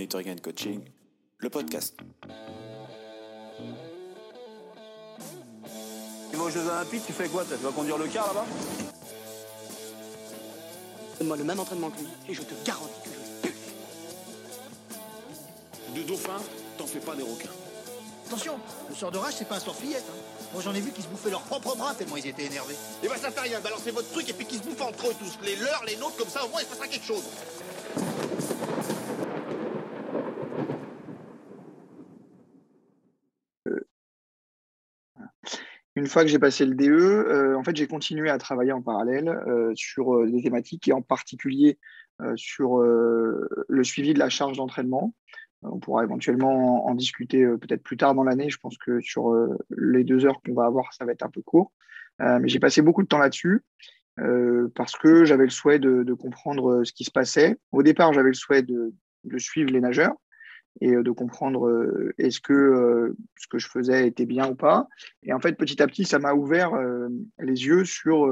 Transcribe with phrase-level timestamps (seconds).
[0.00, 0.80] Monitoring and Coaching,
[1.40, 1.94] le podcast.
[6.30, 8.46] Tu vas aux Jeux Olympiques, tu fais quoi Tu vas conduire le car là-bas?
[11.18, 13.54] Donne-moi le même entraînement que lui et je te garantis que je pue.
[15.94, 16.40] De dauphin,
[16.78, 17.50] t'en fais pas des requins.
[18.26, 18.58] Attention,
[18.88, 20.06] le sort de rage, c'est pas un sort fillette.
[20.08, 20.14] Hein.
[20.54, 22.76] Moi, j'en ai vu qui se bouffaient leurs propres bras tellement ils étaient énervés.
[23.02, 25.14] Et bah, ça fait rien, balancez votre truc et puis qu'ils se bouffent entre eux
[25.18, 25.38] tous.
[25.44, 27.24] Les leurs, les nôtres, comme ça, au moins, il se passera quelque chose.
[36.00, 38.80] Une fois que j'ai passé le DE, euh, en fait, j'ai continué à travailler en
[38.80, 41.78] parallèle euh, sur euh, des thématiques et en particulier
[42.36, 45.14] sur le suivi de la charge d'entraînement.
[45.62, 48.50] On pourra éventuellement en, discuter peut-être plus tard dans l'année.
[48.50, 49.34] Je pense que sur
[49.70, 51.72] les deux heures qu'on va avoir, ça va être un peu court.
[52.18, 53.64] mais j'ai passé beaucoup de temps là-dessus
[54.74, 57.56] parce que j'avais le souhait de, comprendre ce qui se passait.
[57.72, 58.92] Au départ, j'avais le souhait de
[59.38, 60.16] suivre les nageurs
[60.80, 64.54] et euh, de comprendre euh, est-ce que euh, ce que je faisais était bien ou
[64.54, 64.88] pas.
[65.22, 66.72] Et en fait, petit à petit, ça m'a ouvert
[67.38, 68.28] les yeux sur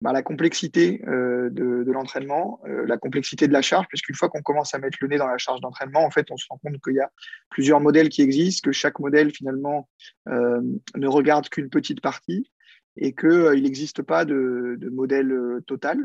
[0.00, 4.78] bah, la complexité de, l'entraînement, la complexité de la charge, puisqu'une fois qu'on commence à
[4.78, 7.00] mettre le nez dans la charge d'entraînement, en fait, on se rend compte qu'il y
[7.00, 7.10] a
[7.50, 9.88] plusieurs modèles qui existent, que chaque modèle, finalement,
[10.26, 12.50] ne regarde qu'une petite partie
[12.96, 15.98] et qu'il n'existe pas de, de modèle total,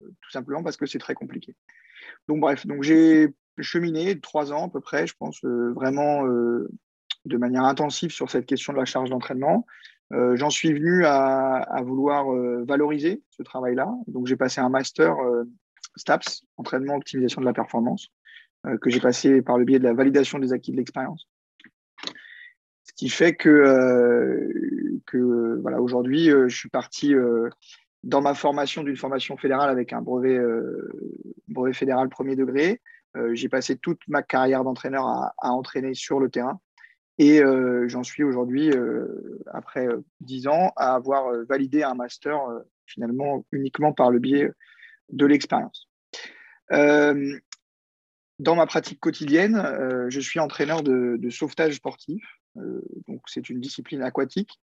[0.00, 1.54] tout simplement parce que c'est très compliqué.
[2.28, 6.68] Donc bref, donc j'ai cheminé trois ans à peu près, je pense, euh, vraiment euh,
[7.24, 9.66] de manière intensive sur cette question de la charge d'entraînement.
[10.12, 12.26] Euh, j'en suis venu à, vouloir
[12.66, 13.88] valoriser ce travail-là.
[14.08, 15.14] Donc j'ai passé un master
[15.96, 18.08] STAPS, entraînement optimisation de la performance,
[18.80, 21.28] que j'ai passé par le biais de la validation des acquis de l'expérience.
[22.84, 24.50] Ce qui fait que,
[25.06, 27.14] que voilà, aujourd'hui, je suis parti
[28.02, 30.40] dans ma formation d'une formation fédérale avec un brevet,
[31.46, 32.80] brevet fédéral premier degré.
[33.16, 36.60] Euh, j'ai passé toute ma carrière d'entraîneur à, entraîner sur le terrain.
[37.18, 39.88] Et euh, j'en suis aujourd'hui, euh, après
[40.20, 42.38] dix ans, à avoir validé un master
[42.86, 44.50] finalement uniquement par le biais
[45.10, 45.88] de l'expérience.
[46.70, 52.22] dans ma pratique quotidienne, je suis entraîneur de, sauvetage sportif.
[53.26, 54.60] c'est une discipline aquatique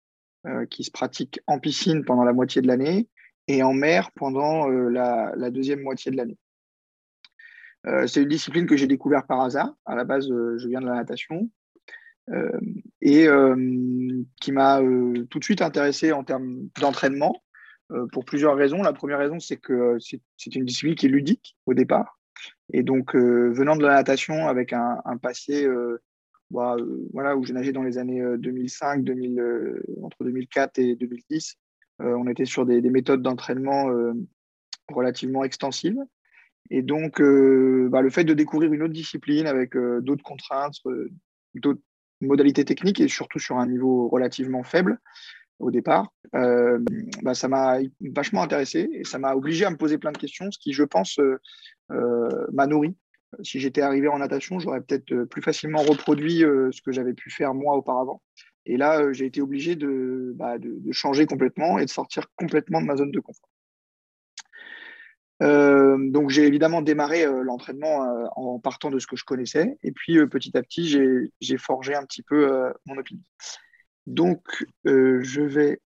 [0.70, 3.08] qui se pratique en piscine pendant la moitié de l'année
[3.48, 6.38] et en mer pendant la, deuxième moitié de l'année.
[7.88, 9.74] Euh, c'est une discipline que j'ai découverte par hasard.
[9.84, 11.50] À la base, euh, je viens de la natation
[12.30, 12.58] euh,
[13.00, 13.28] et
[14.40, 14.80] qui m'a
[15.30, 17.42] tout de suite intéressé en termes d'entraînement
[18.12, 18.82] pour plusieurs raisons.
[18.82, 22.18] La première raison, c'est que c'est une discipline qui est ludique au départ.
[22.72, 25.68] Et donc, venant de la natation avec un, passé
[26.50, 26.76] bah,
[27.12, 29.40] voilà, où j'ai nagé dans les années 2005, 2000,
[30.02, 31.58] entre 2004 et 2010,
[32.00, 33.88] on était sur des méthodes d'entraînement
[34.88, 36.02] relativement extensives.
[36.70, 40.76] Et donc, euh, bah, le fait de découvrir une autre discipline avec euh, d'autres contraintes,
[40.86, 41.10] euh,
[41.54, 41.80] d'autres
[42.20, 44.98] modalités techniques et surtout sur un niveau relativement faible
[45.58, 47.78] au départ, bah, ça m'a
[48.14, 50.84] vachement intéressé et ça m'a obligé à me poser plein de questions, ce qui, je
[50.84, 51.18] pense,
[51.88, 52.94] m'a nourri.
[53.42, 57.54] Si j'étais arrivé en natation, j'aurais peut-être plus facilement reproduit ce que j'avais pu faire
[57.54, 58.20] moi auparavant.
[58.66, 59.76] Et là, j'ai été obligé
[60.34, 63.48] bah, de, changer complètement et de sortir complètement de ma zone de confort.
[65.42, 69.76] Euh, donc j'ai évidemment démarré euh, l'entraînement euh, en partant de ce que je connaissais
[69.82, 70.88] et puis petit à petit
[71.40, 73.22] j'ai forgé un petit peu mon opinion.
[74.06, 75.80] Donc je vais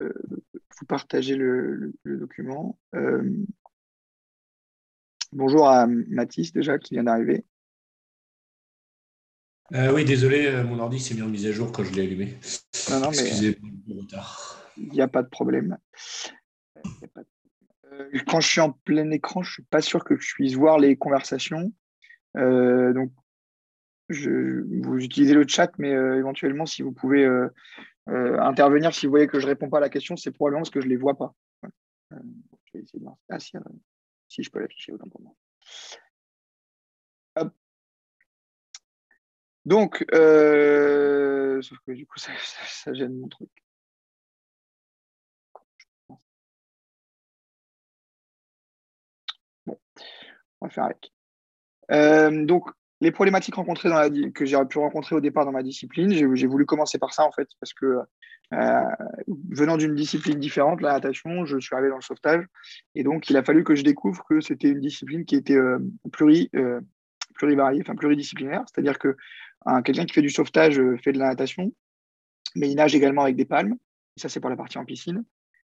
[0.00, 2.78] vous partager le, document.
[5.32, 7.44] bonjour à Mathis déjà qui vient d'arriver.
[9.72, 12.36] oui, désolé, mon ordi s'est mis en mise à jour quand je l'ai allumé.
[12.90, 14.56] Non, non, Excusez le retard.
[14.76, 15.78] Il n'y a pas de problème.
[16.84, 17.28] Il n'y a pas de
[18.26, 20.78] quand je suis en plein écran, je ne suis pas sûr que je puisse voir
[20.78, 21.72] les conversations.
[22.36, 23.12] Euh, donc,
[24.10, 27.28] vous utilisez le chat, mais euh, éventuellement, si vous pouvez
[28.06, 30.70] intervenir, si vous voyez que je ne réponds pas à la question, c'est probablement parce
[30.70, 31.34] que je ne les vois pas.
[31.62, 32.18] je
[32.74, 33.06] vais essayer de.
[33.28, 33.52] Ah, si,
[34.28, 35.34] si, je peux l'afficher autant pour moi.
[39.66, 43.50] Donc, sauf que du coup, ça gêne mon truc.
[50.60, 51.12] On va faire avec.
[51.90, 52.70] Euh, donc,
[53.00, 53.90] les problématiques rencontrées
[54.34, 57.30] que j'ai pu rencontrer au départ dans ma discipline, j'ai voulu commencer par ça en
[57.30, 58.00] fait, parce que
[58.54, 58.82] euh,
[59.50, 62.44] venant d'une discipline différente, la natation, je suis arrivé dans le sauvetage,
[62.96, 65.78] et donc il a fallu que je découvre que c'était une discipline qui était euh,
[66.10, 66.50] pluri,
[67.34, 69.16] plurivariée, enfin pluridisciplinaire, c'est-à-dire que
[69.84, 71.72] quelqu'un qui fait du sauvetage fait de la natation,
[72.56, 73.76] mais il nage également avec des palmes,
[74.16, 75.24] ça c'est pour la partie en piscine,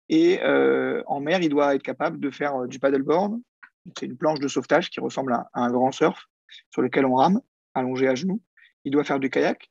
[0.09, 3.41] et en mer, il doit être capable de faire du paddleboard,
[3.99, 6.29] c'est une planche de sauvetage qui ressemble à, un grand surf
[6.71, 7.41] sur lequel on rame,
[7.75, 8.43] allongé à genoux.
[8.85, 9.71] Il doit faire du kayak.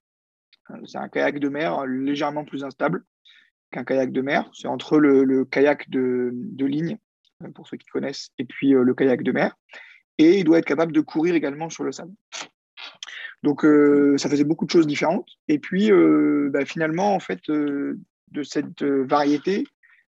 [0.85, 3.03] C'est un kayak de mer légèrement plus instable
[3.71, 4.49] qu'un kayak de mer.
[4.53, 6.97] C'est entre le, kayak de, ligne,
[7.55, 9.55] pour ceux qui connaissent, et puis le kayak de mer.
[10.17, 12.13] Et il doit être capable de courir également sur le sable.
[13.43, 13.65] Donc,
[14.17, 15.29] ça faisait beaucoup de choses différentes.
[15.47, 15.91] Et puis,
[16.51, 19.65] bah, finalement, en fait, de cette variété,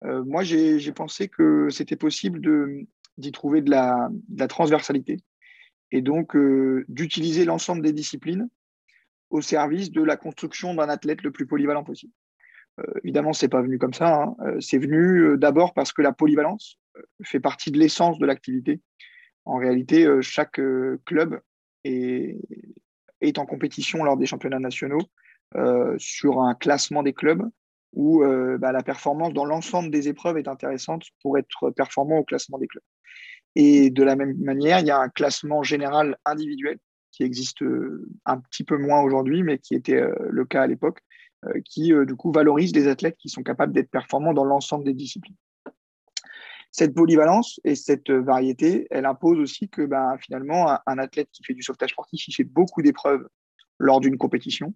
[0.02, 2.40] moi, j'ai pensé que c'était possible
[3.19, 4.11] d'y trouver de la,
[4.49, 5.19] transversalité
[5.93, 6.37] et donc
[6.88, 8.49] d'utiliser l'ensemble des disciplines
[9.31, 12.12] au service de la construction d'un athlète le plus polyvalent possible.
[13.02, 14.22] évidemment, ce n'est pas venu comme ça.
[14.22, 14.37] Hein.
[14.61, 16.78] C'est venu d'abord parce que la polyvalence
[17.22, 18.81] fait partie de l'essence de l'activité.
[19.44, 20.61] En réalité, chaque
[21.05, 21.40] club
[21.84, 22.38] est,
[23.37, 25.02] en compétition lors des championnats nationaux
[25.99, 27.49] sur un classement des clubs
[27.94, 32.25] où euh, bah, la performance dans l'ensemble des épreuves est intéressante pour être performant au
[32.25, 32.85] classement des clubs.
[33.56, 36.79] Et de la même manière, il y a un classement général individuel
[37.12, 40.67] qui existe euh, un petit peu moins aujourd'hui, mais qui était euh, le cas à
[40.67, 41.00] l'époque,
[41.67, 45.37] qui du coup valorise des athlètes qui sont capables d'être performants dans l'ensemble des disciplines.
[46.70, 51.52] Cette polyvalence et cette variété, elle impose aussi que bah, finalement, un, athlète qui fait
[51.52, 53.29] du sauvetage sportif, il fait beaucoup d'épreuves
[53.79, 54.75] lors d'une compétition.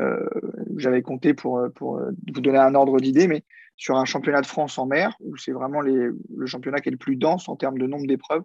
[0.00, 0.28] Euh,
[0.76, 2.00] j'avais compté pour, pour
[2.32, 3.44] vous donner un ordre d'idée, mais
[3.76, 6.98] sur un championnat de France en mer, où c'est vraiment le championnat qui est le
[6.98, 8.42] plus dense en termes de nombre d'épreuves,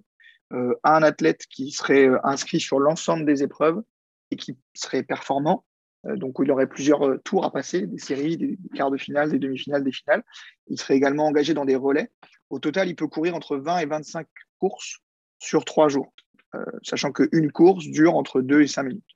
[0.53, 3.81] euh, un athlète qui serait euh, inscrit sur l'ensemble des épreuves
[4.29, 5.65] et qui serait performant,
[6.03, 9.39] donc où il aurait plusieurs tours à passer, des séries, des quarts de finale, des
[9.39, 10.23] demi-finales, des finales.
[10.67, 12.11] Il serait également engagé dans des relais.
[12.49, 14.27] Au total, il peut courir entre 20 et 25
[14.59, 14.97] courses
[15.39, 16.13] sur trois jours,
[16.81, 19.12] sachant qu'une course dure entre 2 et 5 minutes.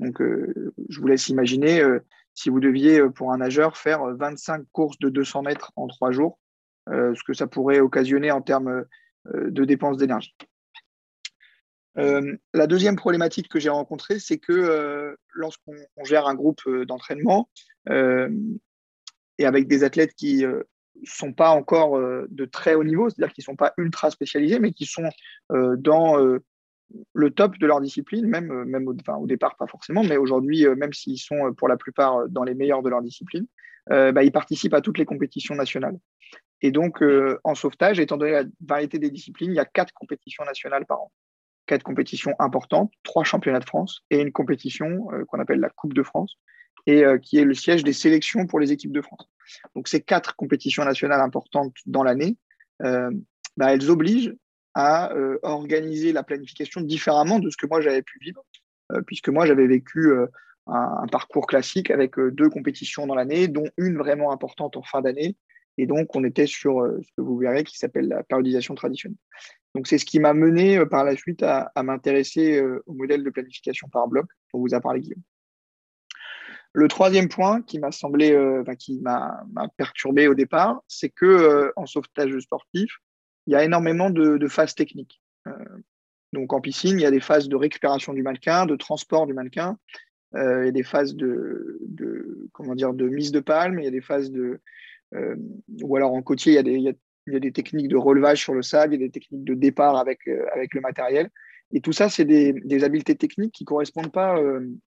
[0.00, 2.00] Donc, euh, je vous laisse imaginer euh,
[2.34, 6.10] si vous deviez, euh, pour un nageur, faire 25 courses de 200 mètres en trois
[6.10, 6.38] jours,
[6.88, 8.84] ce que ça pourrait occasionner en termes
[9.32, 10.34] de dépenses d'énergie.
[11.94, 17.48] la deuxième problématique que j'ai rencontrée, c'est que lorsqu'on gère un groupe d'entraînement
[17.86, 20.64] et avec des athlètes qui ne
[21.04, 24.72] sont pas encore de très haut niveau, c'est-à-dire qui ne sont pas ultra spécialisés, mais
[24.72, 25.10] qui sont
[25.50, 26.40] dans
[27.12, 30.74] le top de leur discipline, même, euh, même au, départ pas forcément, mais aujourd'hui, euh,
[30.74, 33.46] même s'ils sont euh, pour la plupart dans les meilleurs de leur discipline,
[33.88, 35.98] bah, ils participent à toutes les compétitions nationales.
[36.62, 37.02] Et donc,
[37.42, 41.00] en sauvetage, étant donné la variété des disciplines, il y a quatre compétitions nationales par
[41.00, 41.10] an.
[41.66, 46.04] Quatre compétitions importantes, trois championnats de France et une compétition qu'on appelle la Coupe de
[46.04, 46.36] France,
[46.86, 49.28] et qui est le siège des sélections pour les équipes de France.
[49.74, 52.36] Donc, ces quatre compétitions nationales importantes dans l'année,
[52.78, 54.36] bah, elles obligent
[54.74, 58.44] à euh, organiser la planification différemment de ce que moi j'avais pu vivre,
[58.92, 60.26] euh, puisque moi j'avais vécu euh,
[60.66, 65.36] un, parcours classique avec deux compétitions dans l'année, dont une vraiment importante en fin d'année.
[65.78, 69.16] Et donc, on était sur ce que vous verrez qui s'appelle la périodisation traditionnelle.
[69.74, 73.88] Donc, c'est ce qui m'a mené par la suite à, m'intéresser au modèle de planification
[73.88, 75.22] par bloc dont vous a parlé Guillaume.
[76.72, 78.36] Le troisième point qui m'a semblé,
[78.78, 79.42] qui m'a
[79.76, 82.98] perturbé au départ, c'est que en sauvetage sportif,
[83.46, 85.20] il y a énormément de, phases techniques.
[85.46, 85.52] Euh,
[86.32, 89.34] donc en piscine, il y a des phases de récupération du mannequin, de transport du
[89.34, 89.78] mannequin,
[90.36, 91.80] euh, il y a des phases de,
[92.52, 94.60] comment dire, de mise de palme, il y a des phases de.
[95.14, 95.34] Euh,
[95.82, 96.88] ou alors en côtier, il y,
[97.36, 99.96] a des, techniques de relevage sur le sable, il y a des techniques de départ
[99.96, 101.30] avec, avec le matériel.
[101.72, 104.40] Et tout ça, c'est des, des, habiletés techniques qui ne correspondent pas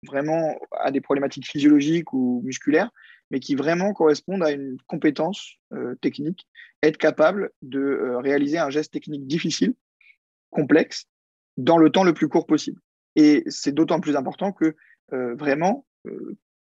[0.07, 2.91] vraiment à des problématiques physiologiques ou musculaires,
[3.31, 6.47] mais qui vraiment correspondent à une compétence euh, technique,
[6.83, 9.75] être capable de euh, réaliser un geste technique difficile,
[10.51, 11.07] complexe,
[11.57, 12.81] dans le temps le plus court possible.
[13.17, 14.77] Et c'est d'autant plus important que
[15.13, 15.87] euh, vraiment,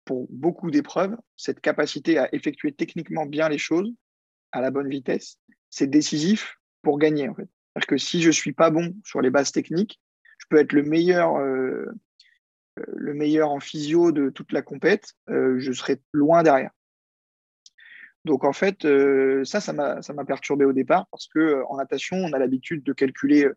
[0.05, 3.91] pour beaucoup d'épreuves, cette capacité à effectuer techniquement bien les choses
[4.51, 5.37] à la bonne vitesse,
[5.69, 7.27] c'est décisif pour gagner.
[7.27, 7.49] En fait.
[7.73, 9.99] C'est-à-dire que si je ne suis pas bon sur les bases techniques,
[10.37, 11.35] je peux être le meilleur
[12.75, 16.71] le meilleur en physio de toute la compète, euh, je serais loin derrière.
[18.25, 22.17] Donc en fait, euh, ça, ça m'a perturbé au départ parce que euh, en natation,
[22.17, 23.47] on a l'habitude de calculer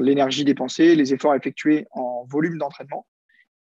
[0.00, 3.06] l'énergie dépensée, les efforts effectués en volume d'entraînement.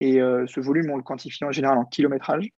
[0.00, 2.50] Et ce volume, on le quantifie en général en kilométrage.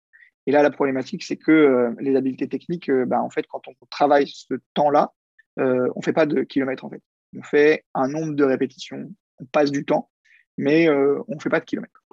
[0.47, 4.27] Et là, la problématique, c'est que les habiletés techniques, bah, en fait, quand on travaille
[4.27, 5.13] ce temps-là,
[5.57, 7.01] on ne fait pas de kilomètres en fait.
[7.39, 9.09] On fait un nombre de répétitions,
[9.41, 10.11] on passe du temps,
[10.57, 12.05] mais euh, on ne fait pas de kilomètres.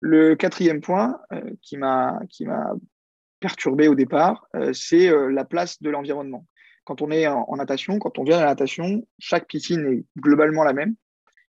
[0.00, 2.20] Le quatrième point euh, qui m'a
[3.40, 6.46] perturbé au départ, euh, c'est la place de l'environnement.
[6.84, 10.64] Quand on est en, natation, quand on vient à la natation, chaque piscine est globalement
[10.64, 10.94] la même.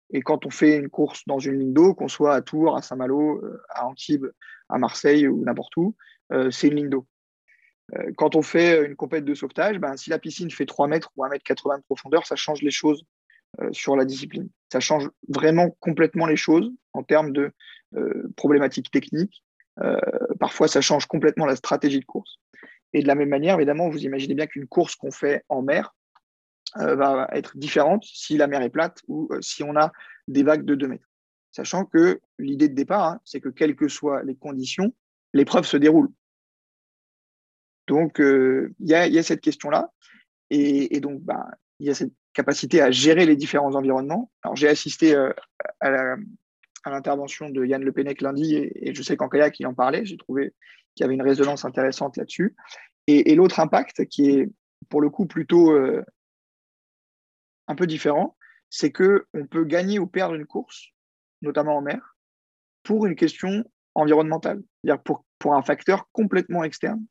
[0.09, 2.81] Et quand on fait une course dans une ligne d'eau, qu'on soit à Tours, à
[2.81, 4.27] Saint-Malo, à Antibes,
[4.67, 5.95] à Marseille ou n'importe où,
[6.49, 7.07] c'est une ligne d'eau.
[8.17, 11.23] Quand on fait une compète de sauvetage, ben, si la piscine fait 3 mètres ou
[11.23, 13.05] 1 mètre 80 de profondeur, ça change les choses
[13.71, 14.49] sur la discipline.
[14.71, 17.51] Ça change vraiment complètement les choses en termes de
[18.35, 19.43] problématiques techniques.
[20.39, 22.37] parfois, ça change complètement la stratégie de course.
[22.93, 25.93] Et de la même manière, évidemment, vous imaginez bien qu'une course qu'on fait en mer
[26.75, 29.91] va être différente si la mer est plate ou si on a
[30.27, 31.09] des vagues de 2 mètres.
[31.51, 34.93] Sachant que l'idée de départ, hein, c'est que quelles que soient les conditions,
[35.33, 36.09] l'épreuve se déroule.
[37.87, 39.91] Donc, il y, a cette question-là.
[40.49, 41.45] Et, donc, bah,
[41.79, 44.31] il y a cette capacité à gérer les différents environnements.
[44.43, 45.15] Alors, j'ai assisté
[45.79, 46.15] à
[46.85, 50.05] l'intervention de Yann Le Pennec lundi et, je sais qu'en kayak, il en parlait.
[50.05, 50.53] J'ai trouvé
[50.95, 52.55] qu'il y avait une résonance intéressante là-dessus.
[53.07, 54.49] Et, l'autre impact, qui est
[54.89, 55.75] pour le coup plutôt
[57.67, 58.37] un peu différent,
[58.69, 60.89] c'est qu'on peut gagner ou perdre une course,
[61.41, 62.15] notamment en mer,
[62.83, 67.05] pour une question environnementale, c'est-à-dire pour, pour un facteur complètement externe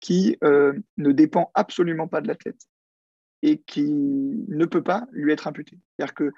[0.00, 2.60] qui ne dépend absolument pas de l'athlète
[3.46, 3.84] et qui
[4.48, 5.78] ne peut pas lui être imputé.
[5.96, 6.32] C'est-à-dire que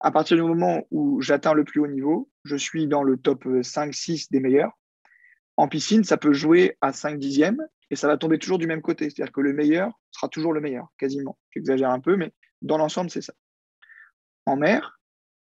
[0.00, 3.46] à partir du moment où j'atteins le plus haut niveau, je suis dans le top
[3.46, 4.78] 5-6 des meilleurs.
[5.56, 8.82] En piscine, ça peut jouer à 5 dixièmes et ça va tomber toujours du même
[8.82, 9.08] côté.
[9.08, 11.38] C'est-à-dire que le meilleur sera toujours le meilleur, quasiment.
[11.50, 13.32] J'exagère un peu, mais dans l'ensemble, c'est ça.
[14.44, 15.00] En mer,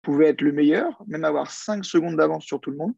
[0.03, 2.93] vous pouvez être le meilleur, même avoir 5 secondes d'avance sur tout le monde.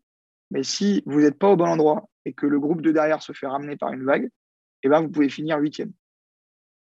[0.51, 3.33] Mais si vous n'êtes pas au bon endroit et que le groupe de derrière se
[3.33, 4.29] fait ramener par une vague,
[4.83, 5.91] eh ben, vous pouvez finir huitième.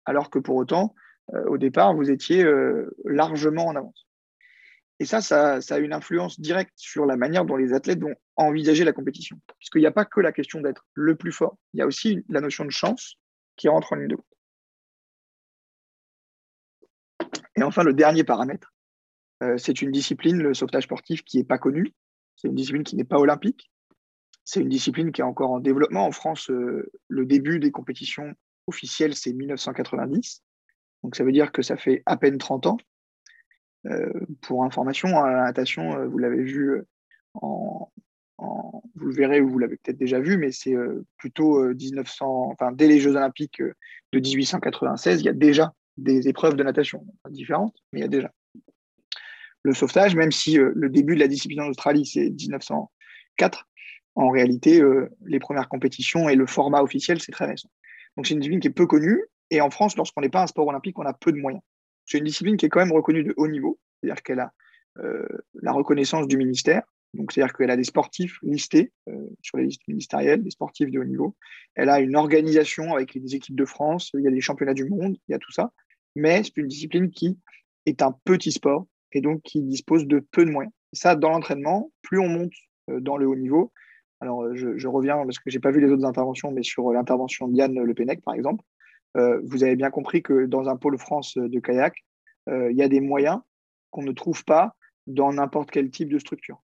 [0.06, 1.09] Alors que pour autant, euh,
[1.48, 4.08] au départ, vous étiez euh, largement en avance.
[5.00, 8.84] Et ça, ça, a une influence directe sur la manière dont les athlètes vont envisager
[8.84, 9.40] la compétition.
[9.58, 12.26] Puisqu'il n'y a pas que la question d'être le plus fort, il y a aussi
[12.28, 13.16] la notion de chance
[13.56, 14.26] qui rentre en ligne de compte.
[17.56, 18.74] Et enfin, le dernier paramètre,
[19.42, 21.94] euh, c'est une discipline, le sauvetage sportif, qui n'est pas connue.
[22.36, 23.72] C'est une discipline qui n'est pas olympique.
[24.44, 26.06] C'est une discipline qui est encore en développement.
[26.06, 28.34] En France, euh, le début des compétitions
[28.68, 30.44] officielles, c'est 1990.
[31.04, 32.78] Donc ça veut dire que ça fait à peine 30 ans.
[33.86, 36.82] Euh, pour information, hein, la natation, euh, vous l'avez vu
[37.36, 37.92] en,
[38.38, 40.76] vous le verrez ou vous l'avez peut-être déjà vu, mais c'est
[41.18, 46.56] plutôt 1900, enfin dès les Jeux Olympiques de 1896, il y a déjà des épreuves
[46.56, 48.32] de natation différentes, mais il y a déjà
[49.64, 53.68] le sauvetage, même si le début de la discipline en Australie c'est 1904,
[54.16, 57.70] en réalité, euh, les premières compétitions et le format officiel, c'est très récent.
[58.18, 59.24] Donc c'est une discipline qui est peu connue.
[59.52, 61.64] Et en France, lorsqu'on n'est pas un sport olympique, on a peu de moyens.
[62.06, 64.54] C'est une discipline qui est quand même reconnue de haut niveau, c'est-à-dire qu'elle a
[65.00, 65.28] euh,
[65.62, 66.84] la reconnaissance du ministère.
[67.14, 71.00] Donc, c'est-à-dire qu'elle a des sportifs listés euh, sur les listes ministérielles, des sportifs de
[71.00, 71.36] haut niveau.
[71.76, 74.86] Elle a une organisation avec des équipes de France, il y a des championnats du
[74.86, 75.72] monde, il y a tout ça.
[76.16, 77.38] Mais c'est une discipline qui
[77.86, 80.74] est un petit sport et donc qui dispose de peu de moyens.
[80.94, 82.54] Ça, dans l'entraînement, plus on monte
[82.88, 83.72] dans le haut niveau,
[84.22, 86.92] alors, euh, je, reviens parce que je n'ai pas vu les autres interventions, mais sur
[86.92, 88.79] l'intervention d'Yann Le Pennec, par exemple, euh,
[89.16, 91.96] vous avez bien compris que dans un pôle France de kayak,
[92.50, 93.40] euh, il y a des moyens
[93.92, 94.76] qu'on ne trouve pas
[95.08, 96.62] dans n'importe quel type de structure,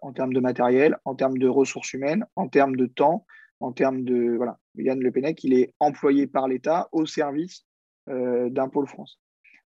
[0.00, 3.26] en termes de matériel, en termes de ressources humaines, en termes de temps,
[3.60, 4.36] en termes de.
[4.36, 7.66] Voilà, Yann Le Pennec, il est employé par l'État au service
[8.06, 9.20] d'un pôle France.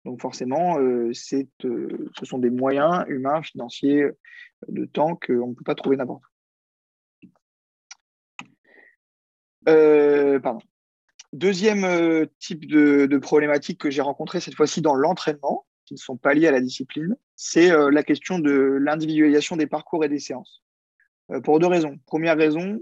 [0.05, 4.05] Donc forcément, ce sont des moyens humains, financiers,
[4.67, 6.31] de temps qu'on ne peut pas trouver n'importe où.
[9.69, 10.61] Euh, pardon.
[11.33, 16.17] Deuxième euh, type de, problématique que j'ai rencontré cette fois-ci dans l'entraînement, qui ne sont
[16.17, 20.19] pas liées à la discipline, c'est euh, la question de l'individualisation des parcours et des
[20.19, 20.61] séances.
[21.43, 21.97] pour deux raisons.
[22.05, 22.79] Première raison,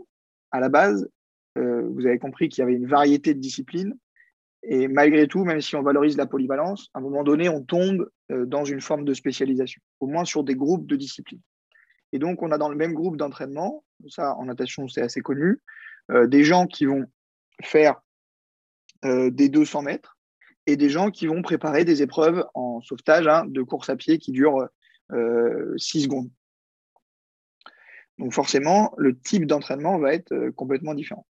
[0.51, 1.09] à la base,
[1.55, 3.93] vous avez compris qu'il y avait une variété de disciplines.
[4.63, 8.09] Et malgré tout, même si on valorise la polyvalence, à un moment donné, on tombe
[8.29, 11.41] dans une forme de spécialisation, au moins sur des groupes de disciplines.
[12.11, 15.61] Et donc, on a dans le même groupe d'entraînement, ça en natation c'est assez connu,
[16.11, 17.05] euh, des gens qui vont
[17.61, 18.08] faire euh,
[19.03, 20.19] des 200 mètres
[20.65, 24.19] et des gens qui vont préparer des épreuves en sauvetage hein, de course à pied
[24.19, 24.67] qui durent
[25.09, 26.29] 6 euh, secondes.
[28.19, 31.25] Donc forcément, le type d'entraînement va être complètement différent.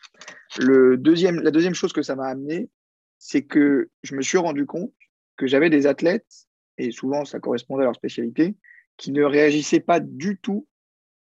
[0.59, 2.71] Le deuxième, la deuxième chose que ça m'a amené,
[3.19, 4.93] c'est que je me suis rendu compte
[5.37, 6.47] que j'avais des athlètes,
[6.79, 8.57] et souvent ça correspondait à leur spécialité,
[8.97, 10.67] qui ne réagissaient pas du tout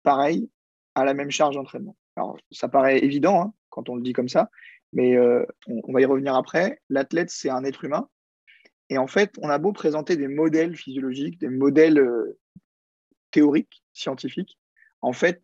[0.02, 0.48] pareil
[0.94, 1.96] à la même charge d'entraînement.
[2.16, 4.50] Alors, ça paraît évident hein, quand on le dit comme ça,
[4.92, 6.80] mais euh, on, va y revenir après.
[6.88, 8.08] L'athlète, c'est un être humain.
[8.88, 12.38] Et en fait, on a beau présenter des modèles physiologiques, des modèles euh,
[13.30, 14.58] théoriques, scientifiques.
[15.00, 15.42] En fait,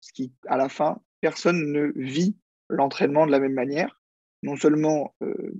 [0.00, 2.36] ce qui, à la fin, personne ne vit
[2.68, 4.00] l'entraînement de la même manière.
[4.42, 5.54] Non seulement euh,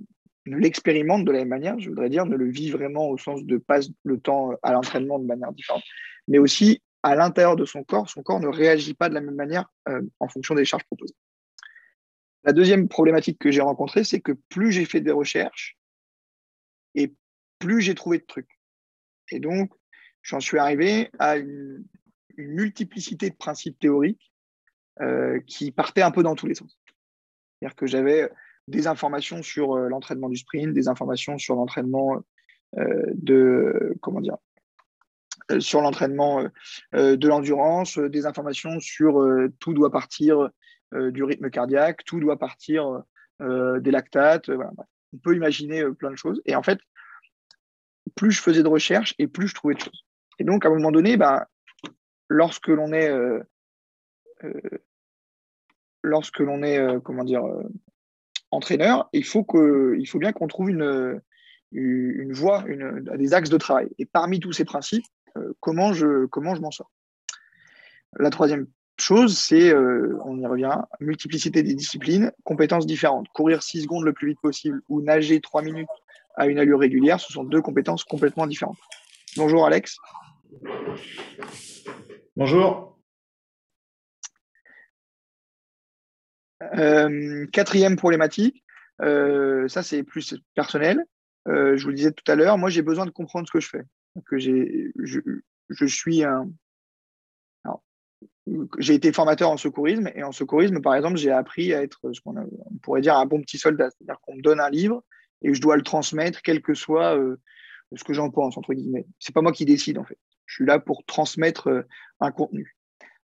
[0.45, 3.45] ne l'expérimente de la même manière, je voudrais dire, ne le vit vraiment au sens
[3.45, 5.83] de passe le temps à l'entraînement de manière différente,
[6.27, 9.35] mais aussi à l'intérieur de son corps, son corps ne réagit pas de la même
[9.35, 9.71] manière
[10.19, 11.15] en fonction des charges proposées.
[12.43, 15.77] La deuxième problématique que j'ai rencontrée, c'est que plus j'ai fait des recherches
[16.95, 17.13] et
[17.59, 18.59] plus j'ai trouvé de trucs.
[19.31, 19.71] Et donc,
[20.21, 21.85] j'en suis arrivé à une,
[22.37, 24.31] multiplicité de principes théoriques
[25.01, 26.79] euh, qui partaient un peu dans tous les sens.
[27.59, 28.29] C'est-à-dire que j'avais
[28.67, 32.23] des informations sur euh, l'entraînement du sprint, des informations sur l'entraînement
[32.77, 34.37] euh, de comment dire
[35.59, 36.47] sur l'entraînement
[36.93, 39.21] de l'endurance, des informations sur
[39.59, 40.49] tout doit partir
[41.11, 43.03] du rythme cardiaque, tout doit partir
[43.39, 44.49] des lactates.
[44.49, 46.41] On peut imaginer plein de choses.
[46.45, 46.79] Et en fait,
[48.15, 50.05] plus je faisais de recherches et plus je trouvais de choses.
[50.39, 51.47] Et donc, à un moment donné, bah,
[52.27, 53.39] lorsque l'on est, euh,
[54.43, 54.53] euh,
[56.01, 57.43] lorsque l'on est, euh, comment dire,
[58.51, 61.21] entraîneur, il faut faut bien qu'on trouve une,
[61.71, 63.89] une voie, une, des axes de travail.
[63.99, 65.05] Et parmi tous ces principes,
[65.59, 66.91] comment je, comment je m'en sors?
[68.19, 68.67] La troisième
[69.01, 73.27] chose, c'est, on y revient, multiplicité des disciplines, compétences différentes.
[73.33, 75.87] Courir 6 secondes le plus vite possible ou nager 3 minutes
[76.35, 78.77] à une allure régulière, ce sont deux compétences complètement différentes.
[79.37, 79.97] Bonjour Alex.
[82.35, 82.97] Bonjour.
[86.77, 88.63] Euh, quatrième problématique,
[89.01, 91.03] euh, ça c'est plus personnel.
[91.47, 93.59] Euh, je vous le disais tout à l'heure, moi j'ai besoin de comprendre ce que
[93.59, 93.83] je fais.
[94.27, 96.49] Que j'ai, je, suis un.
[98.77, 102.19] J'ai été formateur en secourisme et en secourisme, par exemple, j'ai appris à être ce
[102.21, 102.35] qu'on
[102.81, 103.89] pourrait dire un bon petit soldat.
[103.89, 105.03] C'est-à-dire qu'on me donne un livre
[105.41, 107.37] et je dois le transmettre, quel que soit euh,
[107.95, 109.05] ce que j'en pense, entre guillemets.
[109.19, 110.17] C'est pas moi qui décide, en fait.
[110.45, 111.83] Je suis là pour transmettre euh,
[112.19, 112.75] un contenu.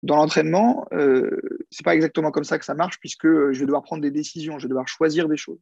[0.03, 3.83] Dans l'entraînement, euh, c'est pas exactement comme ça que ça marche, puisque je vais devoir
[3.83, 5.61] prendre des décisions, je vais devoir choisir des choses.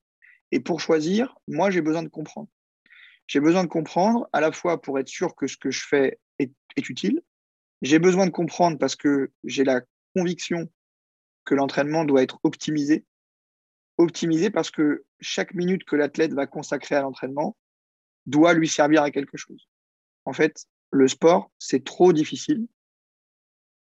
[0.50, 2.48] Et pour choisir, moi, j'ai besoin de comprendre.
[3.26, 6.18] J'ai besoin de comprendre à la fois pour être sûr que ce que je fais
[6.38, 7.22] est utile.
[7.84, 9.82] J'ai besoin de comprendre parce que j'ai la
[10.16, 10.70] conviction
[11.44, 13.04] que l'entraînement doit être optimisé
[13.98, 17.58] optimisé parce que chaque minute que l'athlète va consacrer à l'entraînement
[18.24, 19.68] doit lui servir à quelque chose.
[20.24, 22.66] En fait, le sport, c'est trop difficile.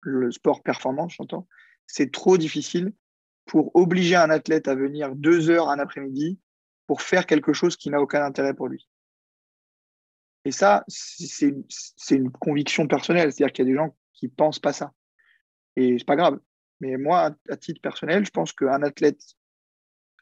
[0.00, 1.46] Le sport performant, j'entends,
[1.86, 2.92] c'est trop difficile
[3.46, 6.40] pour obliger un athlète à venir deux heures un après-midi
[6.88, 8.88] pour faire quelque chose qui n'a aucun intérêt pour lui.
[10.44, 11.54] Et ça, c'est
[12.10, 13.32] une conviction personnelle.
[13.32, 14.92] C'est-à-dire qu'il y a des gens qui pensent pas ça.
[15.76, 16.40] Et c'est pas grave.
[16.80, 19.20] Mais moi, à titre personnel, je pense qu'un athlète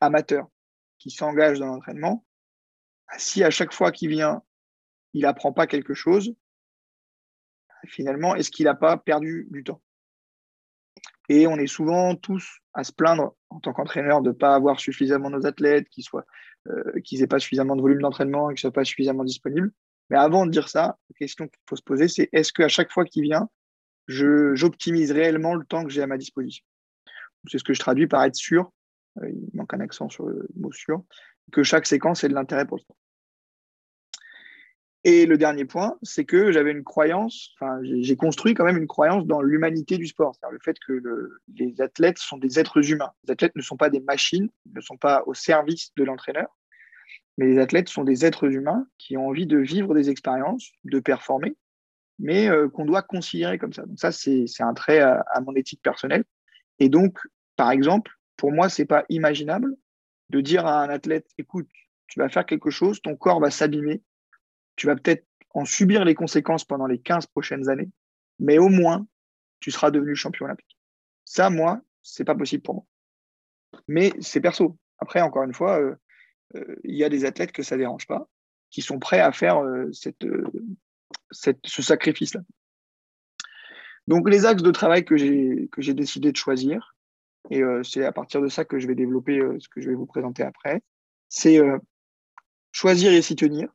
[0.00, 0.46] amateur
[0.98, 2.24] qui s'engage dans l'entraînement,
[3.16, 4.42] si à chaque fois qu'il vient,
[5.14, 6.34] il n'apprend pas quelque chose,
[7.86, 9.82] finalement, est-ce qu'il n'a pas perdu du temps?
[11.28, 14.80] Et on est souvent tous à se plaindre en tant qu'entraîneur de ne pas avoir
[14.80, 16.04] suffisamment nos athlètes, qu'ils
[16.68, 19.72] euh, n'aient pas suffisamment de volume d'entraînement, qu'ils ne soient pas suffisamment disponibles.
[20.10, 22.92] Mais avant de dire ça, la question qu'il faut se poser, c'est est-ce qu'à chaque
[22.92, 23.48] fois qu'il vient,
[24.08, 26.64] j'optimise réellement le temps que j'ai à ma disposition?
[27.48, 28.70] C'est ce que je traduis par être sûr
[29.18, 31.02] euh, il manque un accent sur le mot sûr,
[31.52, 32.96] que chaque séquence ait de l'intérêt pour le sport.
[35.02, 38.86] Et le dernier point, c'est que j'avais une croyance, enfin, j'ai construit quand même une
[38.86, 43.10] croyance dans l'humanité du sport, c'est-à-dire le fait que les athlètes sont des êtres humains.
[43.24, 46.54] Les athlètes ne sont pas des machines, ne sont pas au service de l'entraîneur,
[47.36, 51.00] mais les athlètes sont des êtres humains qui ont envie de vivre des expériences, de
[51.00, 51.56] performer,
[52.18, 53.86] mais euh, qu'on doit considérer comme ça.
[53.86, 56.24] Donc ça, c'est un trait à, à, mon éthique personnelle.
[56.78, 57.18] Et donc,
[57.56, 59.74] par exemple, pour moi, ce n'est pas imaginable
[60.28, 61.68] de dire à un athlète, écoute,
[62.06, 64.02] tu vas faire quelque chose, ton corps va s'abîmer,
[64.76, 67.90] tu vas peut-être en subir les conséquences pendant les 15 prochaines années,
[68.38, 69.06] mais au moins,
[69.60, 70.78] tu seras devenu champion olympique.
[71.24, 72.84] Ça, moi, c'est pas possible pour moi.
[73.88, 74.76] Mais c'est perso.
[74.98, 75.96] Après, encore une fois, euh, euh,
[76.84, 78.28] il y a des athlètes que ça dérange pas,
[78.70, 80.26] qui sont prêts à faire euh, cette,
[81.32, 82.40] ce sacrifice-là.
[84.06, 86.96] Donc, les axes de travail que j'ai décidé de choisir,
[87.48, 89.88] et euh, c'est à partir de ça que je vais développer euh, ce que je
[89.88, 90.82] vais vous présenter après,
[91.28, 91.78] c'est euh,
[92.72, 93.68] choisir et s'y tenir.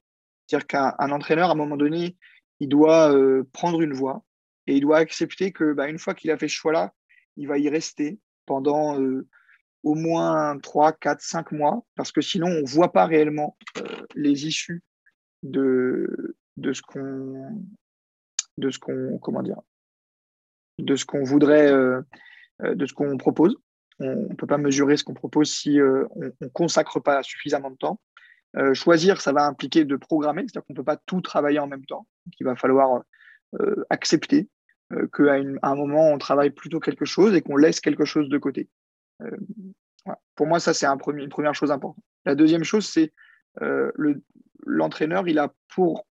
[0.45, 2.17] C'est-à-dire qu'un entraîneur, à un moment donné,
[2.59, 3.13] il doit
[3.51, 4.23] prendre une voie
[4.67, 6.93] et il doit accepter que bah, une fois qu'il a fait ce choix-là,
[7.35, 8.95] il va y rester pendant
[9.85, 13.55] au moins 3, 4, 5 mois, parce que sinon, on ne voit pas réellement
[14.15, 14.83] les issues
[15.43, 17.63] de, de ce qu'on
[18.57, 19.61] de ce qu'on comment dire
[20.79, 22.01] de ce qu'on voudrait euh,
[22.61, 23.57] de ce qu'on propose.
[23.99, 27.69] On ne peut pas mesurer ce qu'on propose si euh, on ne consacre pas suffisamment
[27.69, 28.01] de temps.
[28.57, 31.67] Euh, choisir, ça va impliquer de programmer, c'est-à-dire qu'on ne peut pas tout travailler en
[31.67, 32.07] même temps.
[32.39, 33.03] il va falloir
[33.89, 34.49] accepter
[35.13, 38.69] qu'à un moment, on travaille plutôt quelque chose et qu'on laisse quelque chose de côté.
[40.35, 42.03] Pour moi, ça, c'est un une première chose importante.
[42.25, 43.13] La deuxième chose, c'est
[44.65, 46.05] l'entraîneur, il a pour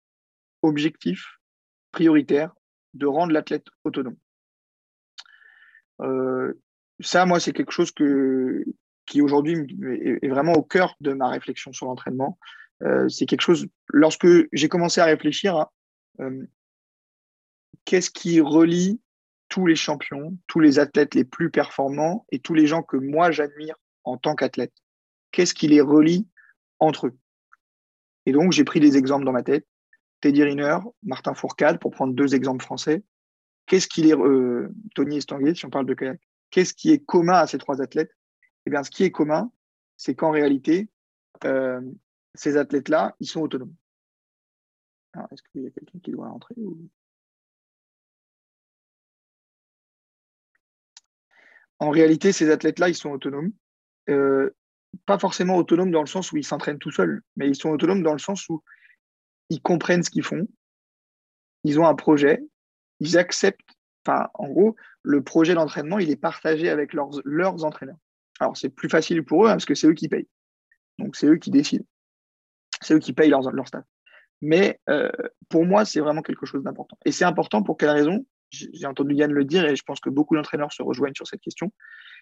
[0.61, 1.39] objectif
[1.91, 2.53] prioritaire
[2.93, 4.15] de rendre l'athlète autonome.
[6.01, 6.53] Euh,
[6.99, 9.65] ça, moi, c'est quelque chose qui aujourd'hui
[10.21, 12.37] est, vraiment au cœur de ma réflexion sur l'entraînement.
[12.83, 15.67] Euh, c'est quelque chose, lorsque j'ai commencé à réfléchir
[16.19, 16.45] euh,
[17.85, 18.99] qu'est-ce qui relie
[19.53, 23.29] tous les champions, tous les athlètes les plus performants et tous les gens que moi
[23.29, 24.73] j'admire en tant qu'athlète
[25.31, 26.27] Qu'est-ce qui les relie
[26.79, 27.17] entre eux?
[28.25, 29.67] Et donc, j'ai pris des exemples dans ma tête.
[30.21, 33.03] Teddy Riner, Martin Fourcade, pour prendre deux exemples français.
[33.67, 34.15] Qu'est-ce qui les.
[34.15, 36.19] Euh, Tony Estanguet, si on parle de kayak.
[36.49, 38.11] Qu'est-ce qui est commun à ces trois athlètes?
[38.65, 39.51] Eh bien, ce qui est commun,
[39.97, 40.89] c'est qu'en réalité,
[41.45, 41.79] euh,
[42.33, 43.75] ces athlètes-là, ils sont autonomes.
[45.31, 46.55] Est-ce qu'il y a quelqu'un qui doit rentrer
[51.83, 53.51] En réalité, ces athlètes-là, ils sont autonomes.
[54.09, 54.55] Euh,
[55.05, 58.03] pas forcément autonomes dans le sens où ils s'entraînent tout seuls, mais ils sont autonomes
[58.03, 58.63] dans le sens où
[59.49, 60.47] ils comprennent ce qu'ils font,
[61.65, 62.41] ils ont un projet,
[63.01, 63.59] ils acceptent,
[64.05, 67.97] enfin, en gros, le projet d'entraînement, il est partagé avec leurs, leurs entraîneurs.
[68.39, 70.29] Alors, c'est plus facile pour eux hein, parce que c'est eux qui payent.
[70.99, 71.85] Donc, c'est eux qui décident.
[72.81, 73.83] C'est eux qui payent leur, leur staff.
[74.41, 75.11] Mais euh,
[75.49, 76.97] pour moi, c'est vraiment quelque chose d'important.
[77.03, 78.25] Et c'est important pour quelle raison?
[78.53, 81.41] J'ai entendu Yann le dire et je pense que beaucoup d'entraîneurs se rejoignent sur cette
[81.41, 81.73] question.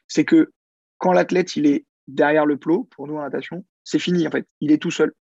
[0.08, 0.52] C'est que
[0.98, 4.48] quand l'athlète il est derrière le plot, pour nous en natation, c'est fini en fait.
[4.62, 5.14] Il est tout seul.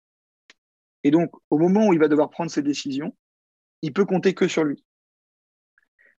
[1.03, 3.17] Et donc, au moment où il va devoir prendre ses décisions,
[3.83, 4.85] il peut compter que sur lui.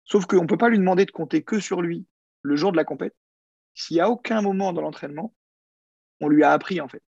[0.03, 2.05] Sauf qu'on ne peut pas lui demander de compter que sur lui
[2.41, 3.15] le jour de la compète,
[3.91, 5.33] n'y a aucun moment dans l'entraînement,
[6.19, 7.03] on lui a appris en fait.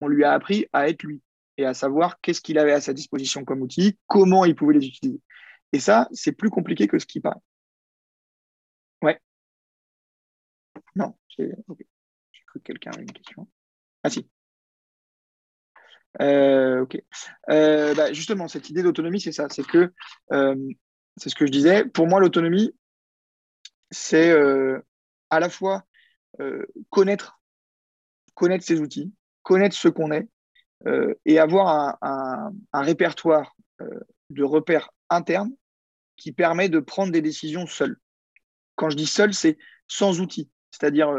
[0.00, 1.22] On lui a appris à être lui
[1.56, 4.86] et à savoir qu'est-ce qu'il avait à sa disposition comme outil, comment il pouvait les
[4.86, 5.20] utiliser.
[5.72, 7.40] Et ça, c'est plus compliqué que ce qui paraît.
[9.02, 9.20] Ouais.
[10.96, 11.76] Non, j'ai cru
[12.54, 13.48] que quelqu'un avait une question.
[14.02, 14.28] Ah si.
[16.20, 17.00] Euh, ok.
[17.50, 19.48] Euh, bah, justement, cette idée d'autonomie, c'est ça.
[19.50, 19.92] C'est que,
[20.32, 20.56] euh,
[21.16, 21.84] c'est ce que je disais.
[21.84, 22.74] Pour moi, l'autonomie,
[23.90, 24.32] c'est
[25.30, 25.84] à la fois
[26.90, 27.40] connaître,
[28.34, 30.28] connaître ses outils, connaître ce qu'on est,
[31.24, 33.56] et avoir un, répertoire
[34.30, 35.52] de repères internes
[36.16, 37.96] qui permet de prendre des décisions seul.
[38.76, 41.10] Quand je dis seul, c'est sans outils, c'est-à-dire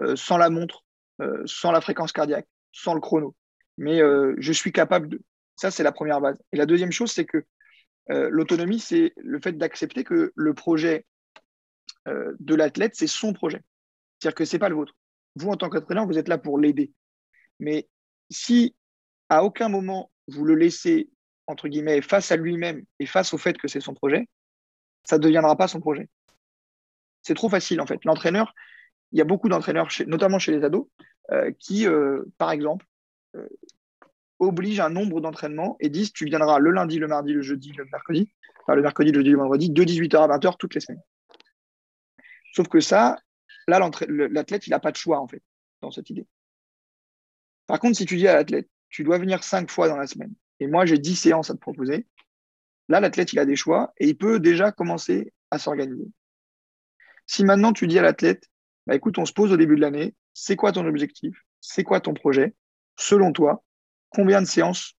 [0.00, 0.84] euh, sans la montre,
[1.44, 3.36] sans la fréquence cardiaque, sans le chrono.
[3.78, 4.00] Mais
[4.38, 5.22] je suis capable de.
[5.56, 6.36] Ça, c'est la première base.
[6.52, 7.44] Et la deuxième chose, c'est que
[8.08, 11.06] l'autonomie, c'est le fait d'accepter que le projet
[12.06, 13.62] de l'athlète, c'est son projet.
[14.18, 14.96] C'est-à-dire que ce n'est pas le vôtre.
[15.36, 16.92] Vous, en tant qu'entraîneur, vous êtes là pour l'aider.
[17.60, 17.88] Mais
[18.30, 18.74] si
[19.28, 21.10] à aucun moment vous le laissez,
[21.52, 24.28] entre guillemets, face à lui-même et face au fait que c'est son projet,
[25.04, 26.08] ça ne deviendra pas son projet.
[27.22, 28.04] C'est trop facile, en fait.
[28.04, 28.54] L'entraîneur,
[29.12, 30.86] il y a beaucoup d'entraîneurs, notamment chez les ados,
[31.30, 32.86] euh, qui, euh, par exemple,
[33.36, 33.46] euh,
[34.38, 37.84] obligent un nombre d'entraînements et disent tu viendras le lundi, le mardi, le jeudi, le
[37.92, 38.28] mercredi,
[38.62, 41.02] enfin le mercredi, le jeudi, le vendredi, de 18h à 20h toutes les semaines.
[42.54, 43.18] Sauf que ça,
[43.68, 45.42] là, l'athlète, il n'a pas de choix, en fait,
[45.80, 46.26] dans cette idée.
[47.66, 50.34] Par contre, si tu dis à l'athlète, tu dois venir cinq fois dans la semaine.
[50.62, 52.06] Et moi, j'ai dix séances à te proposer.
[52.88, 56.06] Là, l'athlète, il a des choix et il peut déjà commencer à s'organiser.
[57.26, 58.48] Si maintenant tu dis à l'athlète,
[58.86, 61.36] bah, écoute, on se pose au début de l'année, c'est quoi ton objectif?
[61.60, 62.54] C'est quoi ton projet?
[62.96, 63.64] Selon toi,
[64.10, 64.94] combien de séances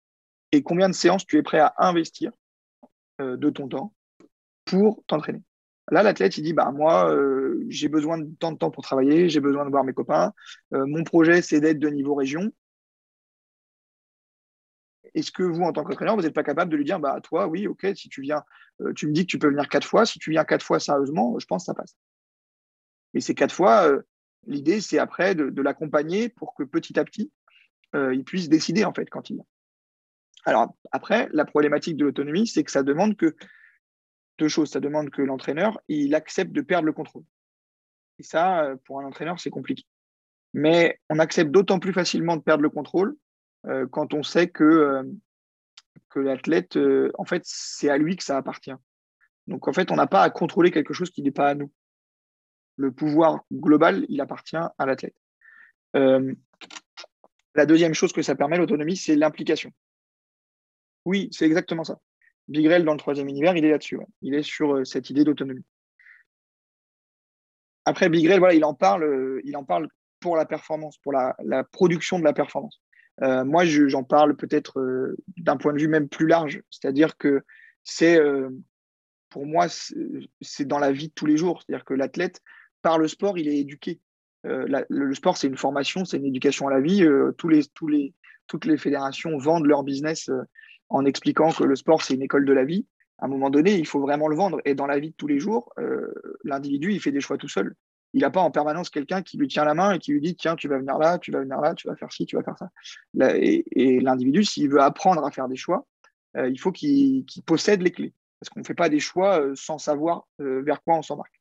[0.52, 2.32] et combien de séances tu es prêt à investir
[3.22, 3.94] euh, de ton temps
[4.66, 5.44] pour t'entraîner
[5.92, 9.30] Là, l'athlète, il dit, bah, moi, euh, j'ai besoin de tant de temps pour travailler,
[9.30, 10.34] j'ai besoin de voir mes copains.
[10.74, 12.52] Euh, mon projet, c'est d'être de niveau région
[15.16, 17.48] est-ce que vous, en tant qu'entraîneur, vous n'êtes pas capable de lui dire, bah, toi,
[17.48, 18.44] oui, ok, si tu viens,
[18.82, 20.80] euh, tu me dis que tu peux venir quatre fois, si tu viens quatre fois
[20.80, 21.96] sérieusement, je pense que ça passe.
[23.14, 24.02] Mais ces quatre fois, euh,
[24.48, 27.32] l'idée, c'est après de, l'accompagner pour que petit à petit,
[27.96, 29.46] euh, il puisse décider, en fait, quand il vient.
[30.46, 33.36] Alors, après, la problématique de l'autonomie, c'est que ça demande que
[34.40, 34.72] deux choses.
[34.72, 37.24] Ça demande que l'entraîneur, il accepte de perdre le contrôle.
[38.20, 39.86] Et ça, pour un entraîneur, c'est compliqué.
[40.54, 43.16] Mais on accepte d'autant plus facilement de perdre le contrôle
[43.66, 45.04] euh, quand on sait que, euh,
[46.10, 48.76] que l'athlète, euh, en fait, c'est à lui que ça appartient.
[49.48, 51.72] Donc, en fait, on n'a pas à contrôler quelque chose qui n'est pas à nous.
[52.76, 55.16] Le pouvoir global, il appartient à l'athlète.
[55.94, 59.72] la deuxième chose que ça permet, l'autonomie, c'est l'implication.
[61.06, 62.00] Oui, c'est exactement ça.
[62.48, 64.00] Bigrel, dans le troisième univers, il est là-dessus.
[64.22, 65.64] Il est sur cette idée d'autonomie.
[67.86, 69.88] Après, Bigrel, voilà, il en parle, il en parle
[70.20, 72.82] pour la performance, pour la, la production de la performance.
[73.22, 77.44] Euh, moi, j'en parle peut-être euh, d'un point de vue même plus large, c'est-à-dire que
[77.84, 78.50] c'est, euh,
[79.30, 79.68] pour moi,
[80.42, 82.42] c'est dans la vie de tous les jours, c'est-à-dire que l'athlète,
[82.82, 84.00] par le sport, il est éduqué.
[84.44, 87.06] le, sport, c'est une formation, c'est une éducation à la vie.
[87.38, 90.30] toutes les fédérations vendent leur business
[90.90, 92.86] en expliquant que le sport, c'est une école de la vie.
[93.20, 94.60] À un moment donné, il faut vraiment le vendre.
[94.66, 95.74] Et dans la vie de tous les jours,
[96.44, 97.74] l'individu, il fait des choix tout seul
[98.14, 100.36] il n'a pas en permanence quelqu'un qui lui tient la main et qui lui dit
[100.36, 102.44] tiens, tu vas venir là, tu vas venir là, tu vas faire ci, tu vas
[102.44, 102.70] faire ça.
[103.36, 105.86] Et, l'individu, s'il veut apprendre à faire des choix,
[106.38, 108.14] euh, il faut qu'il possède les clés.
[108.40, 111.40] Parce qu'on ne fait pas des choix euh, sans savoir vers quoi on s'embarque.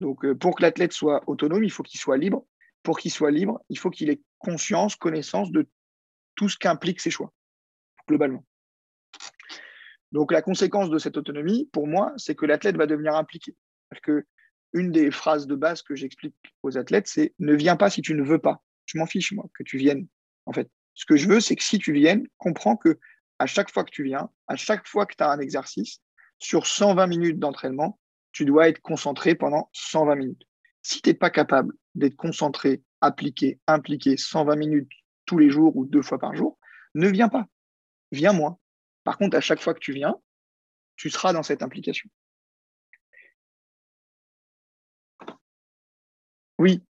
[0.00, 2.46] Donc, pour que l'athlète soit autonome, il faut qu'il soit libre.
[2.82, 5.68] Pour qu'il soit libre, il faut qu'il ait conscience, connaissance de
[6.34, 7.32] tout ce qu'impliquent ses choix,
[8.08, 8.44] globalement.
[10.12, 13.54] Donc, la conséquence de cette autonomie, pour moi, c'est que l'athlète va devenir impliqué.
[13.90, 14.24] Parce que
[14.72, 18.14] une des phrases de base que j'explique aux athlètes, c'est ne viens pas si tu
[18.14, 18.62] ne veux pas.
[18.86, 20.06] Je m'en fiche, moi, que tu viennes.
[20.46, 22.98] En fait, ce que je veux, c'est que si tu viennes, comprends que
[23.38, 26.00] à chaque fois que tu viens, à chaque fois que tu as un exercice,
[26.38, 27.98] sur 120 minutes d'entraînement,
[28.32, 30.42] tu dois être concentré pendant 120 minutes.
[30.82, 34.92] Si tu n'es pas capable d'être concentré, appliqué, impliqué 120 minutes
[35.26, 36.58] tous les jours ou deux fois par jour,
[36.94, 37.46] ne viens pas.
[38.12, 38.58] Viens moins.
[39.04, 40.16] Par contre, à chaque fois que tu viens,
[40.96, 42.08] tu seras dans cette implication.
[46.60, 46.82] Oui.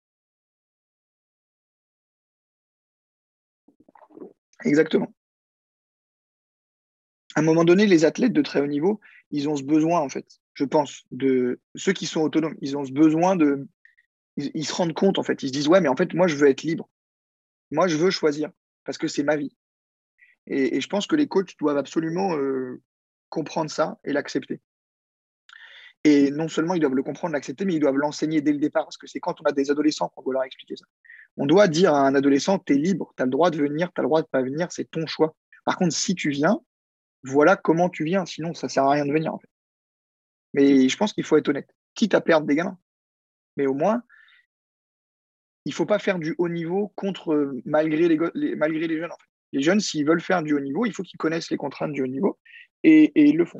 [4.65, 5.13] Exactement.
[7.35, 8.99] À un moment donné, les athlètes de très haut niveau,
[9.31, 12.83] ils ont ce besoin, en fait, je pense, de ceux qui sont autonomes, ils ont
[12.83, 13.65] ce besoin de.
[14.35, 16.35] Ils, se rendent compte, en fait, ils se disent, ouais, mais en fait, moi, je
[16.35, 16.89] veux être libre.
[17.71, 18.51] Moi, je veux choisir,
[18.83, 19.55] parce que c'est ma vie.
[20.47, 22.81] Et, je pense que les coachs doivent absolument euh,
[23.29, 24.59] comprendre ça et l'accepter.
[26.03, 28.85] Et non seulement ils doivent le comprendre, l'accepter, mais ils doivent l'enseigner dès le départ,
[28.85, 30.85] parce que c'est quand on a des adolescents qu'on doit leur expliquer ça.
[31.37, 33.91] On doit dire à un adolescent, tu es libre, tu as le droit de venir,
[33.93, 35.35] tu as le droit de ne pas venir, c'est ton choix.
[35.63, 36.59] Par contre, si tu viens,
[37.23, 39.37] voilà comment tu viens, sinon ça ne sert à rien de venir.
[40.53, 42.77] Mais je pense qu'il faut être honnête, quitte à perdre des gamins.
[43.57, 44.03] Mais au moins,
[45.65, 49.11] il ne faut pas faire du haut niveau contre malgré les, malgré les jeunes.
[49.53, 52.01] Les jeunes, s'ils veulent faire du haut niveau, il faut qu'ils connaissent les contraintes du
[52.01, 52.39] haut niveau
[52.83, 53.59] et ils le font.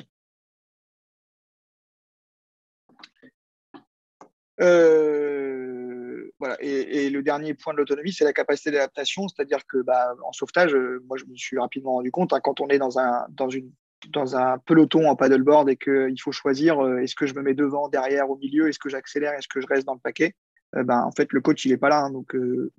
[4.60, 6.56] Euh, voilà.
[6.60, 10.74] Et, le dernier point de l'autonomie, c'est la capacité d'adaptation, c'est-à-dire que bah, en sauvetage,
[10.74, 15.08] euh, moi je me suis rapidement rendu compte, hein, quand on est dans un, peloton
[15.08, 18.36] en paddleboard et qu'il faut choisir euh, est-ce que je me mets devant, derrière, au
[18.36, 20.34] milieu, est-ce que j'accélère, est-ce que je reste dans le paquet,
[20.74, 22.72] ben, en fait le coach il n'est pas là, hein, donc le,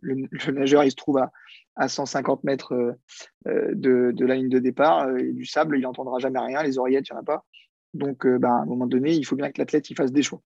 [0.51, 1.31] nageur il se trouve à,
[1.75, 2.97] à 150 mètres
[3.45, 7.13] de, la ligne de départ et du sable, il n'entendra jamais rien, les oreillettes, il
[7.13, 7.45] n'y en a pas.
[7.93, 10.41] Donc, ben, à un moment donné, il faut bien que l'athlète fasse des choix.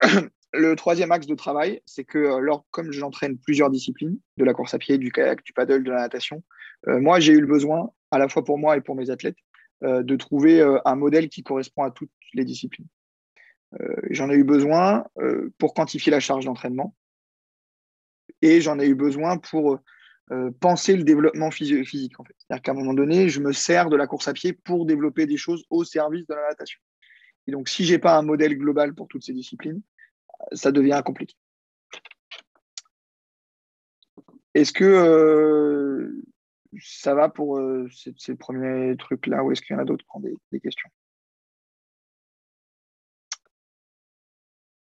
[0.52, 4.74] Le troisième axe de travail, c'est que euh, comme j'entraîne plusieurs disciplines, de la course
[4.74, 6.42] à pied, du kayak, du paddle, de la natation,
[6.88, 9.36] euh, moi j'ai eu le besoin, à la fois pour moi et pour mes athlètes,
[9.82, 12.86] euh, de trouver un modèle qui correspond à toutes les disciplines.
[14.10, 15.04] j'en ai eu besoin
[15.58, 16.94] pour quantifier la charge d'entraînement
[18.40, 19.78] et j'en ai eu besoin pour
[20.60, 22.14] penser le développement physique.
[22.38, 25.26] C'est-à-dire qu'à un moment donné, je me sers de la course à pied pour développer
[25.26, 26.80] des choses au service de la natation.
[27.46, 29.82] Et donc, si je n'ai pas un modèle global pour toutes ces disciplines,
[30.52, 31.36] ça devient compliqué.
[34.54, 36.24] Est-ce que euh,
[36.80, 40.16] ça va pour euh, ces, premiers trucs-là ou est-ce qu'il y en a d'autres qui
[40.16, 40.88] ont des, questions?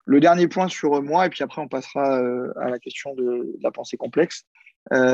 [0.05, 3.57] Le dernier point sur moi, et puis après on passera euh, à la question de,
[3.59, 4.45] la pensée complexe,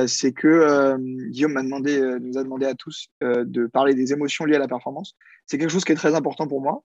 [0.08, 0.98] c'est que
[1.30, 4.68] Guillaume m'a demandé, nous a demandé à tous de parler des émotions liées à la
[4.68, 5.16] performance.
[5.46, 6.84] C'est quelque chose qui est très important pour moi.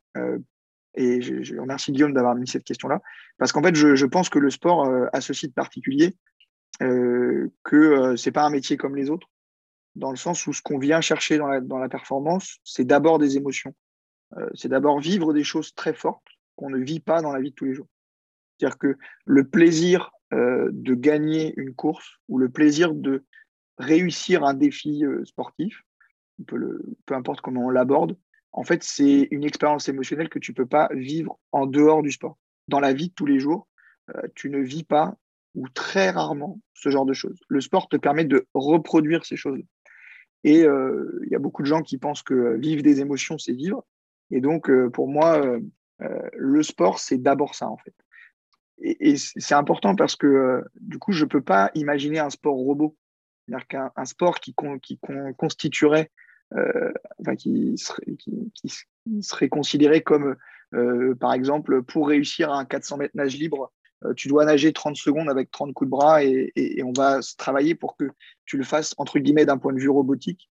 [0.97, 3.01] Et je, remercie Guillaume d'avoir mis cette question-là,
[3.39, 6.17] parce qu'en fait, je, pense que le sport euh, a ce site particulier,
[6.83, 9.29] euh, que euh, ce n'est pas un métier comme les autres,
[9.95, 13.19] dans le sens où ce qu'on vient chercher dans la, dans la performance, c'est d'abord
[13.19, 13.75] des émotions.
[14.55, 17.55] c'est d'abord vivre des choses très fortes qu'on ne vit pas dans la vie de
[17.55, 17.89] tous les jours.
[18.59, 23.25] C'est-à-dire que le plaisir de gagner une course ou le plaisir de
[23.79, 25.83] réussir un défi sportif,
[26.47, 28.17] peu, importe comment on l'aborde,
[28.53, 32.11] en fait, c'est une expérience émotionnelle que tu ne peux pas vivre en dehors du
[32.11, 32.39] sport.
[32.69, 33.69] Dans la vie de tous les jours,
[34.15, 35.15] euh, tu ne vis pas
[35.55, 37.39] ou très rarement ce genre de choses.
[37.49, 39.61] Le sport te permet de reproduire ces choses.
[40.43, 43.53] Et euh, il y a beaucoup de gens qui pensent que vivre des émotions, c'est
[43.53, 43.85] vivre.
[44.31, 45.43] Et donc, euh, pour moi,
[45.99, 47.95] le sport, c'est d'abord ça, en fait.
[48.79, 52.97] Et, c'est important parce que, du coup, je ne peux pas imaginer un sport robot.
[53.47, 54.55] C'est-à-dire qu'un sport qui,
[55.37, 56.11] constituerait
[56.55, 56.93] euh,
[57.39, 58.73] qui, serait, qui,
[59.21, 60.37] serait considéré comme,
[60.75, 63.73] euh, par exemple, pour réussir un 400 mètres nage libre,
[64.05, 66.53] euh, tu dois nager 30 secondes avec 30 coups de bras et,
[66.85, 68.05] on va travailler pour que
[68.45, 70.51] tu le fasses, entre guillemets, d'un point de vue robotique.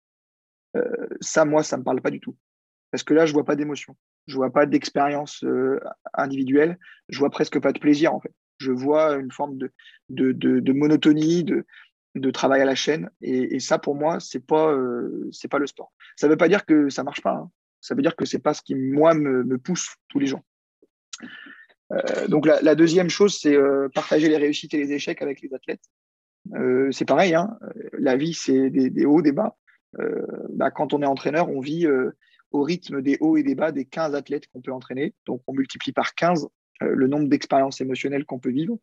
[1.21, 2.35] ça, moi, ça ne me parle pas du tout.
[2.93, 3.95] Parce que là, je vois pas d'émotion.
[4.27, 5.43] Je vois pas d'expérience
[6.13, 6.77] individuelle.
[7.09, 8.31] Je vois presque pas de plaisir, en fait.
[8.59, 9.71] Je vois une forme de,
[10.09, 11.65] de, de, monotonie, de,
[12.13, 13.09] de travail à la chaîne.
[13.19, 15.91] Et, ça, pour moi, c'est pas, euh, pas le sport.
[16.15, 17.33] Ça veut pas dire que ça marche pas.
[17.33, 17.49] Hein.
[17.81, 20.41] Ça veut dire que c'est pas ce qui, moi, me, pousse tous les jours.
[21.91, 25.51] Euh, donc, la, deuxième chose, c'est euh, partager les réussites et les échecs avec les
[25.51, 25.81] athlètes.
[26.91, 27.57] c'est pareil, hein.
[27.93, 29.57] la vie, c'est des, hauts, des bas.
[30.49, 31.87] bah, quand on est entraîneur, on vit
[32.53, 35.13] au rythme des hauts et des bas des 15 athlètes qu'on peut entraîner.
[35.25, 36.47] Donc, on multiplie par 15
[36.81, 38.77] le nombre d'expériences émotionnelles qu'on peut vivre.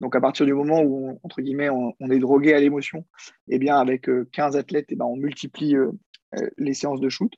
[0.00, 3.06] Donc, à partir du moment où, on, entre guillemets, on, est drogué à l'émotion,
[3.48, 5.74] eh bien, avec 15 athlètes, eh ben, on multiplie
[6.58, 7.32] les séances de shoot.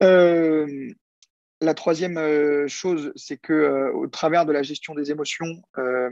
[0.00, 5.62] la troisième chose, c'est que au travers de la gestion des émotions,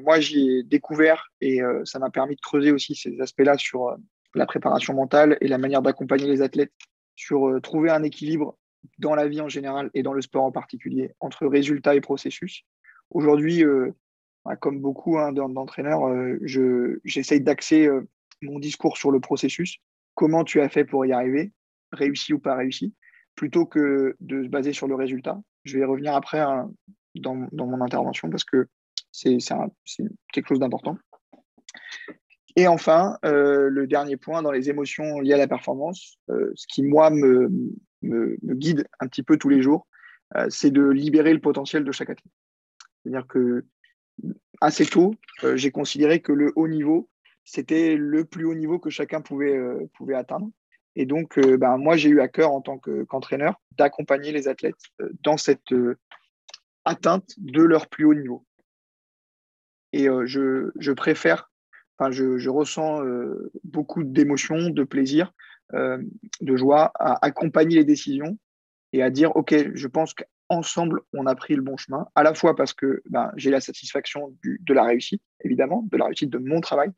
[0.01, 3.95] moi, j'y ai découvert et ça m'a permis de creuser aussi ces aspects-là sur
[4.35, 6.73] la préparation mentale et la manière d'accompagner les athlètes
[7.16, 8.57] sur trouver un équilibre
[8.98, 12.64] dans la vie en général et dans le sport en particulier entre résultats et processus.
[13.11, 13.64] Aujourd'hui,
[14.44, 16.03] bah, comme beaucoup hein, d'entraîneurs,
[17.05, 17.88] j'essaye d'axer
[18.42, 19.79] mon discours sur le processus.
[20.14, 21.53] Comment tu as fait pour y arriver,
[21.92, 22.94] réussi ou pas réussi,
[23.35, 25.40] plutôt que de se baser sur le résultat?
[25.64, 26.70] Je vais revenir après hein,
[27.14, 28.68] dans, mon intervention parce que
[29.11, 29.38] c'est
[30.33, 30.96] quelque chose d'important.
[32.57, 36.67] Et enfin, euh, le dernier point dans les émotions liées à la performance, euh, ce
[36.69, 37.51] qui moi me,
[38.03, 39.87] guide un petit peu tous les jours,
[40.37, 42.33] euh, c'est de libérer le potentiel de chaque athlète.
[43.03, 43.64] C'est-à-dire que
[44.61, 45.17] assez tôt,
[45.57, 47.09] j'ai considéré que le haut niveau,
[47.45, 49.59] c'était le plus haut niveau que chacun pouvait,
[50.14, 50.49] atteindre.
[50.95, 54.81] Et donc, ben, moi, j'ai eu à cœur en tant qu'entraîneur d'accompagner les athlètes
[55.23, 55.75] dans cette
[56.85, 58.47] atteinte de leur plus haut niveau.
[59.93, 61.51] Et je préfère
[62.11, 65.33] je, ressens euh, beaucoup d'émotions, de plaisir,
[65.73, 66.03] euh,
[66.41, 68.39] de joie à accompagner les décisions
[68.93, 72.35] et à dire, OK, je pense qu'ensemble, on a pris le bon chemin, à la
[72.35, 76.39] fois parce que ben, j'ai la satisfaction de la réussite, évidemment, de la réussite de
[76.39, 76.91] mon travail,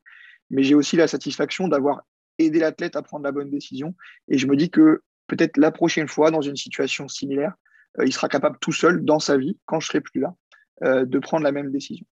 [0.49, 2.03] mais j'ai aussi la satisfaction d'avoir
[2.39, 3.95] aidé l'athlète à prendre la bonne décision.
[4.27, 7.53] Et je me dis que peut-être la prochaine fois, dans une situation similaire,
[7.99, 10.35] euh, il sera capable tout seul, dans sa vie, quand je serai plus là,
[10.83, 12.05] de prendre la même décision.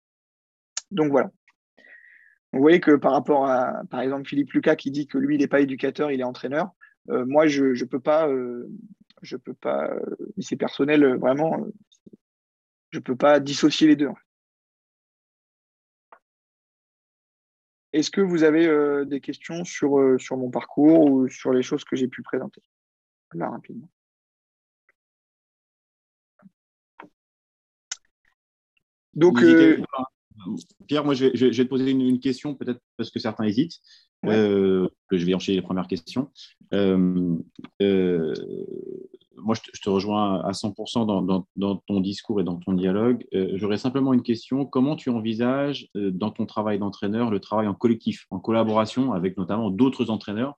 [0.89, 1.29] Donc voilà,
[2.55, 5.39] vous voyez que par rapport à, par exemple, Philippe Lucas qui dit que lui, il
[5.39, 6.71] n'est pas éducateur, il est entraîneur,
[7.09, 8.67] euh, moi, je ne peux pas, euh,
[9.21, 11.65] je peux pas, euh, c'est personnel, vraiment,
[12.91, 14.09] je ne peux pas dissocier les deux.
[17.91, 21.95] Est-ce que vous avez des questions sur, sur mon parcours ou sur les choses que
[21.95, 22.61] j'ai pu présenter?
[23.33, 23.89] Là, rapidement.
[29.13, 29.39] Donc,
[30.87, 33.79] Pierre, moi, je vais, te poser une, question, peut-être parce que certains hésitent.
[34.25, 36.29] Euh, je vais enchaîner les premières questions.
[36.73, 37.35] Euh,
[37.81, 38.33] euh,
[39.37, 43.25] moi, je te, rejoins à 100% dans, ton discours et dans ton dialogue.
[43.53, 44.65] J'aurais simplement une question.
[44.65, 49.69] Comment tu envisages, dans ton travail d'entraîneur, le travail en collectif, en collaboration avec notamment
[49.69, 50.55] d'autres entraîneurs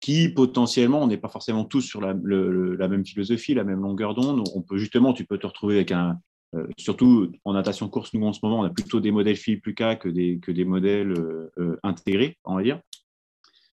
[0.00, 4.14] qui potentiellement, on n'est pas forcément tous sur la, la, même philosophie, la même longueur
[4.14, 4.42] d'onde.
[4.52, 6.18] On peut justement, tu peux te retrouver avec un,
[6.54, 9.64] euh, surtout en natation course, nous en ce moment, on a plutôt des modèles Philippe
[9.66, 12.80] Lucas que des, que des modèles euh, euh, intégrés, on va dire.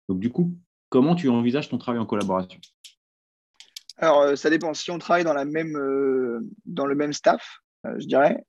[0.09, 0.55] Donc du coup,
[0.91, 2.61] comment tu envisages ton travail en collaboration?
[3.97, 4.75] Alors, ça dépend.
[4.75, 5.33] Si on travaille dans
[6.87, 7.61] le même staff,
[7.97, 8.45] je dirais,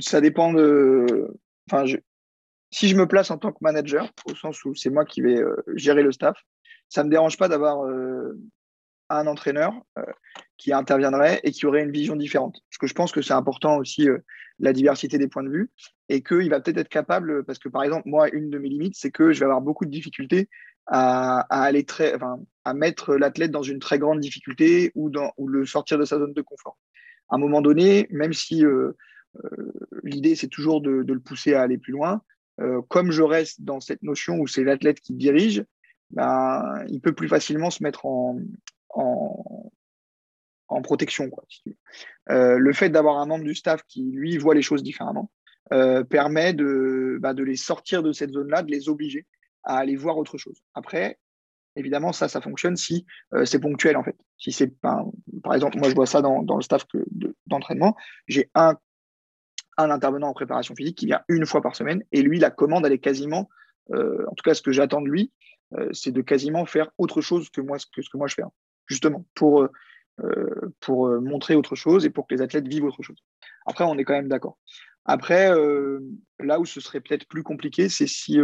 [0.00, 1.34] ça dépend de...
[1.70, 1.86] Enfin,
[2.70, 5.40] si je me place en tant que manager, au sens où c'est moi qui vais
[5.76, 6.36] gérer le staff,
[6.90, 7.88] ça ne me dérange pas d'avoir
[9.08, 9.72] un entraîneur
[10.56, 12.58] qui interviendrait et qui aurait une vision différente.
[12.70, 14.18] Parce que je pense que c'est important aussi euh,
[14.58, 15.70] la diversité des points de vue
[16.08, 18.94] et qu'il va peut-être être capable, parce que par exemple, moi, une de mes limites,
[18.96, 20.48] c'est que je vais avoir beaucoup de difficultés
[20.86, 25.48] à, aller très, enfin, à mettre l'athlète dans une très grande difficulté ou, dans, ou
[25.48, 26.76] le sortir de sa zone de confort.
[27.30, 28.92] À un moment donné, même si euh,
[29.42, 32.22] euh, l'idée, c'est toujours de, le pousser à aller plus loin,
[32.86, 35.64] comme je reste dans cette notion où c'est l'athlète qui dirige,
[36.10, 38.38] ben, il peut plus facilement se mettre en,
[38.90, 39.72] en,
[40.68, 41.30] en protection.
[42.30, 45.30] Euh, le fait d'avoir un membre du staff qui, lui, voit les choses différemment,
[45.72, 49.26] euh, permet de, bah, de les sortir de cette zone-là, de les obliger
[49.62, 50.62] à aller voir autre chose.
[50.74, 51.18] Après,
[51.76, 54.16] évidemment, ça, ça fonctionne si euh, c'est ponctuel, en fait.
[54.38, 55.04] Si c'est par
[55.54, 56.84] exemple, moi, je vois ça dans, le staff
[57.46, 57.96] d'entraînement.
[58.26, 58.76] J'ai un,
[59.76, 62.92] intervenant en préparation physique qui vient une fois par semaine et lui, la commande, elle
[62.92, 63.48] est quasiment,
[63.90, 65.32] en tout cas, ce que j'attends de lui,
[65.92, 68.52] c'est de quasiment faire autre chose que moi, ce que moi je fais, hein.
[68.86, 69.68] justement, pour
[70.80, 73.16] pour euh, montrer autre chose et pour que les athlètes vivent autre chose.
[73.66, 74.58] Après, on est quand même d'accord.
[75.04, 76.00] Après, euh,
[76.38, 78.38] là où ce serait peut-être plus compliqué, c'est si,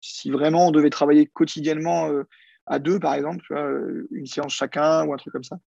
[0.00, 2.08] si vraiment on devait travailler quotidiennement
[2.66, 3.44] à deux, par exemple,
[4.10, 5.58] une séance chacun ou un truc comme ça.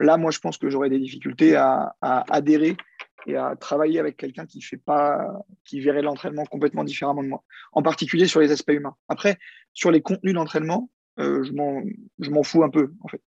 [0.00, 2.78] là, moi, je pense que j'aurais des difficultés à, adhérer
[3.26, 5.20] et à travailler avec quelqu'un qui fait pas,
[5.64, 7.44] qui verrait l'entraînement complètement différemment de moi.
[7.72, 8.96] En particulier sur les aspects humains.
[9.08, 9.36] Après,
[9.74, 10.88] sur les contenus d'entraînement,
[11.18, 13.22] euh, je m'en fous un peu, en fait.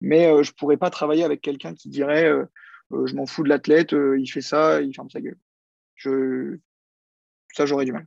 [0.00, 2.46] Mais euh, je ne pourrais pas travailler avec quelqu'un qui dirait euh,
[3.06, 5.38] je m'en fous de l'athlète, il fait ça, il ferme sa gueule.
[7.52, 8.06] Ça, j'aurais du mal.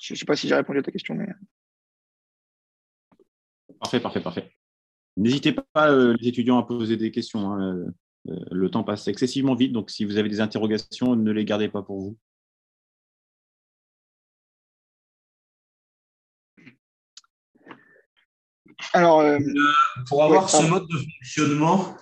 [0.00, 1.26] Je ne sais pas si j'ai répondu à ta question, mais.
[3.80, 4.52] Parfait, parfait, parfait.
[5.16, 7.52] N'hésitez pas, les étudiants, à poser des questions.
[7.52, 7.86] Hein.
[8.24, 11.82] Le temps passe excessivement vite, donc si vous avez des interrogations, ne les gardez pas
[11.82, 12.18] pour vous.
[18.92, 19.38] Alors, euh,
[20.08, 21.96] pour avoir ouais, ce mode de fonctionnement,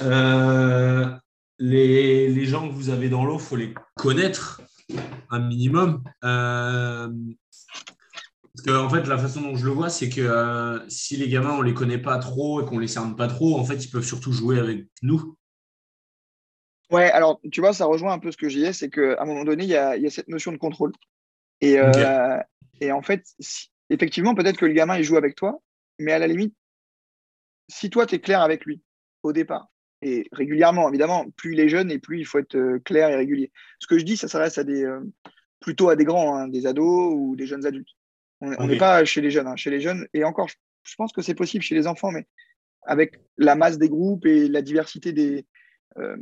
[0.00, 1.10] euh,
[1.58, 4.62] les, les gens que vous avez dans l'eau, il faut les connaître
[5.30, 6.02] un minimum.
[6.24, 7.08] Euh,
[8.54, 11.28] parce que en fait, la façon dont je le vois, c'est que euh, si les
[11.28, 13.90] gamins, on les connaît pas trop et qu'on les cerne pas trop, en fait, ils
[13.90, 15.36] peuvent surtout jouer avec nous.
[16.90, 19.24] Ouais, alors tu vois, ça rejoint un peu ce que je disais, c'est qu'à un
[19.24, 20.92] moment donné, il y a, il y a cette notion de contrôle.
[21.60, 22.38] Et, euh,
[22.80, 25.60] et en fait, si- effectivement, peut-être que le gamin, il joue avec toi,
[25.98, 26.54] mais à la limite,
[27.68, 28.82] si toi, tu es clair avec lui
[29.22, 29.68] au départ,
[30.02, 33.16] et régulièrement, évidemment, plus il est jeune et plus il faut être euh, clair et
[33.16, 33.50] régulier.
[33.78, 35.00] Ce que je dis, ça s'adresse à des, euh,
[35.60, 37.88] plutôt à des grands, hein, des ados ou des jeunes adultes.
[38.40, 39.46] On n'est pas chez les jeunes.
[39.46, 39.56] hein.
[39.56, 42.26] Chez les jeunes, et encore, je, je pense que c'est possible chez les enfants, mais
[42.82, 45.46] avec la masse des groupes et la diversité des,
[45.96, 46.18] euh,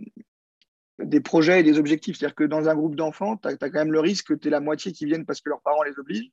[1.01, 2.17] des projets et des objectifs.
[2.17, 4.51] C'est-à-dire que dans un groupe d'enfants, tu as, quand même le risque que tu aies
[4.53, 6.31] la moitié qui viennent parce que leurs parents les obligent,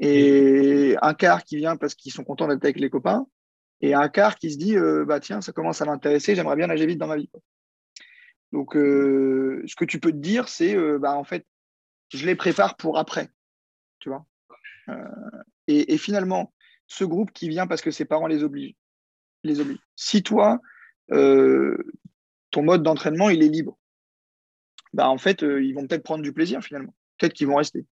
[0.00, 3.26] et un quart qui vient parce qu'ils sont contents d'être avec les copains,
[3.80, 6.66] et un quart qui se dit euh, bah tiens, ça commence à m'intéresser, j'aimerais bien
[6.66, 7.30] nager vite dans ma vie.
[8.52, 11.46] Donc, euh, ce que tu peux te dire, c'est euh, bah, en fait,
[12.10, 13.30] je les prépare pour après.
[13.98, 14.26] Tu vois
[15.68, 16.52] et, et finalement,
[16.86, 18.76] ce groupe qui vient parce que ses parents les obligent,
[19.44, 19.80] les obligent.
[19.96, 20.60] Si toi,
[21.08, 23.78] ton mode d'entraînement, il est libre,
[24.92, 26.94] bah, en fait, euh, ils vont peut-être prendre du plaisir finalement.
[27.18, 27.86] Peut-être qu'ils vont rester.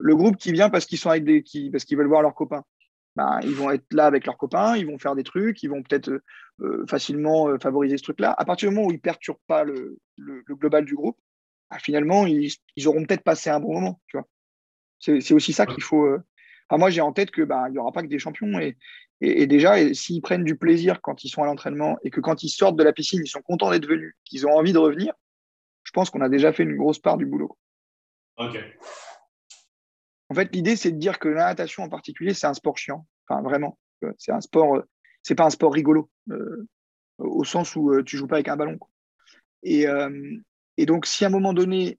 [0.00, 2.64] Le groupe qui vient parce qu'ils sont avec des, parce qu'ils veulent voir leurs copains,
[3.16, 5.82] bah, ils vont être là avec leurs copains, ils vont faire des trucs, ils vont
[5.82, 6.22] peut-être euh,
[6.60, 8.34] euh, facilement euh, favoriser ce truc-là.
[8.38, 9.98] À partir du moment où ils ne perturbent pas le,
[10.48, 11.18] global du groupe,
[11.70, 12.52] bah, finalement, ils,
[12.86, 14.00] auront peut-être passé un bon moment.
[14.06, 14.26] Tu vois.
[14.98, 16.08] C'est, aussi ça qu'il faut.
[16.70, 18.58] moi, j'ai en tête que bah, il n'y aura pas que des champions.
[18.58, 18.76] Et,
[19.20, 22.48] et, déjà, s'ils prennent du plaisir quand ils sont à l'entraînement et que quand ils
[22.48, 25.12] sortent de la piscine, ils sont contents d'être venus, qu'ils ont envie de revenir,
[25.84, 27.56] je pense qu'on a déjà fait une grosse part du boulot.
[28.36, 28.58] Ok.
[30.30, 33.06] En fait, l'idée, c'est de dire que la natation en particulier, c'est un sport chiant.
[33.28, 33.78] Enfin, vraiment.
[34.16, 34.88] C'est un sport, euh,
[35.22, 36.66] c'est pas un sport rigolo, euh,
[37.18, 38.78] au sens où euh, tu joues pas avec un ballon.
[39.86, 40.36] euh,
[40.76, 41.98] et donc, si à un moment donné,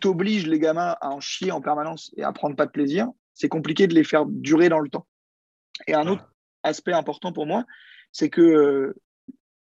[0.00, 3.08] tu obliges les gamins à en chier en permanence et à prendre pas de plaisir,
[3.34, 5.06] c'est compliqué de les faire durer dans le temps.
[5.86, 6.32] Et un autre
[6.62, 7.66] aspect important pour moi,
[8.12, 8.94] c'est que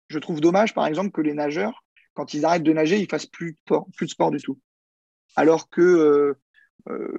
[0.09, 3.27] je trouve dommage, par exemple, que les nageurs, quand ils arrêtent de nager, ils fassent
[3.27, 3.57] plus
[3.97, 4.59] plus de sport du tout.
[5.37, 6.35] Alors que euh,
[6.89, 7.19] euh,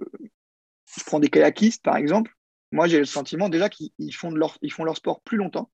[0.97, 2.35] je prends des kayakistes, par exemple,
[2.71, 5.37] moi j'ai le sentiment déjà qu'ils ils font, de leur, ils font leur sport plus
[5.37, 5.71] longtemps.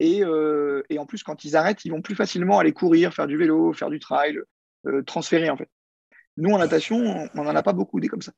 [0.00, 3.26] Et, euh, et en plus, quand ils arrêtent, ils vont plus facilement aller courir, faire
[3.28, 4.38] du vélo, faire du trail,
[4.86, 5.70] euh, transférer en fait.
[6.36, 8.32] Nous, en natation, on n'en a pas beaucoup des comme ça.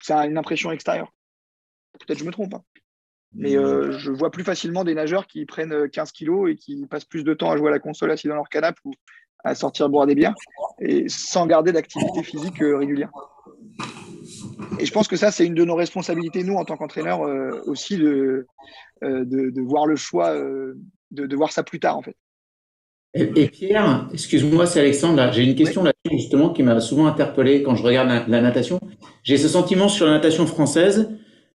[0.00, 1.12] C'est une impression extérieure.
[1.92, 2.54] Peut-être que je me trompe.
[2.54, 2.64] hein.
[3.32, 6.86] Mais euh, je vois plus facilement des nageurs qui prennent euh, 15 kilos et qui
[6.86, 8.92] passent plus de temps à jouer à la console assis dans leur canapé ou
[9.44, 10.34] à sortir boire des bières
[10.80, 13.10] et sans garder d'activité physique euh, régulière.
[14.78, 17.62] Et je pense que ça, c'est une de nos responsabilités, nous, en tant qu'entraîneurs, euh,
[17.66, 18.46] aussi, de,
[19.02, 20.78] euh, de, de voir le choix, euh,
[21.10, 22.14] de, de voir ça plus tard, en fait.
[23.14, 25.32] Et, et Pierre, excuse-moi, c'est Alexandre.
[25.32, 28.78] J'ai une question là-dessus justement qui m'a souvent interpellé quand je regarde la, la natation.
[29.22, 31.10] J'ai ce sentiment sur la natation française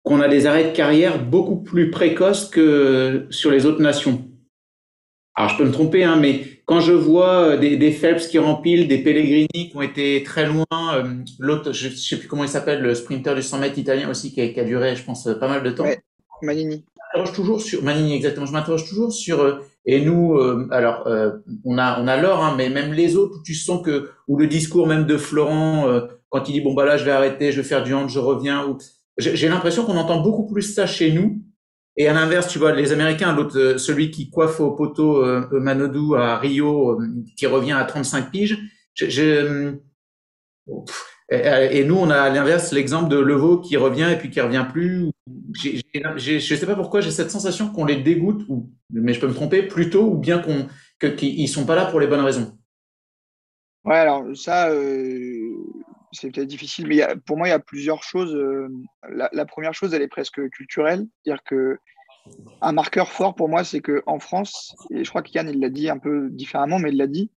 [0.03, 4.28] qu'on a des arrêts de carrière beaucoup plus précoces que sur les autres nations.
[5.35, 8.39] Alors je peux me tromper, hein, mais quand je vois euh, des, des Phelps qui
[8.39, 11.03] remplissent, des Pellegrini qui ont été très loin, euh,
[11.39, 14.33] l'autre, je ne sais plus comment il s'appelle, le sprinter du 100 mètres italien aussi
[14.33, 15.85] qui a, qui a duré, je pense, pas mal de temps.
[15.85, 15.99] Ouais,
[16.41, 16.83] Manini.
[17.13, 18.45] Je m'interroge toujours sur Manini exactement.
[18.45, 21.31] Je m'interroge toujours sur euh, et nous euh, alors euh,
[21.65, 24.47] on a on a l'or hein, mais même les autres tu sens que ou le
[24.47, 27.61] discours même de Florent euh, quand il dit bon bah là je vais arrêter, je
[27.61, 28.77] vais faire du hand, je reviens ou
[29.17, 31.41] j'ai l'impression qu'on entend beaucoup plus ça chez nous
[31.99, 35.47] et à l'inverse tu vois les Américains l'autre euh, celui qui coiffe au poteau euh,
[35.51, 38.57] Manodou à Rio euh, qui revient à 35 piges
[38.95, 44.41] Pff, et, nous, on a à l'inverse l'exemple de Levaux qui revient et puis qui
[44.41, 45.11] revient plus.
[45.53, 48.47] Je sais pas pourquoi j'ai cette sensation qu'on les dégoûte,
[48.89, 50.43] mais je peux me tromper, plutôt, ou bien
[50.99, 52.57] qu'ils sont pas là pour les bonnes raisons.
[53.85, 55.38] Ouais, alors ça, euh,
[56.11, 58.33] c'est peut-être difficile, mais pour moi, il y a plusieurs choses.
[58.35, 58.67] euh,
[59.09, 61.07] la, première chose, elle est presque culturelle.
[61.23, 61.77] C'est-à-dire que
[62.61, 65.89] un marqueur fort pour moi, c'est qu'en France, et je crois que Yann, l'a dit
[65.89, 67.31] un peu différemment, mais il l'a dit,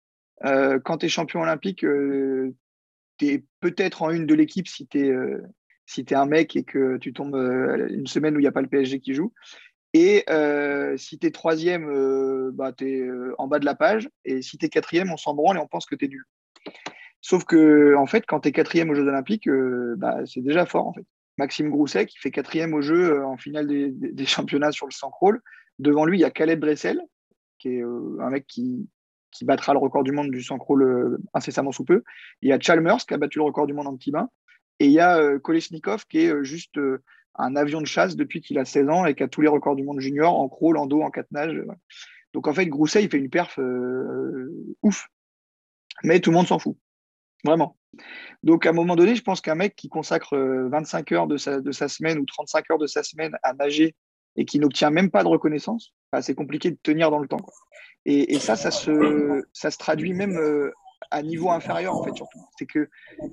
[0.44, 5.06] euh, quand tu es champion olympique, tu es peut-être en une de l'équipe si tu
[5.06, 5.14] es,
[5.92, 8.62] si un mec et que tu tombes euh, une semaine où il n'y a pas
[8.62, 9.32] le PSG qui joue.
[9.94, 14.08] Et euh, si tu es troisième, euh, bah, tu es en bas de la page.
[14.24, 16.24] Et si tu es quatrième, on s'en branle et on pense que tu es nul.
[17.22, 20.66] Sauf que, en fait, quand tu es quatrième aux Jeux Olympiques, euh, bah, c'est déjà
[20.66, 21.06] fort, en fait.
[21.38, 24.92] Maxime Grousset, qui fait quatrième au jeu euh, en finale des, des, championnats sur le
[24.92, 25.40] 100 crawl.
[25.78, 27.00] Devant lui, il y a Caleb Dressel,
[27.58, 28.88] qui est euh, un mec qui,
[29.30, 32.02] qui, battra le record du monde du 100 crawl incessamment sous peu.
[32.42, 34.28] Il y a Chalmers, qui a battu le record du monde en petit bain.
[34.80, 36.78] Et il y a Kolesnikov, qui est juste
[37.36, 39.76] un avion de chasse depuis qu'il a 16 ans et qui a tous les records
[39.76, 41.62] du monde junior en crawl, en dos, en quatre nages.
[42.32, 43.58] Donc en fait, Grousset, il fait une perf
[44.82, 45.08] ouf.
[46.02, 46.76] Mais tout le monde s'en fout.
[47.44, 47.76] Vraiment.
[48.42, 51.36] Donc, à un moment donné, je pense qu'un mec qui consacre 25 euh, heures de
[51.36, 53.94] sa, de sa, semaine ou 35 heures de sa semaine à nager
[54.36, 57.44] et qui n'obtient même pas de reconnaissance, bah, c'est compliqué de tenir dans le temps.
[58.04, 60.72] Et, ça, ça se, ça se traduit même euh,
[61.10, 62.40] à niveau inférieur, en fait, surtout.
[62.58, 62.88] C'est que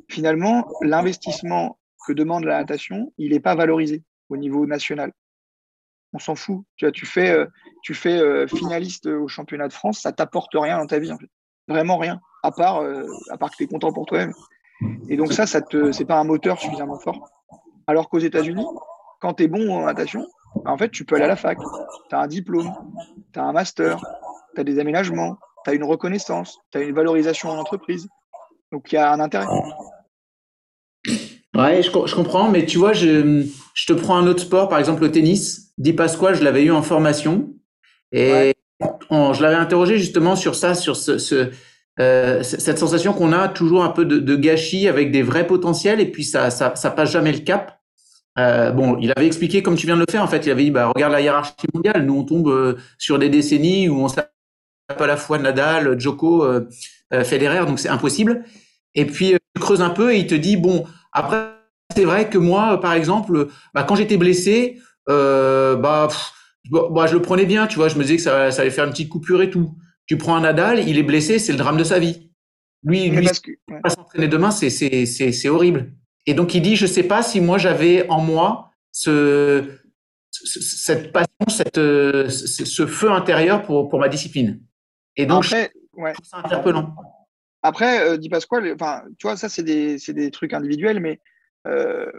[0.09, 5.11] finalement, l'investissement que demande la natation, il n'est pas valorisé au niveau national.
[6.13, 6.63] On s'en fout.
[6.75, 7.45] Tu, vois, tu fais, euh,
[7.83, 11.29] tu fais finaliste au championnat de France, ça t'apporte rien dans ta vie, en fait.
[11.67, 14.33] Vraiment rien à part, euh, à part que tu es content pour toi-même.
[15.09, 17.29] Et donc ça, ça te, c'est pas un moteur suffisamment fort.
[17.87, 18.65] Alors qu'aux États-Unis,
[19.19, 20.25] quand tu es bon en natation,
[20.65, 21.57] en fait, tu peux aller à la fac.
[22.09, 22.71] Tu as un diplôme,
[23.33, 23.99] tu as un master,
[24.55, 28.07] tu as des aménagements, tu as une reconnaissance, tu as une valorisation en entreprise.
[28.71, 29.47] Donc il y a un intérêt.
[31.55, 34.79] Ouais, je, je, comprends, mais tu vois, je, je, te prends un autre sport, par
[34.79, 35.73] exemple le tennis.
[35.77, 37.53] Di Pasqua, je l'avais eu en formation
[38.11, 41.51] et je l'avais interrogé justement sur ça, sur ce, ce
[41.99, 46.09] euh, cette sensation qu'on a toujours un peu de, gâchis avec des vrais potentiels et
[46.09, 47.79] puis ça, ça, passe jamais le cap.
[48.37, 50.23] Euh, bon, il avait expliqué comme tu viens de le faire.
[50.23, 52.05] En fait, il avait dit, bah, regarde la hiérarchie mondiale.
[52.05, 54.29] Nous, on tombe euh, sur des décennies où on s'appelle
[54.97, 56.47] à la fois Nadal, Djoko,
[57.23, 58.43] Federer, donc c'est impossible.
[58.95, 61.49] Et puis, tu creuses un peu et il te dit, bon, après,
[61.95, 66.07] c'est vrai que moi, par exemple, bah, quand j'étais blessé, bah,
[66.71, 67.87] bah, je le prenais bien, tu vois.
[67.87, 69.75] Je me disais que ça, ça allait faire une petite coupure et tout.
[70.09, 72.31] Tu prends un Nadal, il est blessé, c'est le drame de sa vie.
[72.81, 73.27] Lui, lui
[73.83, 75.93] pas s'entraîner demain, c'est, horrible.
[76.25, 79.77] Et donc il dit, je sais pas si moi j'avais en moi ce,
[80.31, 84.59] cette passion, cette, ce feu intérieur pour, pour ma discipline.
[85.15, 86.13] Et donc, Après, ouais.
[86.23, 86.95] c'est interpellant.
[87.61, 91.19] Après, euh, dit Pasquale, enfin, tu vois, ça c'est des, des trucs individuels, mais
[91.67, 92.11] euh,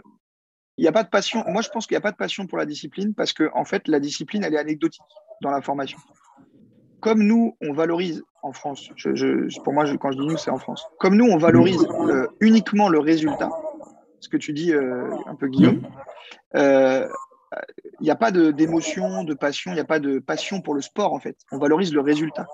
[0.77, 1.43] il n'y a pas de passion.
[1.47, 3.65] Moi, je pense qu'il n'y a pas de passion pour la discipline parce que, en
[3.65, 5.01] fait, la discipline, elle est anecdotique
[5.41, 5.97] dans la formation
[7.01, 10.57] comme nous, on valorise en France, je, pour moi, quand je dis nous, c'est en
[10.57, 13.49] France, comme nous, on valorise euh, uniquement le résultat,
[14.19, 15.81] ce que tu dis euh, un peu Guillaume,
[16.53, 17.07] il euh,
[17.99, 21.13] n'y a pas d'émotion, de, passion, il n'y a pas de passion pour le sport,
[21.13, 21.37] en fait.
[21.51, 22.47] On valorise le résultat.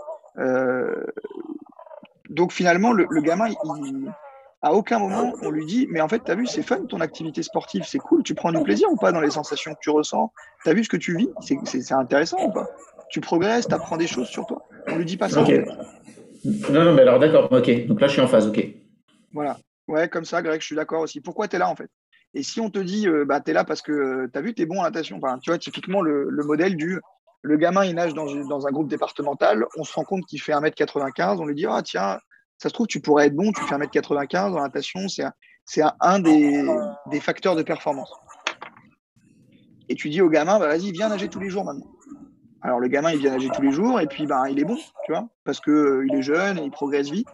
[2.29, 4.11] donc finalement, le, gamin, il,
[4.61, 6.99] à aucun moment, on lui dit, mais en fait, tu as vu, c'est fun ton
[6.99, 9.89] activité sportive, c'est cool, tu prends du plaisir ou pas dans les sensations que tu
[9.89, 10.33] ressens,
[10.63, 12.67] tu as vu ce que tu vis, c'est intéressant ou pas?
[13.09, 14.63] Tu progresses, tu apprends des choses sur toi.
[14.87, 15.43] On lui dit pas ça.
[16.43, 17.87] Non, non, mais alors d'accord, ok.
[17.87, 18.65] Donc là, je suis en phase, ok.
[19.33, 19.57] Voilà.
[19.87, 21.21] Ouais, comme ça, Greg, je suis d'accord aussi.
[21.21, 21.89] Pourquoi tu es là, en fait?
[22.33, 24.41] Et si on te dit, euh, bah, tu es là parce que euh, tu as
[24.41, 25.17] vu, tu es bon en natation.
[25.17, 26.99] Enfin, tu vois, typiquement, le, modèle du
[27.41, 30.51] le gamin, il nage dans, dans un groupe départemental, on se rend compte qu'il fait
[30.51, 32.19] 1m95, on lui dit, ah tiens,
[32.57, 36.19] ça se trouve, tu pourrais être bon, tu fais 1m95 en natation, c'est un, un
[36.19, 36.65] des,
[37.09, 38.11] des, facteurs de performance.
[39.87, 41.96] Et tu dis au gamin, bah, vas-y, viens nager tous les jours maintenant.
[42.61, 44.77] Alors le gamin, il vient nager tous les jours et puis ben, il est bon,
[45.05, 47.27] tu vois, parce qu'il euh, il est jeune et il progresse vite.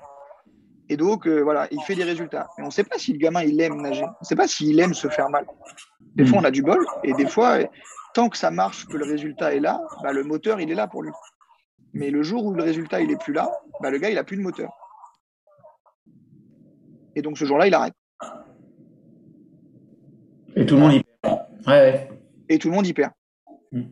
[0.90, 2.50] Et donc, euh, voilà, il fait des résultats.
[2.58, 4.04] Mais on ne sait pas si le gamin, il aime nager.
[4.04, 5.46] On ne sait pas s'il aime se faire mal.
[6.16, 6.86] Des fois, on a du bol.
[7.04, 7.60] Et des fois,
[8.14, 10.88] tant que ça marche, que le résultat est là, bah, le moteur, il est là
[10.88, 11.12] pour lui.
[11.94, 13.50] Mais le jour où le résultat, il n'est plus là,
[13.82, 14.72] bah, le gars, il n'a plus de moteur.
[17.16, 17.94] Et donc, ce jour-là, il arrête.
[20.56, 21.40] Et tout le monde y perd.
[21.66, 22.10] Ouais,
[22.50, 23.14] Et tout le monde y perd.
[23.72, 23.84] Mm.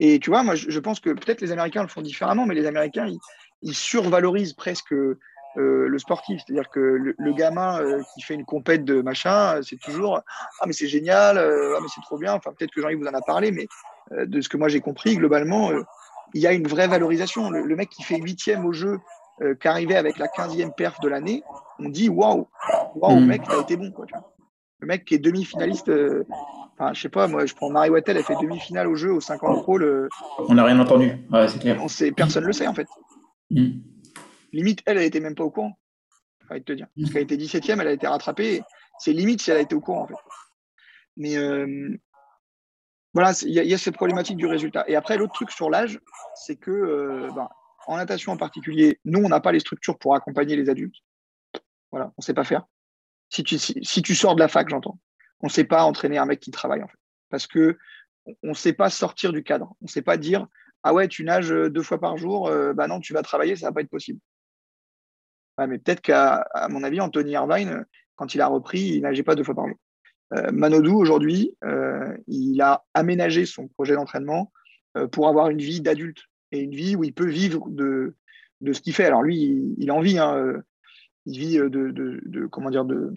[0.00, 2.66] Et tu vois, moi, je, pense que peut-être les Américains le font différemment, mais les
[2.66, 3.06] Américains,
[3.62, 5.16] ils, survalorisent presque euh,
[5.56, 6.40] le sportif.
[6.44, 10.22] C'est-à-dire que le, gamin euh, qui fait une compète de machin, c'est toujours
[10.60, 12.32] Ah, mais c'est génial, euh, ah, mais c'est trop bien.
[12.32, 13.68] Enfin, peut-être que Jean-Yves vous en a parlé, mais
[14.10, 15.70] de ce que moi j'ai compris, globalement,
[16.34, 17.50] il y a une vraie valorisation.
[17.50, 18.98] Le, mec qui fait huitième au jeu,
[19.60, 21.42] qu'arrivait avec la quinzième perf de l'année,
[21.78, 22.48] on dit Waouh,
[22.96, 23.26] waouh, mmh.
[23.26, 23.92] mec, t'as été bon.
[23.92, 24.06] Quoi,
[24.80, 25.92] le mec qui est demi-finaliste
[26.80, 29.20] Enfin, je sais pas, moi, je prends Marie Wattel, elle fait demi-finale au jeu au
[29.20, 29.76] 50 Pro.
[29.76, 30.08] Le...
[30.38, 31.12] On n'a rien entendu.
[31.30, 31.78] Ouais, c'est clair.
[31.82, 32.88] On sait, personne ne le sait, en fait.
[33.50, 33.80] Mm.
[34.54, 35.78] Limite, elle, elle était même pas au courant.
[36.48, 36.86] Faut te dire.
[36.98, 38.62] Parce qu'elle était 17e, elle a été rattrapée.
[38.98, 40.14] C'est limite si elle a été au courant, en fait.
[41.18, 41.94] Mais euh,
[43.12, 44.86] voilà, il y, a cette problématique du résultat.
[44.88, 46.00] Et après, l'autre truc sur l'âge,
[46.34, 47.50] c'est que euh, ben,
[47.88, 50.96] en natation en particulier, nous, on n'a pas les structures pour accompagner les adultes.
[51.90, 52.64] Voilà, on ne sait pas faire.
[53.28, 54.98] Si tu, si tu sors de la fac, j'entends
[55.40, 56.98] on ne sait pas entraîner un mec qui travaille en fait.
[57.30, 57.78] Parce que
[58.42, 59.74] on ne sait pas sortir du cadre.
[59.80, 60.46] On ne sait pas dire
[60.82, 63.66] ah ouais, tu nages deux fois par jour, euh, bah non, tu vas travailler, ça
[63.66, 64.18] va pas être possible.
[65.58, 67.84] mais peut-être qu'à mon avis, Anthony Irvine,
[68.16, 69.76] quand il a repris, il nageait pas deux fois par jour.
[70.34, 74.52] Euh, Manodou, aujourd'hui, euh, il a aménagé son projet d'entraînement
[74.96, 78.14] euh, pour avoir une vie d'adulte et une vie où il peut vivre de,
[78.72, 79.06] ce qu'il fait.
[79.06, 80.62] Alors lui, il, en vit, hein,
[81.26, 83.12] il vit de, de, de, comment dire, de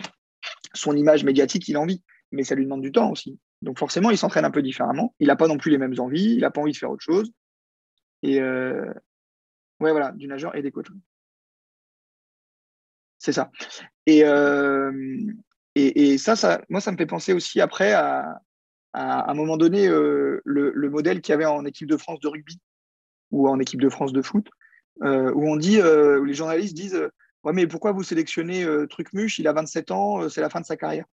[0.73, 2.01] son image médiatique, il en vit,
[2.33, 3.39] mais ça lui demande du temps aussi.
[3.61, 5.15] Donc forcément, il s'entraîne un peu différemment.
[5.19, 7.03] Il n'a pas non plus les mêmes envies, il n'a pas envie de faire autre
[7.03, 7.31] chose.
[8.23, 8.91] Et ouais,
[9.79, 10.87] voilà, du nageur et des coachs.
[13.19, 13.51] C'est ça.
[14.05, 14.23] Et,
[15.75, 18.41] et, ça, moi, ça me fait penser aussi après à,
[18.93, 22.59] un moment donné le, le, modèle qu'il y avait en équipe de France de rugby
[23.31, 24.49] ou en équipe de France de foot,
[25.01, 25.05] où
[25.49, 27.09] on dit, où les journalistes disent
[27.43, 29.37] Ouais, mais pourquoi vous sélectionnez Trucmuche?
[29.39, 31.05] Il a 27 ans, c'est la fin de sa carrière.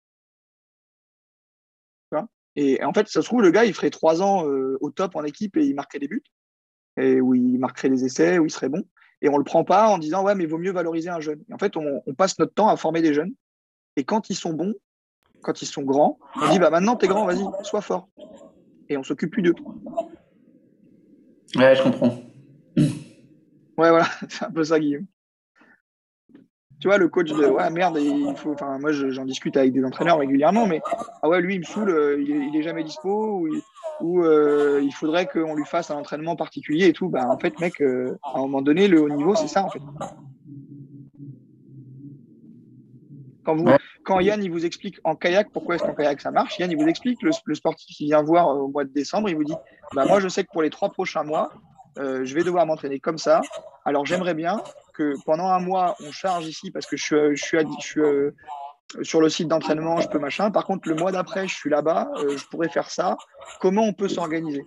[2.56, 5.22] Et en fait, ça se trouve, le gars, il ferait trois ans au top en
[5.22, 6.24] équipe et il marquerait des buts,
[6.96, 8.84] et où il marquerait des essais, où il serait bon
[9.22, 11.20] et on ne le prend pas en disant ouais mais il vaut mieux valoriser un
[11.20, 11.42] jeune.
[11.52, 13.32] en fait, on, passe notre temps à former des jeunes
[13.96, 14.74] et quand ils sont bons,
[15.42, 18.08] quand ils sont grands, on dit bah maintenant t'es grand, vas-y, sois fort.
[18.88, 19.54] Et on s'occupe plus d'eux.
[21.56, 22.22] Ouais, je comprends.
[22.76, 25.06] Ouais, voilà, c'est un peu ça, Guillaume.
[26.80, 28.52] Tu vois, le coach de ouais, merde, il faut.
[28.52, 30.80] Enfin, moi, j'en discute avec des entraîneurs régulièrement, mais
[31.22, 33.46] ah ouais, lui, il me saoule, euh, il, est, jamais dispo,
[34.00, 37.10] ou, euh, il faudrait qu'on lui fasse un entraînement particulier et tout.
[37.10, 39.68] Bah, en fait, mec, euh, à un moment donné, le haut niveau, c'est ça, en
[39.68, 39.80] fait.
[43.44, 43.66] Quand, vous,
[44.02, 46.76] quand Yann il vous explique en kayak pourquoi est-ce qu'en kayak ça marche, Yann il
[46.76, 49.54] vous explique le, sportif qui vient voir au mois de décembre, il vous dit
[49.94, 51.50] bah, Moi je sais que pour les trois prochains mois,
[51.96, 53.40] je vais devoir m'entraîner comme ça.
[53.86, 54.62] Alors j'aimerais bien
[55.24, 57.56] pendant un mois, on charge ici parce que je suis,
[58.00, 58.30] euh,
[59.02, 60.50] sur le site d'entraînement, je peux machin.
[60.50, 63.16] Par contre, le mois d'après, je suis là-bas, euh, je pourrais faire ça.
[63.60, 64.64] Comment on peut s'organiser?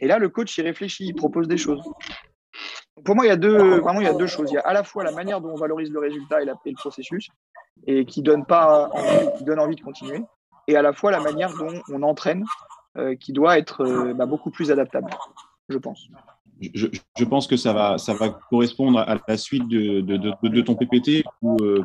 [0.00, 1.82] Et là, le coach, il réfléchit, il propose des choses.
[3.04, 4.50] Pour moi, il y a deux, vraiment, il y a deux choses.
[4.50, 6.74] Il y a à la fois la manière dont on valorise le résultat et, le
[6.74, 7.28] processus,
[7.86, 10.20] et qui donne pas envie, donne envie de continuer,
[10.66, 12.44] et à la fois la manière dont on entraîne,
[12.96, 15.10] euh, qui doit être bah, beaucoup plus adaptable,
[15.68, 16.08] je pense
[16.60, 17.96] je, pense que ça va,
[18.50, 21.82] correspondre à la suite de, ton PPT où euh,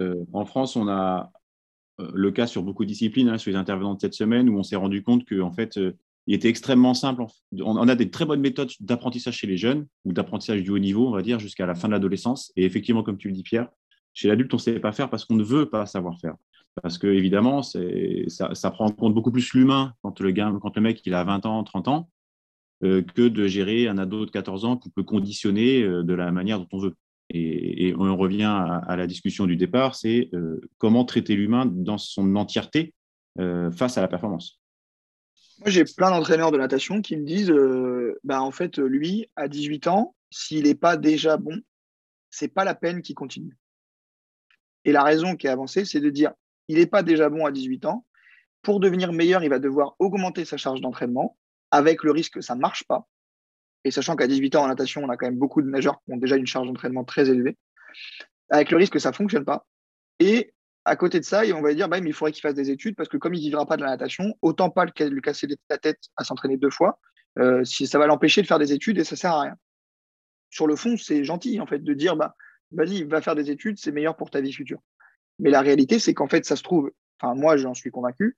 [0.00, 1.30] euh, en France, on a
[2.00, 4.58] euh, le cas sur beaucoup de disciplines, hein, sur les intervenants de cette semaine, où
[4.58, 5.78] on s'est rendu compte qu'en fait,
[6.26, 7.24] il était extrêmement simple.
[7.60, 11.08] On a des très bonnes méthodes d'apprentissage chez les jeunes ou d'apprentissage du haut niveau,
[11.08, 12.52] on va dire, jusqu'à la fin de l'adolescence.
[12.56, 13.68] Et effectivement, comme tu le dis, Pierre,
[14.12, 16.34] chez l'adulte, on ne sait pas faire parce qu'on ne veut pas savoir faire.
[16.82, 21.00] Parce que, évidemment, ça, prend en compte beaucoup plus l'humain quand le, quand le mec
[21.06, 22.10] il a 20 ans, 30 ans,
[22.82, 26.58] que de gérer un ado de 14 ans qu'on peut conditionner euh, de la manière
[26.58, 26.94] dont on veut.
[27.30, 32.36] Et, on revient à, la discussion du départ, c'est euh, comment traiter l'humain dans son
[32.36, 32.94] entièreté
[33.36, 34.62] face à la performance.
[35.58, 37.52] Moi, j'ai plein d'entraîneurs de natation qui me disent,
[38.24, 41.60] bah, en fait, lui, à 18 ans, s'il n'est pas déjà bon,
[42.30, 43.58] c'est pas la peine qu'il continue.
[44.86, 46.32] Et la raison qui est avancée, c'est de dire,
[46.68, 48.06] il n'est pas déjà bon à 18 ans.
[48.62, 51.36] Pour devenir meilleur, il va devoir augmenter sa charge d'entraînement
[51.70, 53.06] avec le risque que ça ne marche pas.
[53.84, 56.12] Et sachant qu'à 18 ans en natation, on a quand même beaucoup de nageurs qui
[56.12, 57.56] ont déjà une charge d'entraînement très élevée,
[58.50, 59.66] avec le risque que ça ne fonctionne pas.
[60.18, 60.52] Et
[60.84, 63.08] à côté de ça, on va dire, bah, il faudrait qu'il fasse des études parce
[63.08, 66.00] que comme il ne vivra pas de la natation, autant pas lui casser la tête
[66.16, 67.00] à s'entraîner deux fois,
[67.38, 69.56] euh, si ça va l'empêcher de faire des études et ça ne sert à rien.
[70.50, 72.34] Sur le fond, c'est gentil en fait de dire, bah,
[72.70, 74.80] vas-y, va faire des études, c'est meilleur pour ta vie future.
[75.38, 78.36] Mais la réalité, c'est qu'en fait, ça se trouve, enfin moi j'en suis convaincu,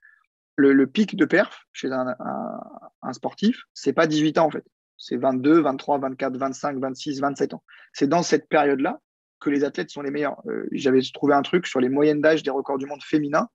[0.59, 4.64] le, pic de perf chez un, sportif, c'est pas 18 ans en fait.
[4.96, 7.62] C'est 22, 23, 24, 25, 26, 27 ans.
[7.92, 9.00] C'est dans cette période-là
[9.40, 10.42] que les athlètes sont les meilleurs.
[10.48, 13.48] Euh, j'avais trouvé un truc sur les moyennes d'âge des records du monde féminin.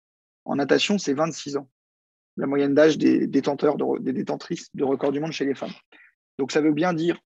[0.46, 1.70] En natation, c'est 26 ans.
[2.38, 5.74] La moyenne d'âge des détenteurs, des détentrices de records du monde chez les femmes.
[6.40, 7.20] Donc ça veut bien dire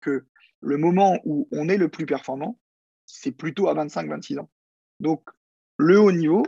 [0.00, 0.24] que
[0.60, 2.58] le moment où on est le plus performant,
[3.04, 4.50] c'est plutôt à 25-26 ans.
[5.00, 5.28] Donc
[5.76, 6.46] le haut niveau,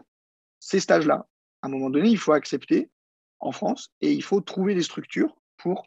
[0.61, 1.27] ces stages-là,
[1.63, 2.91] à un moment donné, il faut accepter
[3.41, 5.87] en France et il faut trouver des structures pour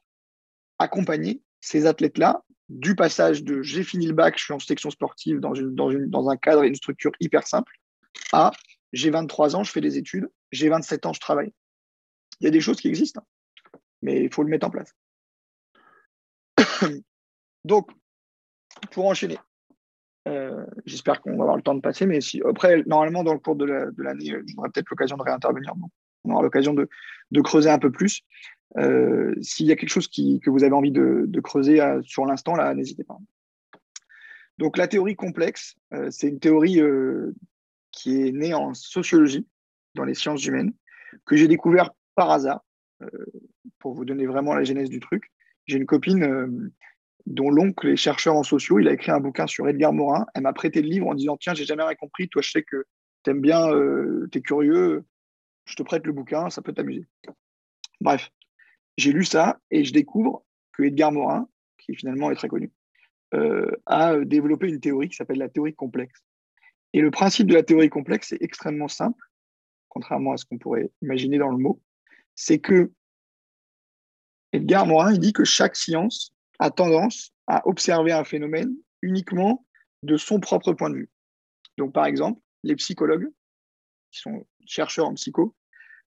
[0.77, 5.39] accompagner ces athlètes-là du passage de j'ai fini le bac, je suis en section sportive
[5.39, 7.73] dans, une, dans, une, dans un cadre et une structure hyper simple
[8.31, 8.51] à
[8.93, 11.53] j'ai 23 ans, je fais des études, j'ai 27 ans, je travaille.
[12.39, 14.93] Il y a des choses qui existent, hein, mais il faut le mettre en place.
[17.65, 17.91] Donc,
[18.91, 19.37] pour enchaîner,
[20.29, 23.55] euh, j'espère qu'on va avoir le temps de passer, mais après, normalement, dans le cours
[23.55, 25.73] de l'année, euh, j'aurai peut-être l'occasion de réintervenir.
[26.23, 26.87] on aura l'occasion de,
[27.41, 28.21] creuser un peu plus.
[28.77, 32.73] Euh, s'il y a quelque chose que vous avez envie de, creuser sur l'instant, là,
[32.73, 33.17] n'hésitez pas.
[34.57, 35.75] Donc, la théorie complexe,
[36.09, 36.81] c'est une théorie
[37.91, 39.47] qui est née en sociologie,
[39.95, 40.73] dans les sciences humaines,
[41.25, 42.61] que j'ai découvert par hasard,
[43.79, 45.31] pour vous donner vraiment la genèse du truc.
[45.65, 46.71] J'ai une copine
[47.25, 48.79] dont l'oncle est chercheur en sociaux.
[48.79, 50.25] Il a écrit un bouquin sur Edgar Morin.
[50.33, 52.29] Elle m'a prêté le livre en disant Tiens, j'ai jamais rien compris.
[52.29, 52.85] Toi, je sais que
[53.23, 55.03] tu aimes bien, euh, tu es curieux.
[55.65, 57.07] Je te prête le bouquin, ça peut t'amuser.
[58.01, 58.31] Bref,
[58.97, 60.43] j'ai lu ça et je découvre
[60.73, 61.47] que Edgar Morin,
[61.77, 62.71] qui finalement est très connu,
[63.35, 66.23] euh, a développé une théorie qui s'appelle la théorie complexe.
[66.93, 69.23] Et le principe de la théorie complexe est extrêmement simple,
[69.89, 71.79] contrairement à ce qu'on pourrait imaginer dans le mot.
[72.33, 72.91] C'est que
[74.53, 79.65] Edgar Morin il dit que chaque science a tendance à observer un phénomène uniquement
[80.03, 81.09] de son propre point de vue.
[81.77, 83.29] Donc, par exemple, les psychologues,
[84.11, 85.55] qui sont chercheurs en psycho,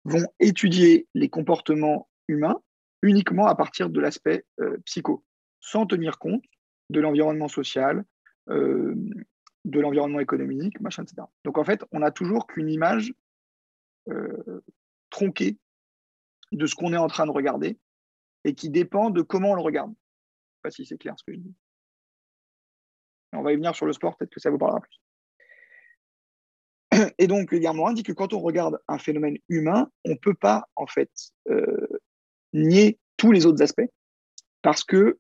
[0.05, 2.61] vont étudier les comportements humains
[3.03, 5.25] uniquement à partir de l'aspect euh, psycho,
[5.61, 6.45] sans tenir compte
[6.91, 8.05] de l'environnement social,
[8.49, 8.95] euh,
[9.65, 11.23] de l'environnement économique, machin, etc.
[11.45, 13.13] Donc en fait, on n'a toujours qu'une image
[14.09, 14.63] euh,
[15.11, 15.59] tronquée
[16.53, 17.79] de ce qu'on est en train de regarder
[18.45, 19.93] et qui dépend de comment on le regarde.
[20.61, 21.55] Sais pas si c'est clair ce que je dis.
[23.33, 25.01] On va y venir sur le sport, peut-être que ça vous parlera plus.
[27.19, 30.35] Et donc, Edgar Morin dit que quand on regarde un phénomène humain, on ne peut
[30.35, 31.11] pas, en fait,
[31.49, 31.87] euh,
[32.53, 33.89] nier tous les autres aspects,
[34.61, 35.19] parce que,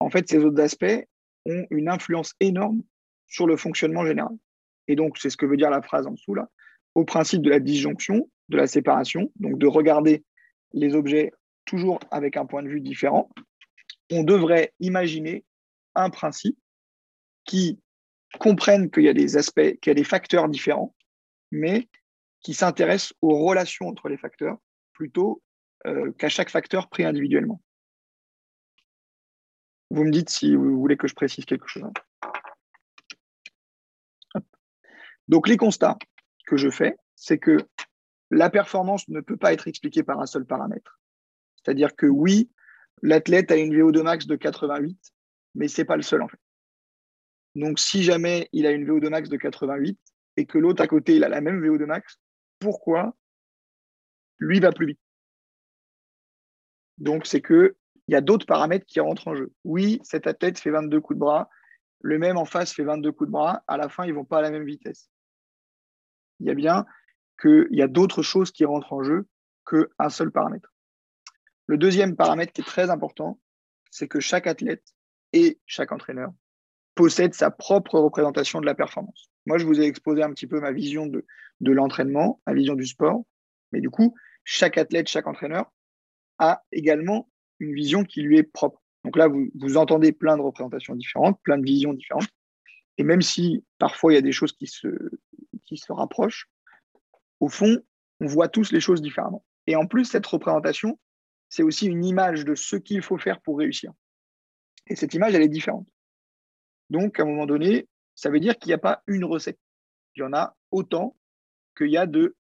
[0.00, 1.08] en fait, ces autres aspects
[1.46, 2.82] ont une influence énorme
[3.28, 4.36] sur le fonctionnement général.
[4.86, 6.50] Et donc, c'est ce que veut dire la phrase en dessous, là,
[6.94, 10.24] au principe de la disjonction, de la séparation, donc de regarder
[10.74, 11.32] les objets
[11.64, 13.30] toujours avec un point de vue différent,
[14.10, 15.44] on devrait imaginer
[15.94, 16.58] un principe
[17.44, 17.80] qui
[18.38, 20.94] comprenne qu'il y a des aspects, qu'il y a des facteurs différents,
[21.50, 21.88] mais
[22.40, 24.58] qui s'intéresse aux relations entre les facteurs
[24.92, 25.42] plutôt
[25.86, 27.62] euh, qu'à chaque facteur pris individuellement.
[29.90, 31.90] Vous me dites si vous voulez que je précise quelque chose.
[35.28, 35.98] Donc les constats
[36.46, 37.58] que je fais, c'est que
[38.30, 41.00] la performance ne peut pas être expliquée par un seul paramètre.
[41.56, 42.50] C'est-à-dire que oui,
[43.02, 44.98] l'athlète a une VO2 max de 88,
[45.54, 46.38] mais ce n'est pas le seul en fait.
[47.54, 49.98] Donc, si jamais il a une VO2 max de 88
[50.36, 52.18] et que l'autre à côté, il a la même VO2 max,
[52.58, 53.16] pourquoi
[54.38, 55.00] lui va plus vite?
[56.98, 57.74] Donc, c'est qu'il
[58.08, 59.52] y a d'autres paramètres qui rentrent en jeu.
[59.64, 61.48] Oui, cet athlète fait 22 coups de bras,
[62.00, 64.24] le même en face fait 22 coups de bras, à la fin, ils ne vont
[64.24, 65.10] pas à la même vitesse.
[66.40, 66.84] Il y a bien
[67.40, 69.26] qu'il y a d'autres choses qui rentrent en jeu
[69.66, 70.72] qu'un seul paramètre.
[71.66, 73.40] Le deuxième paramètre qui est très important,
[73.90, 74.84] c'est que chaque athlète
[75.32, 76.32] et chaque entraîneur
[76.94, 79.30] possède sa propre représentation de la performance.
[79.46, 81.26] Moi, je vous ai exposé un petit peu ma vision de,
[81.60, 83.24] de l'entraînement, ma vision du sport,
[83.72, 84.14] mais du coup,
[84.44, 85.70] chaque athlète, chaque entraîneur
[86.38, 88.82] a également une vision qui lui est propre.
[89.04, 92.28] Donc là, vous, vous entendez plein de représentations différentes, plein de visions différentes.
[92.98, 94.88] Et même si parfois il y a des choses qui se,
[95.64, 96.48] qui se rapprochent,
[97.40, 97.78] au fond,
[98.20, 99.44] on voit tous les choses différemment.
[99.66, 100.98] Et en plus, cette représentation,
[101.48, 103.92] c'est aussi une image de ce qu'il faut faire pour réussir.
[104.88, 105.86] Et cette image, elle est différente.
[106.90, 109.58] Donc, à un moment donné, ça veut dire qu'il n'y a pas une recette.
[110.14, 111.16] Il y en a autant
[111.76, 112.06] qu'il y a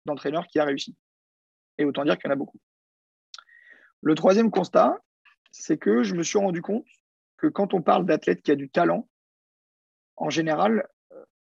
[0.04, 0.96] d'entraîneurs qui a réussi.
[1.78, 2.58] Et autant dire qu'il y en a beaucoup.
[4.00, 4.98] Le troisième constat,
[5.50, 6.86] c'est que je me suis rendu compte
[7.36, 9.08] que quand on parle d'athlète qui a du talent,
[10.16, 10.88] en général,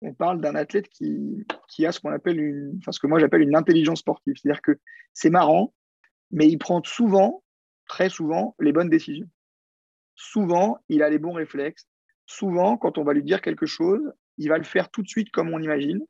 [0.02, 1.44] on parle d'un athlète qui,
[1.84, 4.34] a ce qu'on appelle une, enfin, ce que moi j'appelle une intelligence sportive.
[4.36, 4.78] C'est-à-dire que
[5.12, 5.74] c'est marrant,
[6.30, 7.42] mais il prend souvent,
[7.86, 9.28] très souvent, les bonnes décisions.
[10.14, 11.86] Souvent, il a les bons réflexes,
[12.26, 14.00] souvent, quand on va lui dire quelque chose,
[14.38, 16.04] il va le faire tout de suite comme on imagine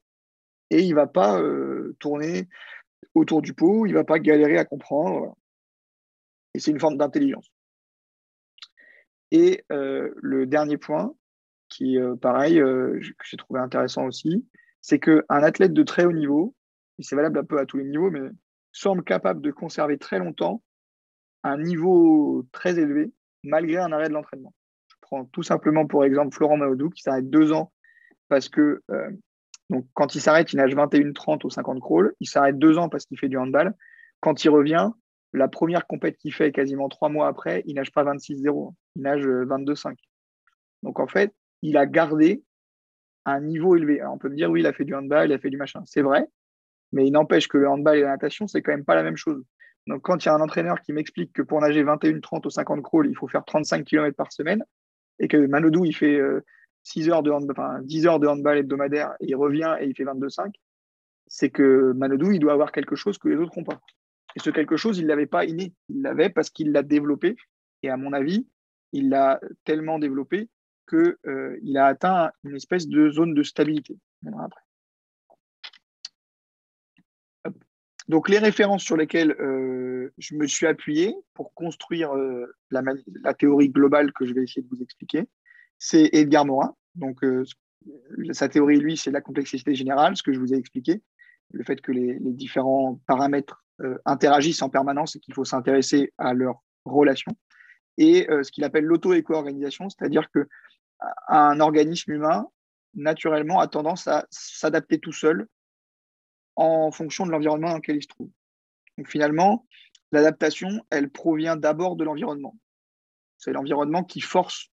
[0.71, 2.49] et il ne va pas euh, tourner
[3.15, 5.37] autour du pot, il ne va pas galérer à comprendre.
[6.55, 7.49] Et c'est une forme d'intelligence.
[9.31, 11.15] Et euh, le dernier point,
[11.69, 14.47] qui euh, pareil, que j'ai trouvé intéressant aussi,
[14.81, 16.55] c'est qu'un athlète de très haut niveau,
[16.99, 18.31] et c'est valable un peu à tous les niveaux, mais
[18.77, 20.63] semble capable de conserver très longtemps
[21.43, 23.13] un niveau très élevé
[23.43, 24.55] malgré un arrêt de l'entraînement
[25.01, 27.73] prends tout simplement pour exemple Florent Maodou qui s'arrête deux ans
[28.29, 29.11] parce que euh,
[29.71, 32.15] donc, quand il s'arrête, il nage 21-30 au 50 crawl.
[32.21, 33.75] Il s'arrête deux ans parce qu'il fait du handball.
[34.21, 34.91] Quand il revient,
[35.33, 39.27] la première compète qu'il fait quasiment trois mois après, il nage pas 26-0, il nage
[39.27, 39.89] 22-5.
[39.89, 39.95] Euh,
[40.83, 42.45] donc en fait, il a gardé
[43.25, 44.01] un niveau élevé.
[44.01, 45.57] Alors, on peut me dire, oui, il a fait du handball, il a fait du
[45.57, 45.83] machin.
[45.85, 46.27] C'est vrai,
[46.93, 49.17] mais il n'empêche que le handball et la natation, c'est quand même pas la même
[49.17, 49.43] chose.
[49.87, 52.83] Donc quand il y a un entraîneur qui m'explique que pour nager 21-30 au 50
[52.83, 54.65] crawl, il faut faire 35 km par semaine,
[55.19, 56.21] et que Manodou, il fait
[56.83, 59.95] 6 euh, heures de handball, 10 heures de handball hebdomadaire et il revient et il
[59.95, 60.53] fait 22,5,
[61.27, 63.81] c'est que Manodou, il doit avoir quelque chose que les autres n'ont pas.
[64.37, 65.73] Et ce quelque chose, il ne l'avait pas inné.
[65.89, 67.37] Il l'avait parce qu'il l'a développé.
[67.83, 68.47] Et à mon avis,
[68.93, 70.49] il l'a tellement développé
[70.89, 73.99] qu'il euh, a atteint une espèce de zone de stabilité.
[74.27, 74.61] Après.
[78.09, 83.69] Donc, les références sur lesquelles euh, je me suis appuyé pour construire euh, la, théorie
[83.69, 85.29] globale que je vais essayer de vous expliquer,
[85.79, 86.77] c'est Edgar Morin.
[86.95, 87.45] Donc, euh,
[88.31, 91.03] sa théorie, lui, c'est la complexité générale, ce que je vous ai expliqué,
[91.53, 93.63] le fait que les, les différents paramètres
[94.07, 97.37] interagissent en permanence et qu'il faut s'intéresser à leurs relations,
[97.99, 100.49] et ce qu'il appelle l'auto-éco-organisation, c'est-à-dire que
[101.29, 102.47] un organisme humain,
[102.95, 105.47] naturellement, a tendance à s'adapter tout seul
[106.57, 108.31] en fonction de l'environnement dans lequel il se trouve.
[108.99, 109.67] Donc finalement,
[110.13, 112.57] l'adaptation, elle provient d'abord de l'environnement.
[113.39, 114.71] C'est l'environnement qui force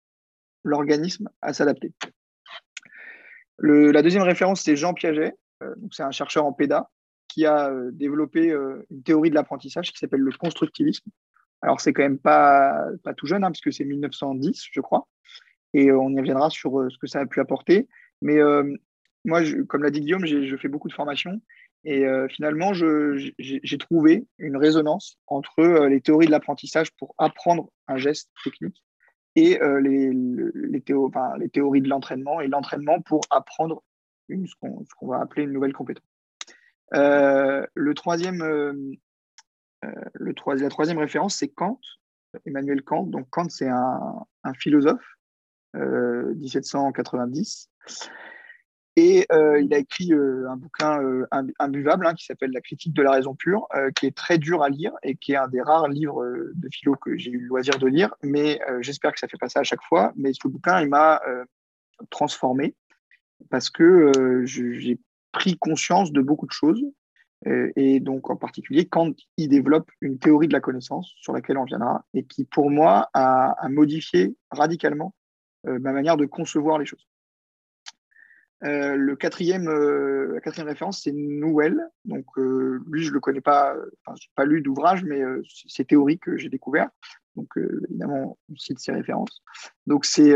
[0.63, 1.93] l'organisme à s'adapter.
[3.59, 5.35] La deuxième référence, c'est Jean Piaget.
[5.61, 6.89] Euh, c'est un chercheur en PEDA
[7.27, 11.09] qui a euh, développé euh, une théorie de l'apprentissage qui s'appelle le constructivisme.
[11.61, 15.07] Alors, c'est quand même pas, pas tout jeune, hein, parce que c'est 1910, je crois.
[15.73, 17.87] Et on y reviendra sur ce que ça a pu apporter.
[18.21, 18.39] Mais
[19.23, 21.41] moi, comme l'a dit Guillaume, je fais beaucoup de formations.
[21.85, 27.69] Et euh, finalement, j'ai trouvé une résonance entre euh, les théories de l'apprentissage pour apprendre
[27.87, 28.81] un geste technique
[29.35, 33.83] et euh, les, les, théories de l'entraînement et l'entraînement pour apprendre
[34.29, 36.05] une, ce qu'on va appeler une nouvelle compétence.
[36.91, 41.81] le troisième, le la troisième référence, c'est Kant,
[42.45, 43.03] Emmanuel Kant.
[43.03, 45.17] Donc Kant, c'est un, un, philosophe,
[45.73, 47.69] 1790.
[48.95, 51.25] Et euh, il a écrit euh, un bouquin euh,
[51.57, 54.69] imbuvable hein, qui s'appelle La critique de la raison pure, qui est très dur à
[54.69, 56.23] lire et qui est un des rares livres
[56.53, 58.13] de philo que j'ai eu le loisir de lire.
[58.21, 60.13] Mais j'espère que ça fait pas ça à chaque fois.
[60.15, 61.21] Mais ce bouquin, il m'a
[62.09, 62.75] transformé
[63.49, 64.99] parce que j'ai
[65.31, 66.83] pris conscience de beaucoup de choses.
[67.45, 71.65] et donc, en particulier, quand il développe une théorie de la connaissance sur laquelle on
[71.65, 75.15] viendra et qui, pour moi, a, a modifié radicalement
[75.65, 77.07] ma manière de concevoir les choses.
[78.63, 81.77] Euh, le quatrième, euh, la quatrième référence, c'est Nouel.
[82.05, 85.21] Donc, euh, lui, je ne le connais pas, enfin, je n'ai pas lu d'ouvrage, mais
[85.67, 86.89] c'est théorie que j'ai découvert.
[87.35, 87.49] Donc,
[87.89, 89.41] évidemment, on cite ses références.
[89.85, 90.33] Donc, c'est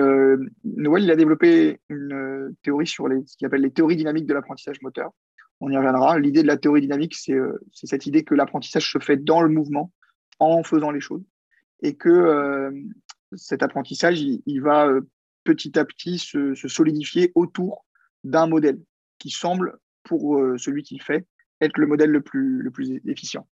[0.64, 4.34] Nouel, il a développé une théorie sur les, ce qu'il appelle les théories dynamiques de
[4.34, 5.12] l'apprentissage moteur.
[5.60, 6.20] On y reviendra.
[6.20, 7.40] L'idée de la théorie dynamique, c'est
[7.72, 9.92] cette idée que l'apprentissage se fait dans le mouvement,
[10.40, 11.24] en faisant les choses,
[11.82, 12.74] et que
[13.36, 14.90] cet apprentissage, il, va
[15.44, 17.87] petit à petit se, se solidifier autour
[18.28, 18.80] d'un modèle
[19.20, 21.26] qui semble, pour euh, celui qui le fait,
[21.62, 23.48] être le modèle le plus, le plus efficient.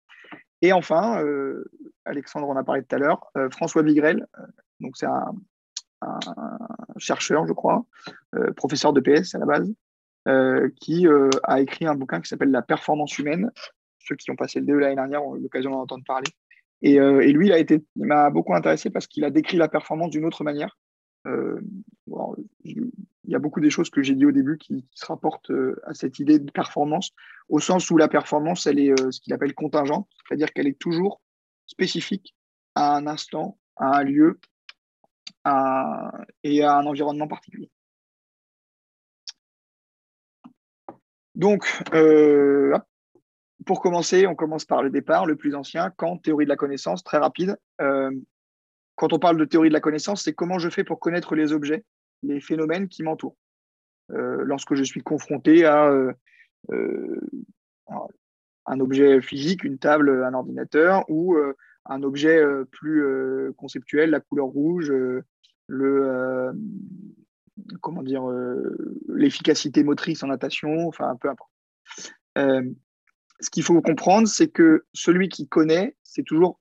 [0.61, 1.63] Et enfin, euh,
[2.05, 4.27] Alexandre en a parlé tout à l'heure, euh, François Vigrel,
[4.79, 5.33] donc c'est un,
[6.97, 7.83] chercheur, je crois,
[8.57, 9.73] professeur de PS à la base,
[10.79, 11.07] qui
[11.43, 13.49] a écrit un bouquin qui s'appelle La performance humaine.
[13.99, 16.29] Ceux qui ont passé le DE l'année dernière ont eu l'occasion d'en entendre parler.
[16.83, 16.99] Et,
[17.31, 20.43] lui, a été, il m'a beaucoup intéressé parce qu'il a décrit la performance d'une autre
[20.43, 20.77] manière.
[21.25, 22.91] Il
[23.25, 25.93] y a beaucoup des choses que j'ai dit au début qui, se rapportent euh, à
[25.93, 27.11] cette idée de performance,
[27.49, 30.79] au sens où la performance, elle est euh, ce qu'il appelle contingente, c'est-à-dire qu'elle est
[30.79, 31.21] toujours
[31.65, 32.35] spécifique
[32.75, 34.39] à un instant, à un lieu
[36.43, 37.69] et à un environnement particulier.
[41.35, 42.77] Donc, euh,
[43.65, 47.03] pour commencer, on commence par le départ, le plus ancien, Kant, théorie de la connaissance,
[47.03, 47.57] très rapide.
[48.95, 51.53] Quand on parle de théorie de la connaissance, c'est comment je fais pour connaître les
[51.53, 51.83] objets
[52.23, 53.37] les phénomènes qui m'entourent.
[54.11, 56.13] Euh, lorsque je suis confronté à euh,
[56.71, 57.19] euh,
[58.65, 61.37] un objet physique, une table, un ordinateur, ou
[61.85, 64.91] un objet plus conceptuel, la couleur rouge,
[65.67, 66.51] le
[67.81, 68.01] comment
[69.07, 71.51] l'efficacité motrice en natation, enfin peu importe.
[72.35, 76.59] ce qu'il faut comprendre, c'est que celui qui connaît, c'est toujours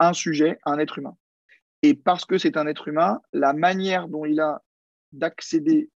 [0.00, 1.16] un sujet, un être humain.
[1.84, 4.62] Et parce que c'est un être humain, la manière dont il a
[5.12, 5.90] d'accéder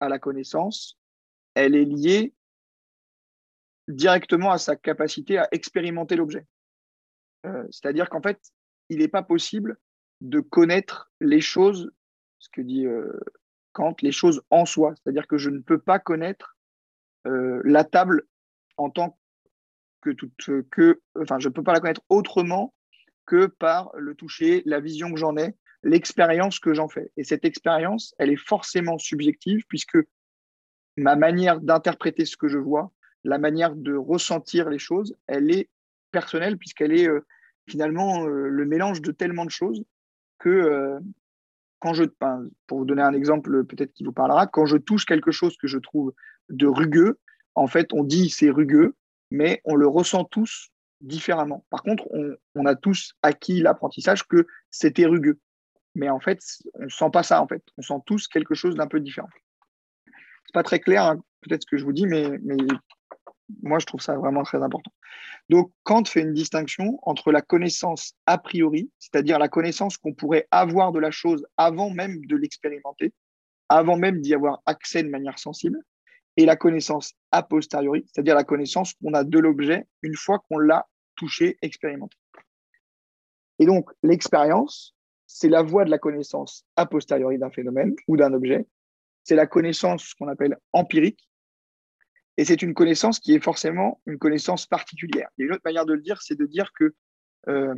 [0.00, 0.98] à la connaissance,
[1.54, 2.34] elle est liée
[3.86, 6.44] directement à sa capacité à expérimenter l'objet.
[7.46, 8.40] Euh, c'est-à-dire qu'en fait,
[8.88, 9.78] il n'est pas possible
[10.22, 11.92] de connaître les choses,
[12.40, 13.12] ce que dit euh,
[13.74, 14.94] Kant, les choses en soi.
[14.96, 16.56] C'est-à-dire que je ne peux pas connaître
[17.28, 18.26] euh, la table
[18.76, 19.16] en tant
[20.00, 20.10] que
[20.62, 22.74] que, enfin, je ne peux pas la connaître autrement
[23.28, 27.12] que par le toucher, la vision que j'en ai, l'expérience que j'en fais.
[27.18, 29.98] Et cette expérience, elle est forcément subjective puisque
[30.96, 32.90] ma manière d'interpréter ce que je vois,
[33.24, 35.68] la manière de ressentir les choses, elle est
[36.10, 37.20] personnelle puisqu'elle est euh,
[37.68, 39.84] finalement euh, le mélange de tellement de choses
[40.38, 40.98] que euh,
[41.80, 42.04] quand je,
[42.66, 45.68] pour vous donner un exemple peut-être qui vous parlera, quand je touche quelque chose que
[45.68, 46.14] je trouve
[46.48, 47.18] de rugueux,
[47.54, 48.94] en fait, on dit c'est rugueux,
[49.30, 51.64] mais on le ressent tous différemment.
[51.70, 52.08] Par contre,
[52.54, 55.38] on, a tous acquis l'apprentissage que c'était rugueux.
[55.94, 56.40] Mais en fait,
[56.74, 57.62] on ne sent pas ça, en fait.
[57.76, 59.28] On sent tous quelque chose d'un peu différent.
[60.06, 62.56] C'est pas très clair, hein, peut-être ce que je vous dis, mais, mais
[63.62, 64.92] Moi, je trouve ça vraiment très important.
[65.48, 70.46] Donc, Kant fait une distinction entre la connaissance a priori, c'est-à-dire la connaissance qu'on pourrait
[70.50, 73.12] avoir de la chose avant même de l'expérimenter,
[73.68, 75.78] avant même d'y avoir accès de manière sensible,
[76.38, 80.58] et la connaissance a posteriori, c'est-à-dire la connaissance qu'on a de l'objet une fois qu'on
[80.58, 80.86] l'a
[81.16, 82.16] touché, expérimenté.
[83.58, 84.94] Et donc, l'expérience,
[85.26, 88.68] c'est la voie de la connaissance a posteriori d'un phénomène ou d'un objet.
[89.24, 91.28] C'est la connaissance qu'on appelle empirique.
[92.36, 95.28] Et c'est une connaissance qui est forcément une connaissance particulière.
[95.36, 96.94] Il y a une autre manière de le dire, c'est de dire que
[97.48, 97.74] euh,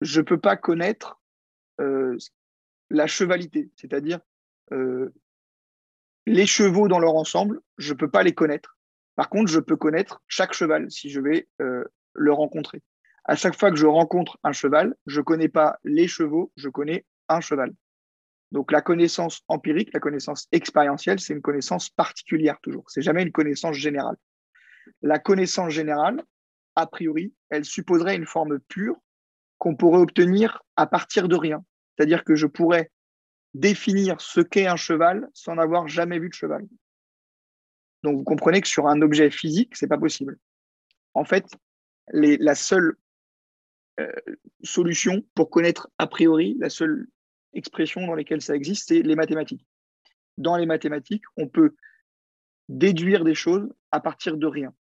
[0.00, 1.22] je ne peux pas connaître
[1.80, 2.18] euh,
[2.90, 4.18] la chevalité, c'est-à-dire
[4.72, 5.14] euh,
[6.26, 8.78] les chevaux dans leur ensemble, je ne peux pas les connaître.
[9.16, 12.82] Par contre, je peux connaître chaque cheval si je vais le rencontrer
[13.30, 16.68] à chaque fois que je rencontre un cheval, je ne connais pas les chevaux, je
[16.68, 17.72] connais un cheval.
[18.50, 22.84] Donc la connaissance empirique, la connaissance expérientielle, c'est une connaissance particulière toujours.
[22.88, 24.16] C'est jamais une connaissance générale.
[25.02, 26.24] La connaissance générale,
[26.74, 28.96] a priori, elle supposerait une forme pure
[29.58, 31.64] qu'on pourrait obtenir à partir de rien.
[31.96, 32.90] C'est-à-dire que je pourrais
[33.54, 36.66] définir ce qu'est un cheval sans avoir jamais vu de cheval.
[38.02, 40.38] Donc vous comprenez que sur un objet physique, c'est pas possible.
[41.14, 41.44] En fait,
[42.12, 42.96] la seule
[43.98, 44.12] euh,
[44.62, 47.08] solution pour connaître a priori la seule
[47.52, 49.66] expression dans laquelle ça existe, c'est les mathématiques.
[50.38, 51.74] Dans les mathématiques, on peut
[52.68, 54.72] déduire des choses à partir de rien,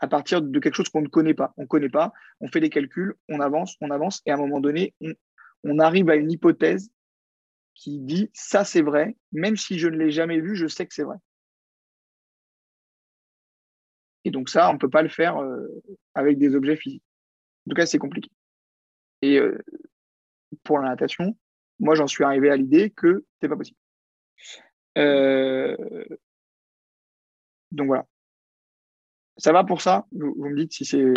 [0.00, 1.54] à partir de quelque chose qu'on ne connaît pas.
[1.56, 4.38] On ne connaît pas, on fait des calculs, on avance, on avance, et à un
[4.38, 5.14] moment donné, on,
[5.62, 6.90] on arrive à une hypothèse
[7.74, 10.94] qui dit ça c'est vrai, même si je ne l'ai jamais vu, je sais que
[10.94, 11.16] c'est vrai.
[14.24, 15.68] Et donc ça, on ne peut pas le faire euh,
[16.14, 17.02] avec des objets physiques.
[17.66, 18.30] En tout cas, c'est compliqué.
[19.22, 19.58] Et euh,
[20.62, 21.36] pour la natation,
[21.78, 23.78] moi, j'en suis arrivé à l'idée que c'est pas possible.
[24.96, 25.76] Euh,
[27.70, 28.06] donc voilà.
[29.36, 30.06] Ça va pour ça?
[30.12, 31.12] Vous, me dites si c'est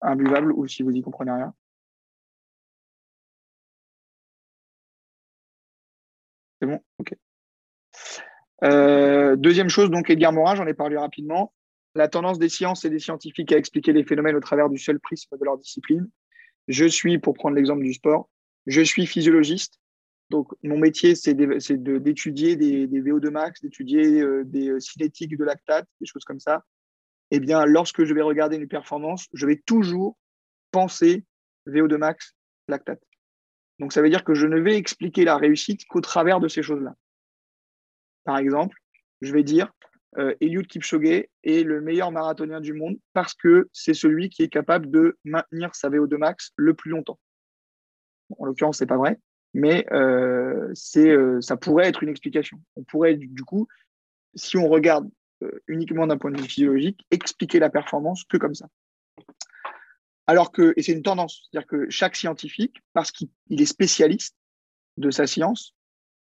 [0.00, 1.54] imbuvable ou si vous y comprenez rien.
[6.60, 6.80] C'est bon?
[6.98, 7.14] Ok.
[9.36, 11.52] deuxième chose, donc Edgar Morin, j'en ai parlé rapidement
[11.96, 15.00] la tendance des sciences et des scientifiques à expliquer les phénomènes au travers du seul
[15.00, 16.08] prisme de leur discipline.
[16.68, 18.28] Je suis, pour prendre l'exemple du sport,
[18.66, 19.78] je suis physiologiste.
[20.30, 25.86] Donc, mon métier, c'est d'étudier des, VO2 max, d'étudier euh, des euh, cinétiques de lactate,
[26.00, 26.64] des choses comme ça.
[27.30, 30.18] Eh bien, lorsque je vais regarder une performance, je vais toujours
[30.72, 31.24] penser
[31.66, 32.34] VO2 max,
[32.68, 33.00] lactate.
[33.78, 36.62] Donc, ça veut dire que je ne vais expliquer la réussite qu'au travers de ces
[36.62, 36.94] choses-là.
[38.24, 38.76] Par exemple,
[39.20, 39.72] je vais dire,
[40.18, 44.48] euh, Eliud Kipchoge est le meilleur marathonien du monde parce que c'est celui qui est
[44.48, 47.18] capable de maintenir sa VO2 max le plus longtemps.
[48.38, 49.18] En l'occurrence, c'est pas vrai,
[49.52, 52.60] mais euh, euh, ça pourrait être une explication.
[52.76, 53.68] On pourrait du, coup,
[54.34, 55.08] si on regarde
[55.68, 58.68] uniquement d'un point de vue physiologique, expliquer la performance que comme ça.
[60.26, 64.36] Alors que, et c'est une tendance, c'est-à-dire que chaque scientifique, parce qu'il est spécialiste
[64.96, 65.74] de sa science,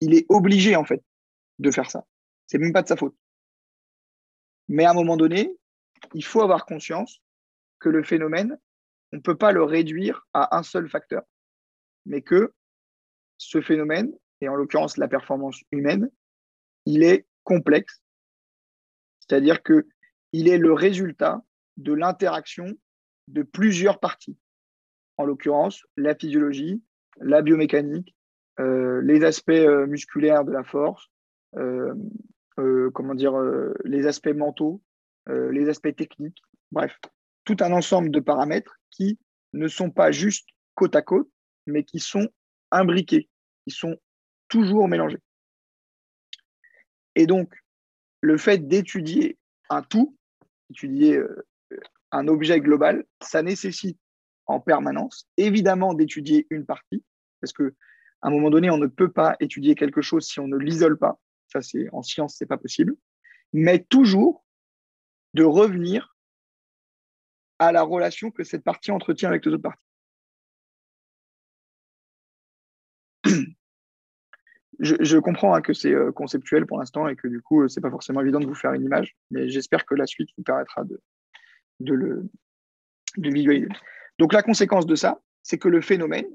[0.01, 1.03] il est obligé en fait
[1.59, 2.05] de faire ça.
[2.46, 3.16] C'est même pas de sa faute.
[4.68, 5.53] Mais à un moment donné,
[6.14, 7.20] il faut avoir conscience
[7.80, 8.59] que le phénomène,
[9.12, 11.22] on ne peut pas le réduire à un seul facteur,
[12.07, 12.55] mais que
[13.38, 16.11] ce phénomène, et en l'occurrence la performance humaine,
[16.86, 18.03] il est complexe,
[19.20, 21.42] c'est-à-dire qu'il est le résultat
[21.76, 22.76] de l'interaction
[23.29, 24.37] de plusieurs parties,
[25.16, 26.83] en l'occurrence la physiologie,
[27.20, 28.14] la biomécanique,
[28.61, 31.11] euh, les aspects euh, musculaires de la force,
[31.57, 31.95] euh,
[32.93, 33.35] comment dire,
[33.85, 34.83] les aspects mentaux,
[35.29, 36.99] les aspects techniques, bref,
[37.45, 39.18] tout un ensemble de paramètres qui
[39.53, 41.31] ne sont pas juste côte à côte,
[41.66, 42.29] mais qui sont
[42.72, 43.29] imbriqués,
[43.64, 43.97] qui sont
[44.49, 45.20] toujours mélangés.
[47.14, 47.55] Et donc,
[48.22, 49.39] le fait d'étudier
[49.70, 50.16] un tout,
[50.70, 51.20] étudier
[52.12, 53.98] un objet global, ça nécessite
[54.46, 57.04] en permanence, évidemment, d'étudier une partie,
[57.40, 57.74] parce que
[58.22, 60.98] à un moment donné, on ne peut pas étudier quelque chose si on ne l'isole
[60.98, 61.20] pas.
[61.48, 62.96] Ça, c'est en science, c'est pas possible.
[63.52, 64.44] Mais toujours
[65.34, 66.16] de revenir
[67.59, 69.82] à la relation que cette partie entretient avec les autres parties.
[74.80, 77.90] Je, comprends hein, que c'est euh, conceptuel pour l'instant et que du coup, c'est pas
[77.90, 81.00] forcément évident de vous faire une image, mais j'espère que la suite vous permettra de,
[81.81, 82.29] de le
[83.16, 83.68] visualiser.
[84.18, 86.26] Donc la conséquence de ça, c'est que le phénomène,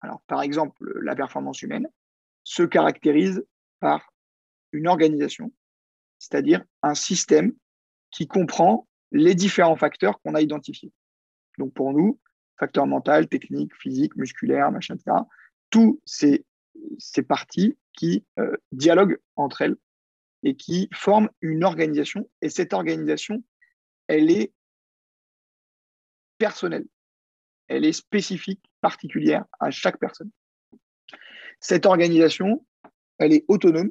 [0.00, 1.88] alors par exemple la performance humaine,
[2.44, 3.44] se caractérise
[3.80, 4.12] par
[4.72, 5.52] une organisation,
[6.18, 7.52] c'est-à-dire un système
[8.10, 10.92] qui comprend les différents facteurs qu'on a identifiés.
[11.58, 12.18] Donc pour nous,
[12.58, 15.16] facteurs mental, technique, physique, musculaire, machin, etc.
[15.70, 16.44] Tous ces,
[16.98, 19.76] ces parties qui euh, dialoguent entre elles
[20.42, 22.28] et qui forment une organisation.
[22.40, 23.42] Et cette organisation,
[24.08, 24.52] elle est
[26.42, 26.86] personnelle.
[27.68, 30.32] Elle est spécifique, particulière à chaque personne.
[31.60, 32.66] Cette organisation,
[33.18, 33.90] elle est autonome,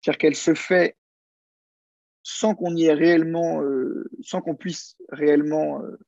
[0.00, 0.96] c'est-à-dire qu'elle se fait
[2.22, 5.98] sans qu'on y ait réellement, euh, sans qu'on puisse réellement euh,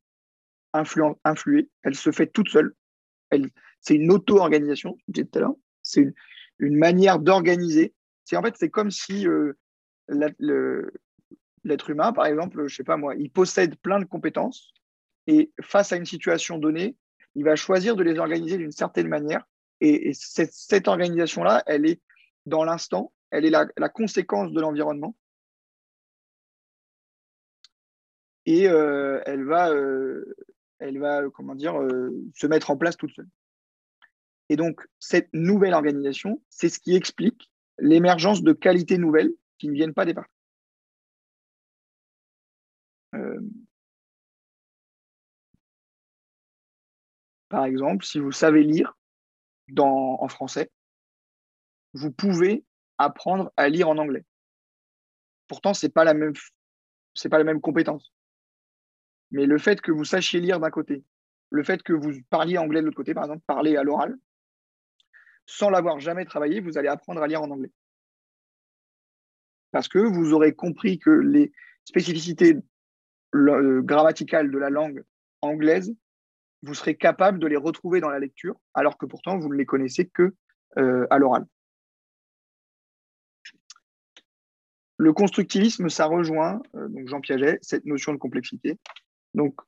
[1.24, 1.68] influer.
[1.82, 2.74] Elle se fait toute seule.
[3.80, 5.56] c'est une auto-organisation, je disais tout à l'heure.
[5.82, 6.10] C'est
[6.58, 7.92] une, manière d'organiser.
[8.24, 9.52] C'est en fait, c'est comme si euh,
[10.08, 14.72] l'être humain, par exemple, je sais pas moi, il possède plein de compétences
[15.26, 16.96] et face à une situation donnée,
[17.34, 19.44] il va choisir de les organiser d'une certaine manière.
[19.80, 22.00] Et, cette, organisation-là, elle est
[22.46, 25.16] dans l'instant, elle est la, conséquence de l'environnement.
[28.46, 30.36] Et euh, elle va, euh,
[30.78, 33.28] elle va comment dire, euh, se mettre en place toute seule.
[34.48, 39.74] Et donc, cette nouvelle organisation, c'est ce qui explique l'émergence de qualités nouvelles qui ne
[39.74, 40.30] viennent pas des parties.
[47.52, 48.96] Par exemple, si vous savez lire
[49.76, 50.70] en français,
[51.92, 52.64] vous pouvez
[52.96, 54.24] apprendre à lire en anglais.
[55.48, 58.10] Pourtant, ce n'est pas, la même, pas la même compétence.
[59.32, 61.04] Mais le fait que vous sachiez lire d'un côté,
[61.50, 64.16] le fait que vous parliez anglais de l'autre côté, par exemple, parler à l'oral,
[65.44, 67.70] sans l'avoir jamais travaillé, vous allez apprendre à lire en anglais.
[69.72, 71.52] Parce que vous aurez compris que les
[71.84, 72.56] spécificités
[73.34, 75.04] euh, grammaticales de la langue
[75.42, 75.94] anglaise
[76.62, 79.66] vous serez capable de les retrouver dans la lecture, alors que pourtant vous ne les
[79.66, 80.34] connaissez que
[80.78, 81.44] euh, à l'oral.
[84.96, 88.78] Le constructivisme, ça rejoint, euh, donc Jean Piaget, cette notion de complexité.
[89.34, 89.60] Donc,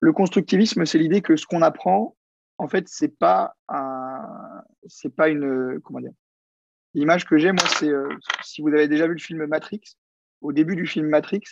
[0.00, 2.16] le constructivisme, c'est l'idée que ce qu'on apprend,
[2.58, 6.12] en fait, c'est pas un, c'est pas une, comment dire.
[6.94, 8.08] L'image que j'ai, moi, c'est euh,
[8.42, 9.80] si vous avez déjà vu le film Matrix,
[10.40, 11.42] au début du film Matrix,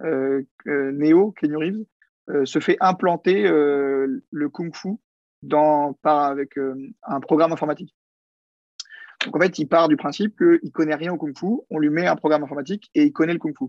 [0.00, 1.84] Neo, Kenny Reeves, euh,
[2.44, 4.96] se fait implanter euh, le kung-fu
[5.42, 7.94] dans, par, avec euh, un programme informatique.
[9.24, 11.90] Donc en fait, il part du principe qu'il ne connaît rien au kung-fu, on lui
[11.90, 13.66] met un programme informatique et il connaît le kung-fu.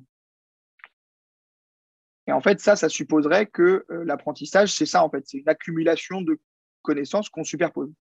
[2.27, 6.21] Et en fait, ça, ça supposerait que l'apprentissage, c'est ça en fait, c'est une accumulation
[6.21, 6.39] de
[6.81, 7.93] connaissances qu'on superpose.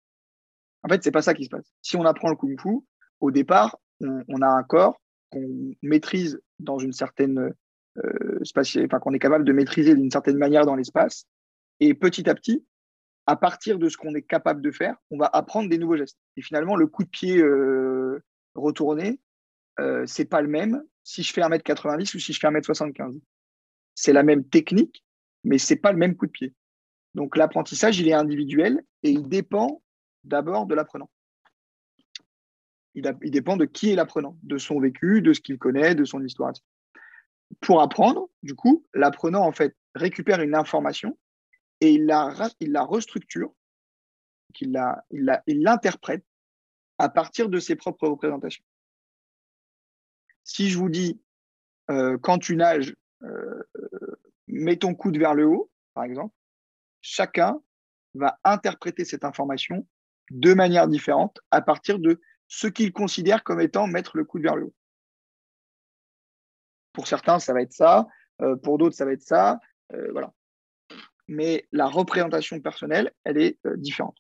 [0.84, 1.72] En fait, c'est pas ça qui se passe.
[1.82, 2.80] Si on apprend le kung-fu,
[3.20, 5.00] au départ, on a un corps
[5.30, 7.54] qu'on maîtrise dans une certaine
[8.04, 11.28] euh, enfin, qu'on est capable de maîtriser d'une certaine manière dans l'espace.
[11.80, 12.66] Et petit à petit,
[13.26, 16.18] à partir de ce qu'on est capable de faire, on va apprendre des nouveaux gestes.
[16.38, 18.24] Et finalement, le coup de pied euh,
[18.54, 19.20] retourné,
[19.80, 23.20] euh, c'est pas le même si je fais 1m90 ou si je fais 1m75.
[23.94, 25.06] C'est la même technique,
[25.44, 26.54] mais c'est pas le même coup de pied.
[27.14, 29.82] Donc l'apprentissage, il est individuel et il dépend
[30.24, 31.10] d'abord de l'apprenant.
[32.94, 36.24] Il, dépend de qui est l'apprenant, de son vécu, de ce qu'il connaît, de son
[36.24, 36.54] histoire
[37.62, 41.18] pour apprendre, du coup, l'apprenant en fait récupère une information
[41.82, 43.54] et il la, restructure,
[44.60, 44.72] il
[45.48, 46.24] l'interprète
[46.98, 48.64] à partir de ses propres représentations.
[50.44, 51.20] Si je vous dis,
[51.90, 53.64] euh, quand tu nages, euh,
[54.48, 56.34] mets ton coude vers le haut, par exemple,
[57.02, 57.62] chacun
[58.14, 59.88] va interpréter cette information
[60.32, 64.56] de manière différente à partir de ce qu'il considère comme étant mettre le coude vers
[64.56, 64.74] le haut.
[66.96, 68.08] Pour certains, ça va être ça.
[68.42, 69.60] Euh, pour d'autres, ça va être ça.
[69.94, 70.34] Euh, voilà.
[71.28, 74.18] Mais la représentation personnelle, elle est euh, différente.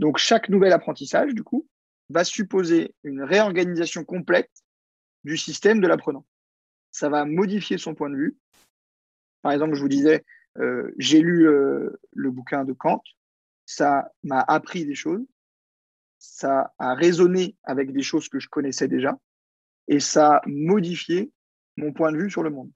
[0.00, 1.68] Donc, chaque nouvel apprentissage, du coup,
[2.08, 4.50] va supposer une réorganisation complète
[5.22, 6.26] du système de l'apprenant.
[6.90, 8.36] Ça va modifier son point de vue.
[9.42, 10.24] Par exemple, je vous disais,
[10.98, 13.02] j'ai lu le bouquin de Kant,
[13.64, 15.24] ça m'a appris des choses,
[16.18, 19.18] ça a résonné avec des choses que je connaissais déjà,
[19.88, 21.32] et ça a modifié
[21.90, 22.70] point de vue sur le monde.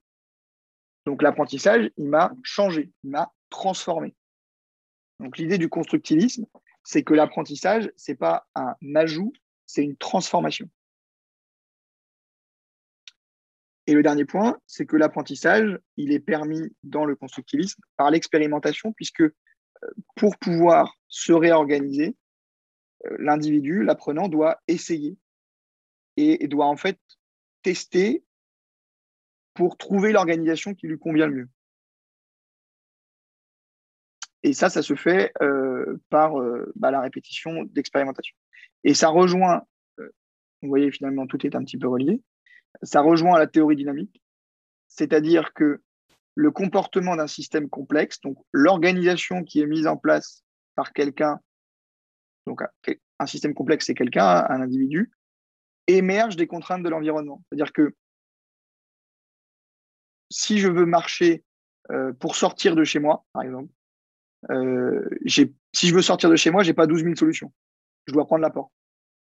[1.07, 4.15] Donc l'apprentissage, il m'a changé, il m'a transformé.
[5.20, 6.47] Donc l'idée du constructivisme,
[6.83, 9.33] c'est que l'apprentissage, ce n'est pas un ajout,
[9.66, 10.69] c'est une transformation.
[13.87, 18.93] Et le dernier point, c'est que l'apprentissage, il est permis dans le constructivisme par l'expérimentation,
[18.93, 19.33] puisque euh,
[20.16, 22.16] pour pouvoir se réorganiser,
[23.07, 25.16] euh, l'individu, l'apprenant, doit essayer
[26.16, 26.99] et doit en fait
[27.62, 28.24] tester
[29.57, 31.49] pour trouver l'organisation qui lui convient le mieux.
[34.43, 38.37] Et ça, ça se fait euh, par euh, bah, la répétition d'expérimentation.
[38.85, 39.62] Et ça rejoint,
[39.99, 40.09] euh,
[40.62, 42.23] vous voyez finalement tout est un petit peu relié,
[42.83, 44.23] ça rejoint la théorie dynamique,
[44.87, 45.83] c'est-à-dire que
[46.37, 51.41] le comportement d'un système complexe, donc l'organisation qui est mise en place par quelqu'un,
[52.47, 52.62] donc
[53.19, 55.11] un système complexe c'est quelqu'un, un individu,
[55.87, 57.43] émergent des contraintes de l'environnement.
[57.49, 57.95] C'est-à-dire que
[60.31, 61.44] si je veux marcher
[61.90, 63.73] euh, pour sortir de chez moi, par exemple,
[64.51, 67.53] euh, si je veux sortir de chez moi, je n'ai pas 12 000 solutions.
[68.07, 68.73] Je dois prendre la porte.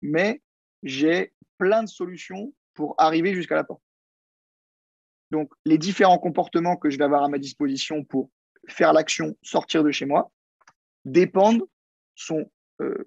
[0.02, 0.42] Mais
[0.82, 3.82] j'ai plein de solutions pour arriver jusqu'à la porte.
[5.30, 8.30] Donc, les différents comportements que je vais avoir à ma disposition pour
[8.68, 10.30] faire l'action sortir de chez moi
[11.04, 11.64] dépendent,
[12.14, 12.50] sont
[12.80, 13.04] euh,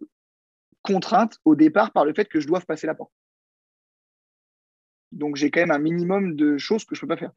[0.81, 3.11] contraintes au départ par le fait que je dois passer la porte.
[5.11, 7.31] Donc, j'ai quand même un minimum de choses que je ne peux pas faire.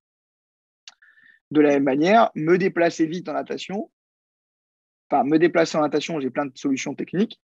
[1.50, 3.90] De la même manière, me déplacer vite en natation,
[5.08, 7.40] enfin, me déplacer en natation, j'ai plein de solutions techniques.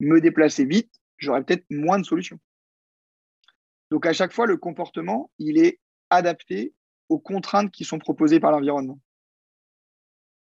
[0.00, 2.38] Me déplacer vite, j'aurai peut-être moins de solutions.
[3.90, 5.80] Donc, à chaque fois, le comportement, il est
[6.10, 6.74] adapté
[7.08, 9.00] aux contraintes qui sont proposées par l'environnement.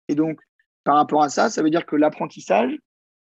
[0.09, 0.40] Et donc,
[0.85, 2.77] par rapport à ça, ça veut dire que l'apprentissage,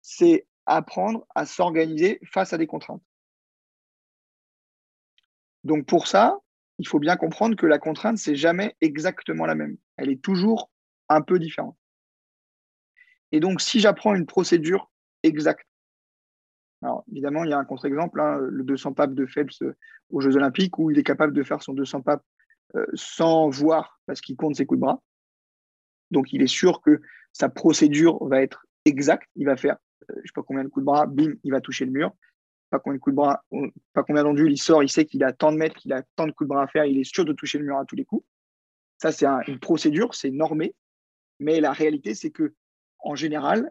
[0.01, 3.03] c'est apprendre à s'organiser face à des contraintes.
[5.63, 6.37] Donc pour ça,
[6.79, 9.77] il faut bien comprendre que la contrainte, c'est jamais exactement la même.
[9.97, 10.71] Elle est toujours
[11.09, 11.77] un peu différente.
[13.31, 14.91] Et donc, si j'apprends une procédure
[15.23, 15.67] exacte,
[16.81, 19.75] alors évidemment, il y a un contre-exemple, hein, le 200 papes de Phelps euh,
[20.09, 22.25] aux Jeux Olympiques, où il est capable de faire son 200 papes
[22.75, 25.01] euh, sans voir parce qu'il compte ses coups de bras.
[26.11, 27.01] Donc, il est sûr que
[27.31, 29.27] sa procédure va être exacte.
[29.35, 29.77] Il va faire,
[30.09, 31.91] euh, je ne sais pas combien de coups de bras, bim, il va toucher le
[31.91, 32.13] mur
[32.79, 36.25] pas combien de il sort, il sait qu'il a tant de mètres, qu'il a tant
[36.25, 37.95] de coups de bras à faire, il est sûr de toucher le mur à tous
[37.95, 38.25] les coups.
[38.97, 40.73] Ça, c'est une procédure, c'est normé,
[41.39, 42.53] mais la réalité, c'est que
[42.99, 43.69] en général,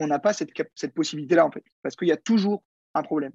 [0.00, 2.64] on n'a pas cette, cette possibilité-là, en fait, parce qu'il y a toujours
[2.94, 3.32] un problème.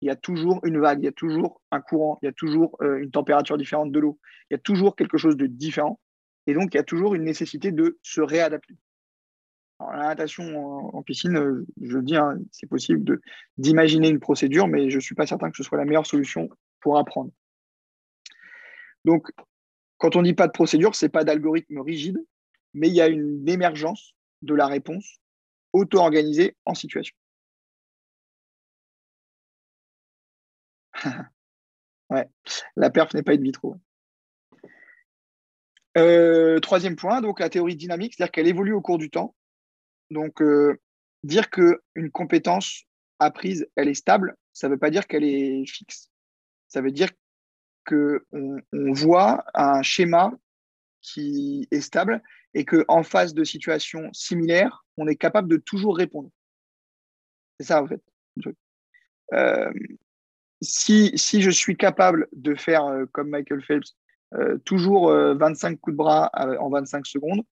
[0.00, 2.32] Il y a toujours une vague, il y a toujours un courant, il y a
[2.32, 4.18] toujours euh, une température différente de l'eau,
[4.50, 6.00] il y a toujours quelque chose de différent.
[6.46, 8.74] Et donc, il y a toujours une nécessité de se réadapter
[9.80, 13.20] la natation en, piscine, euh, je dis, hein, c'est possible
[13.58, 16.48] d'imaginer une procédure, mais je ne suis pas certain que ce soit la meilleure solution
[16.80, 17.30] pour apprendre.
[19.04, 19.30] Donc,
[19.98, 22.18] quand on dit pas de procédure, ce n'est pas d'algorithme rigide,
[22.74, 25.18] mais il y a une émergence de la réponse
[25.72, 27.14] auto-organisée en situation.
[32.10, 32.28] ouais,
[32.76, 33.76] la perf n'est pas in vitro.
[35.96, 39.34] Euh, troisième point, donc la théorie dynamique, c'est-à-dire qu'elle évolue au cours du temps
[40.10, 40.80] donc, euh,
[41.22, 42.84] dire qu'une compétence
[43.18, 46.10] apprise, elle est stable, ça ne veut pas dire qu'elle est fixe.
[46.68, 47.10] Ça veut dire
[47.86, 48.20] qu'on
[48.72, 50.32] on voit un schéma
[51.00, 52.22] qui est stable
[52.54, 56.30] et qu'en face de situations similaires, on est capable de toujours répondre.
[57.58, 58.02] C'est ça, en fait.
[59.34, 59.72] Euh,
[60.62, 63.96] si, si, je suis capable de faire, euh, comme Michael Phelps,
[64.66, 67.42] toujours 25 coups de bras en 25 secondes,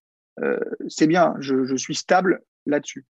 [0.41, 3.05] euh, c'est bien, je, suis stable là-dessus.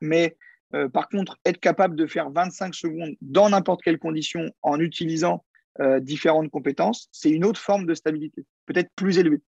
[0.00, 0.36] Mais
[0.74, 5.44] euh, par contre, être capable de faire 25 secondes dans n'importe quelle condition en utilisant
[5.80, 9.42] euh, différentes compétences, c'est une autre forme de stabilité, peut-être plus élevée.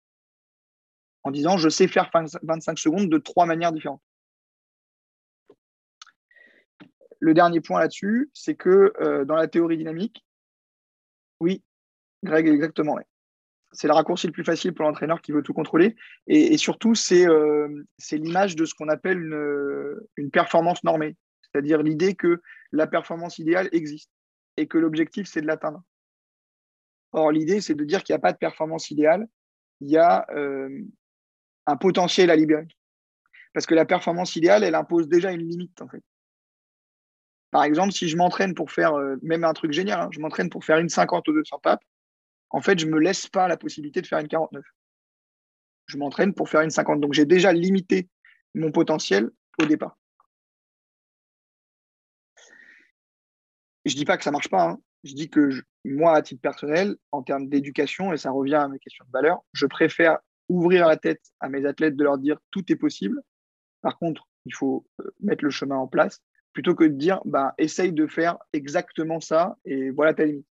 [1.23, 2.09] En disant, je sais faire
[2.43, 4.01] 25 secondes de trois manières différentes.
[7.19, 8.93] Le dernier point là-dessus, c'est que
[9.25, 10.25] dans la théorie dynamique,
[11.41, 11.61] oui,
[12.23, 12.97] Greg, exactement
[13.71, 15.95] c'est le raccourci le plus facile pour l'entraîneur qui veut tout contrôler.
[16.27, 22.15] Et, surtout, euh, c'est l'image de ce qu'on appelle une, une, performance normée, c'est-à-dire l'idée
[22.15, 22.41] que
[22.71, 24.11] la performance idéale existe
[24.57, 25.83] et que l'objectif, c'est de l'atteindre.
[27.11, 29.27] Or, l'idée, c'est de dire qu'il n'y a pas de performance idéale,
[29.81, 30.69] il y a euh,
[31.65, 32.67] un potentiel à libérer.
[33.53, 36.03] Parce que la performance idéale, elle impose déjà une limite, en fait.
[37.51, 40.49] Par exemple, si je m'entraîne pour faire, euh, même un truc génial, hein, je m'entraîne
[40.49, 41.83] pour faire une 50 ou 200 papes,
[42.51, 44.63] en fait, je ne me laisse pas la possibilité de faire une 49.
[45.87, 46.99] Je m'entraîne pour faire une 50.
[47.01, 48.09] Donc, j'ai déjà limité
[48.55, 49.29] mon potentiel
[49.61, 49.97] au départ.
[53.85, 54.69] Je ne dis pas que ça ne marche pas.
[54.69, 54.79] Hein.
[55.03, 55.49] Je dis que
[55.85, 59.39] moi, à titre personnel, en termes d'éducation, et ça revient à mes questions de valeur,
[59.53, 60.19] je préfère
[60.49, 63.21] ouvrir la tête à mes athlètes de leur dire tout est possible.
[63.81, 66.21] Par contre, il faut euh, mettre le chemin en place
[66.53, 70.48] plutôt que de dire bah, essaye de faire exactement ça et voilà ta limite.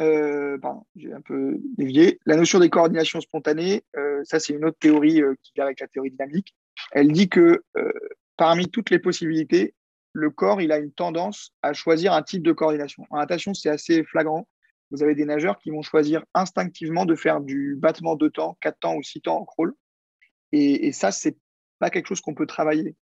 [0.00, 2.20] Euh, pardon, j'ai un peu dévié.
[2.24, 5.80] La notion des coordinations spontanées, euh, ça c'est une autre théorie euh, qui vient avec
[5.80, 6.54] la théorie dynamique.
[6.92, 7.62] Elle dit que
[8.36, 9.74] parmi toutes les possibilités,
[10.12, 13.04] le corps il a une tendance à choisir un type de coordination.
[13.10, 14.48] En natation, c'est assez flagrant.
[14.90, 18.78] Vous avez des nageurs qui vont choisir instinctivement de faire du battement de temps, 4
[18.78, 19.74] temps ou 6 temps en crawl.
[20.52, 21.36] Et, et ça, c'est
[21.78, 22.96] pas quelque chose qu'on peut travailler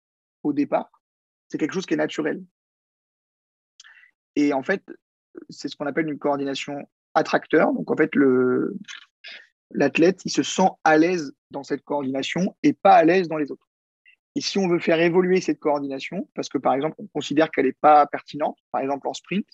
[0.43, 0.89] au départ.
[1.49, 2.43] C'est quelque chose qui est naturel.
[4.35, 4.83] Et en fait,
[5.49, 7.73] c'est ce qu'on appelle une coordination attracteur.
[7.73, 8.11] Donc en fait,
[9.71, 13.51] l'athlète, il se sent à l'aise dans cette coordination et pas à l'aise dans les
[13.51, 13.67] autres.
[14.35, 17.65] Et si on veut faire évoluer cette coordination, parce que par exemple, on considère qu'elle
[17.65, 19.47] n'est pas pertinente, par exemple en sprint,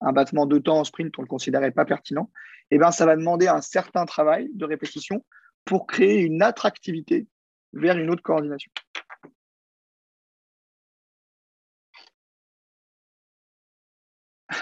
[0.00, 2.30] un battement de temps en sprint, on ne le considérait pas pertinent,
[2.70, 5.24] eh ben, ça va demander un certain travail de répétition
[5.64, 7.26] pour créer une attractivité
[7.72, 8.70] vers une autre coordination.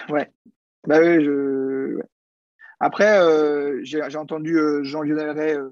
[0.09, 0.31] Ouais.
[0.87, 1.01] Bah.
[2.79, 5.71] Après, euh, j'ai entendu euh, Jean-Lionel Ray euh,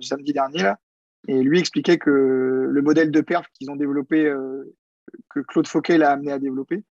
[0.00, 0.78] samedi dernier, là,
[1.28, 4.30] et lui expliquait que le modèle de perf qu'ils ont développé,
[5.30, 6.84] que Claude Fauquet l'a amené à développer,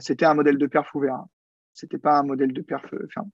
[0.00, 1.14] c'était un modèle de perf ouvert.
[1.14, 1.28] Hein.
[1.72, 3.30] C'était pas un modèle de perf ferme.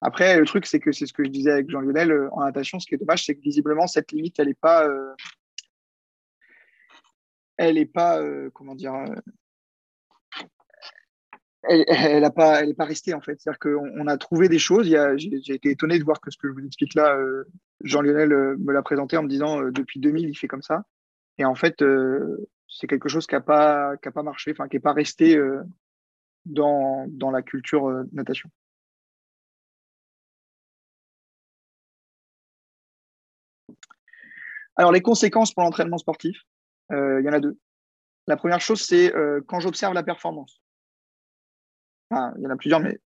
[0.00, 2.78] Après, le truc, c'est que c'est ce que je disais avec Jean-Lionel en natation.
[2.78, 4.88] Ce qui est dommage, c'est que visiblement, cette limite, elle n'est pas.
[7.58, 8.22] elle n'est pas.
[8.54, 8.94] comment dire
[11.68, 13.40] elle n'est pas, restée en fait.
[13.40, 14.86] C'est-à-dire qu'on a trouvé des choses.
[14.86, 17.44] J'ai été étonné de voir que ce que je vous explique là, euh,
[17.82, 20.84] Jean-Lionel euh, me l'a présenté en me disant euh, depuis 2000, il fait comme ça.
[21.38, 21.82] Et en fait,
[22.68, 25.36] c'est quelque chose qui n'a pas, marché, qui n'est pas resté
[26.46, 28.48] dans, dans la culture natation.
[34.76, 36.36] Alors, les conséquences pour l'entraînement sportif,
[36.90, 37.58] il y en a deux.
[38.28, 39.12] La première chose, c'est
[39.48, 40.63] quand j'observe la performance
[42.10, 42.98] il y en a plusieurs, mais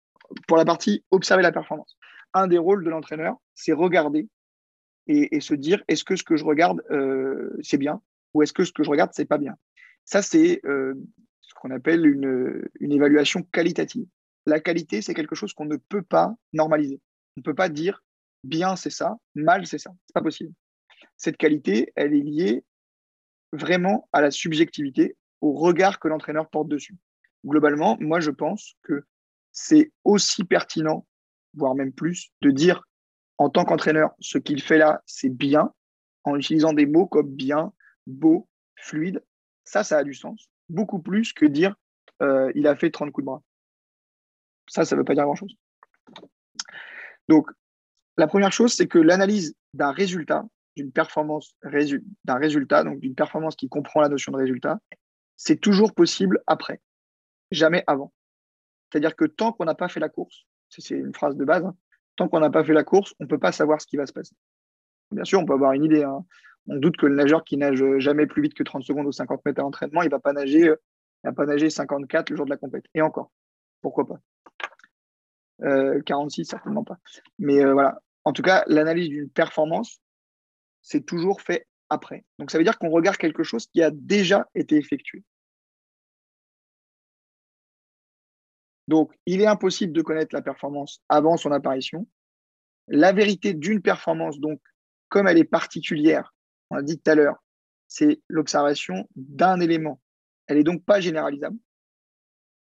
[0.47, 1.97] pour la partie observer la performance.
[2.33, 4.27] Un des rôles de l'entraîneur, c'est regarder
[5.07, 8.01] et, se dire est-ce que ce que je regarde, euh, c'est bien
[8.33, 9.55] ou est-ce que ce que je regarde, c'est pas bien?
[10.03, 10.93] Ça, c'est euh,
[11.41, 14.05] ce qu'on appelle une, évaluation qualitative.
[14.45, 17.01] La qualité, c'est quelque chose qu'on ne peut pas normaliser.
[17.35, 18.03] On ne peut pas dire
[18.43, 19.91] bien, c'est ça, mal, c'est ça.
[20.05, 20.53] C'est pas possible.
[21.15, 22.63] Cette qualité, elle est liée
[23.53, 26.95] vraiment à la subjectivité, au regard que l'entraîneur porte dessus
[27.47, 29.05] globalement, moi, je pense que
[29.51, 31.07] c'est aussi pertinent,
[31.55, 32.83] voire même plus, de dire
[33.37, 35.71] en tant qu'entraîneur, ce qu'il fait là, c'est bien,
[36.23, 37.73] en utilisant des mots comme bien,
[38.05, 39.23] beau, fluide.
[39.63, 40.49] Ça, ça a du sens.
[40.69, 41.75] Beaucoup plus que dire
[42.21, 43.43] euh, il a fait 30 coups de bras.
[44.67, 45.55] Ça, ça ne veut pas dire grand-chose.
[47.29, 47.49] Donc,
[48.17, 50.45] la première chose, c'est que l'analyse d'un résultat,
[50.75, 54.79] d'une performance, d'un résultat, donc d'une performance qui comprend la notion de résultat,
[55.35, 56.81] c'est toujours possible après
[57.51, 58.13] jamais avant.
[58.91, 61.75] C'est-à-dire que tant qu'on n'a pas fait la course, c'est une phrase de base, hein,
[62.15, 64.05] tant qu'on n'a pas fait la course, on ne peut pas savoir ce qui va
[64.05, 64.35] se passer.
[65.11, 66.03] Bien sûr, on peut avoir une idée.
[66.03, 66.25] Hein.
[66.67, 69.45] On doute que le nageur qui nage jamais plus vite que 30 secondes ou 50
[69.45, 70.75] mètres à l'entraînement, il ne va pas nager, euh,
[71.23, 72.91] va pas nager 54 le jour de la compétition.
[72.93, 73.31] Et encore,
[73.81, 74.19] pourquoi pas?
[76.05, 76.97] 46, euh, certainement pas.
[77.39, 78.01] Mais euh, voilà.
[78.25, 80.01] En tout cas, l'analyse d'une performance,
[80.81, 82.25] c'est toujours fait après.
[82.39, 85.23] Donc ça veut dire qu'on regarde quelque chose qui a déjà été effectué.
[88.87, 92.07] Donc, il est impossible de connaître la performance avant son apparition.
[92.87, 94.61] La vérité d'une performance, donc,
[95.09, 96.33] comme elle est particulière,
[96.69, 97.43] on l'a dit tout à l'heure,
[97.87, 100.01] c'est l'observation d'un élément.
[100.47, 101.57] Elle n'est donc pas généralisable.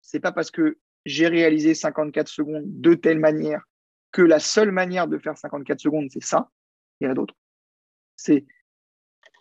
[0.01, 3.63] C'est pas parce que j'ai réalisé 54 secondes de telle manière
[4.11, 6.49] que la seule manière de faire 54 secondes, c'est ça.
[6.99, 7.35] Il y en a d'autres.
[8.15, 8.45] C'est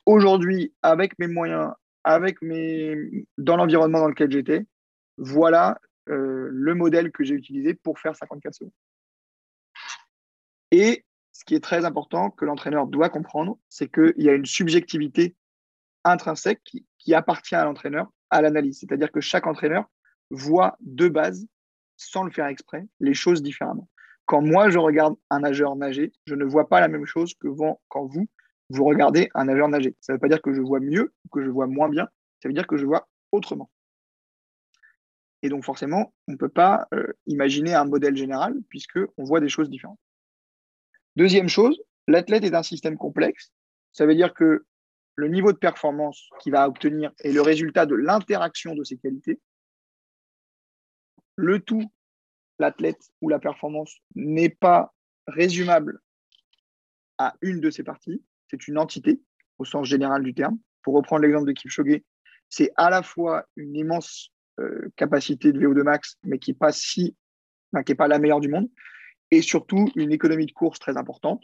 [0.05, 1.73] aujourd'hui, avec mes moyens,
[2.05, 4.67] avec mes, dans l'environnement dans lequel j'étais,
[5.17, 8.73] voilà euh, le modèle que j'ai utilisé pour faire 54 secondes.
[10.71, 14.47] Et ce qui est très important que l'entraîneur doit comprendre, c'est qu'il y a une
[14.47, 15.37] subjectivité
[16.05, 18.81] intrinsèque qui, appartient à l'entraîneur à l'analyse.
[18.81, 19.85] C'est-à-dire que chaque entraîneur
[20.31, 21.47] voit de base,
[21.97, 23.89] sans le faire exprès, les choses différemment.
[24.25, 27.47] Quand moi, je regarde un nageur nager, je ne vois pas la même chose que
[27.89, 28.27] quand vous,
[28.71, 29.95] vous regardez un nageur nager.
[30.01, 32.09] Ça ne veut pas dire que je vois mieux ou que je vois moins bien,
[32.43, 33.71] ça veut dire que je vois autrement.
[35.43, 39.49] Et donc forcément, on ne peut pas euh, imaginer un modèle général puisqu'on voit des
[39.49, 40.01] choses différentes.
[41.17, 43.53] Deuxième chose, l'athlète est un système complexe.
[43.93, 44.65] Ça veut dire que
[45.15, 49.41] le niveau de performance qu'il va obtenir est le résultat de l'interaction de ses qualités.
[51.37, 51.91] Le tout,
[52.59, 54.95] l'athlète ou la performance, n'est pas
[55.27, 56.01] résumable
[57.19, 58.23] à une de ces parties.
[58.51, 59.21] C'est une entité
[59.59, 60.59] au sens général du terme.
[60.83, 62.03] Pour reprendre l'exemple de Kipchoge,
[62.49, 66.73] c'est à la fois une immense euh, capacité de VO2 max, mais qui n'est pas
[66.73, 67.17] si,
[67.73, 68.69] pas la meilleure du monde,
[69.31, 71.43] et surtout une économie de course très importante.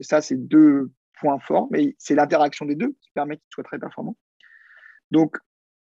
[0.00, 3.64] Et ça, c'est deux points forts, mais c'est l'interaction des deux qui permet qu'il soit
[3.64, 4.16] très performant.
[5.10, 5.36] Donc,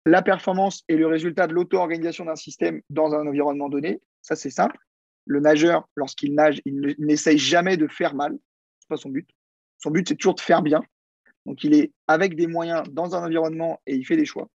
[0.06, 4.00] la performance est le résultat de l'auto-organisation d'un système dans un environnement donné.
[4.22, 4.78] Ça, c'est simple.
[5.26, 8.32] Le nageur, lorsqu'il nage, il n'essaye jamais de faire mal.
[8.32, 9.28] Ce n'est pas son but.
[9.78, 10.82] Son but, c'est toujours de faire bien.
[11.44, 14.48] Donc, il est avec des moyens dans un environnement et il fait des choix.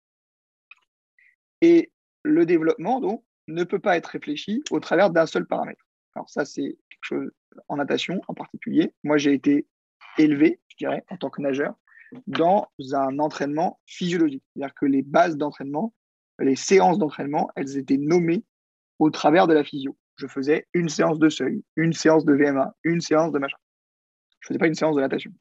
[1.62, 1.92] Et
[2.24, 5.86] le développement, donc, ne peut pas être réfléchi au travers d'un seul paramètre.
[6.16, 7.32] Alors ça, c'est quelque chose
[7.68, 8.94] en natation en particulier.
[9.04, 9.68] Moi, j'ai été
[10.18, 11.76] élevé, je dirais, en tant que nageur,
[12.28, 14.44] dans un entraînement physiologique.
[14.54, 15.94] C'est-à-dire que les bases d'entraînement,
[16.40, 18.44] les séances d'entraînement, elles étaient nommées
[19.00, 19.98] au travers de la physio.
[20.18, 23.58] Je faisais une séance de seuil, une séance de VMA, une séance de machin.
[24.40, 25.32] Je ne faisais pas une séance de natation.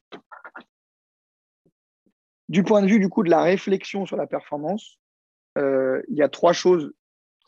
[2.49, 4.99] Du point de vue du coup de la réflexion sur la performance,
[5.57, 6.93] euh, il y a trois choses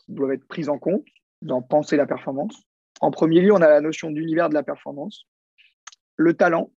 [0.04, 1.04] qui doivent être prises en compte
[1.42, 2.62] dans penser la performance.
[3.00, 5.26] En premier lieu, on a la notion d'univers de la performance.
[6.16, 6.72] Le talent,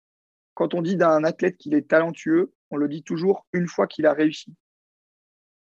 [0.55, 4.07] quand on dit d'un athlète qu'il est talentueux, on le dit toujours une fois qu'il
[4.07, 4.55] a réussi.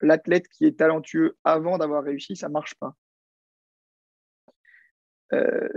[0.01, 2.97] L'athlète qui est talentueux avant d'avoir réussi, ça ne marche pas.
[5.33, 5.69] Euh,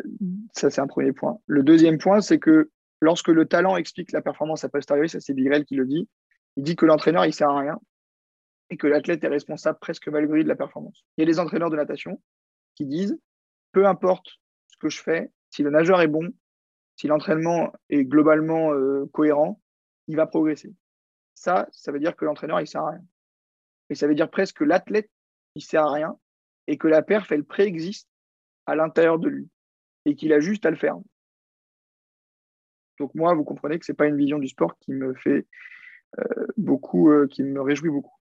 [0.54, 1.40] ça, c'est un premier point.
[1.46, 5.34] Le deuxième point, c'est que lorsque le talent explique la performance à posteriori, ça c'est
[5.34, 6.10] Bigrel qui le dit,
[6.58, 7.80] il dit que l'entraîneur, il sert à rien
[8.70, 11.06] et que l'athlète est responsable presque malgré de la performance.
[11.18, 12.22] Il y a des entraîneurs de natation
[12.76, 13.20] qui disent,
[13.72, 16.34] peu importe ce que je fais, si le nageur est bon,
[16.96, 19.62] si l'entraînement est globalement euh, cohérent,
[20.08, 20.74] il va progresser.
[21.34, 23.04] Ça, ça veut dire que l'entraîneur, il sert à rien.
[23.90, 25.10] Et ça veut dire presque que l'athlète,
[25.56, 26.18] il sert à rien
[26.68, 28.10] et que la perf, elle préexiste
[28.66, 29.50] à l'intérieur de lui
[30.06, 30.98] et qu'il a juste à le faire.
[33.00, 35.46] Donc moi, vous comprenez que ce n'est pas une vision du sport qui me fait
[36.20, 38.15] euh, beaucoup, euh, qui me réjouit beaucoup.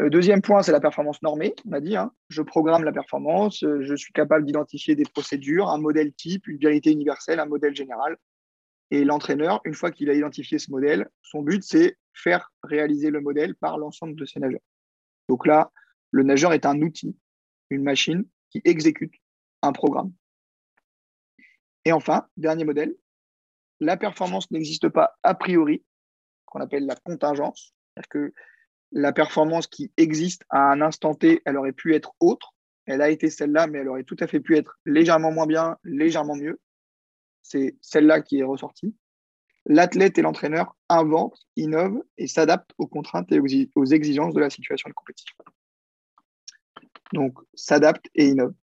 [0.00, 1.54] Euh, deuxième point, c'est la performance normée.
[1.66, 2.12] On a dit, hein.
[2.28, 6.90] je programme la performance, je suis capable d'identifier des procédures, un modèle type, une vérité
[6.90, 8.16] universelle, un modèle général.
[8.90, 13.20] Et l'entraîneur, une fois qu'il a identifié ce modèle, son but, c'est faire réaliser le
[13.20, 14.60] modèle par l'ensemble de ses nageurs.
[15.28, 15.72] Donc là,
[16.10, 17.16] le nageur est un outil,
[17.70, 19.14] une machine qui exécute
[19.62, 20.12] un programme.
[21.84, 22.94] Et enfin, dernier modèle,
[23.80, 25.84] la performance n'existe pas a priori,
[26.46, 27.74] qu'on appelle la contingence.
[27.96, 28.34] C'est-à-dire que
[28.94, 32.54] la performance qui existe à un instant T, elle aurait pu être autre.
[32.86, 35.76] Elle a été celle-là, mais elle aurait tout à fait pu être légèrement moins bien,
[35.82, 36.60] légèrement mieux.
[37.42, 38.94] C'est celle-là qui est ressortie.
[39.66, 43.40] L'athlète et l'entraîneur inventent, innovent et s'adaptent aux contraintes et
[43.74, 45.34] aux exigences de la situation de compétition.
[47.12, 48.54] Donc, s'adapte et innove.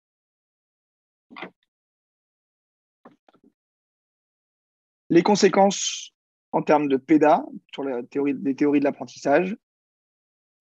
[5.09, 6.13] Les conséquences
[6.53, 7.43] en termes de PEDA,
[7.73, 9.57] sur la théorie, les théories de l'apprentissage,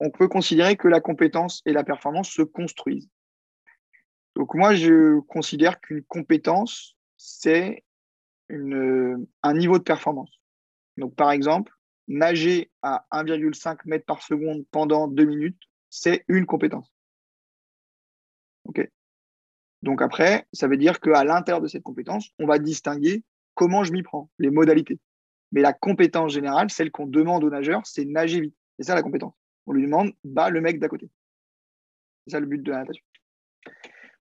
[0.01, 3.09] on peut considérer que la compétence et la performance se construisent.
[4.35, 7.85] Donc moi, je considère qu'une compétence, c'est
[8.49, 10.41] un niveau de performance.
[10.97, 11.73] Donc par exemple,
[12.09, 15.61] nager à 1,5 mètres par seconde pendant deux minutes,
[15.91, 16.91] c'est une compétence.
[19.83, 23.25] Donc après, ça veut dire qu'à l'intérieur de cette compétence, on va distinguer
[23.55, 24.99] comment je m'y prends, les modalités.
[25.53, 28.55] Mais la compétence générale, celle qu'on demande au nageur, c'est nager vite.
[28.79, 29.35] C'est ça la compétence.
[29.66, 31.09] On lui demande, bat le mec d'à côté.
[32.27, 33.05] C'est ça le but de la natation.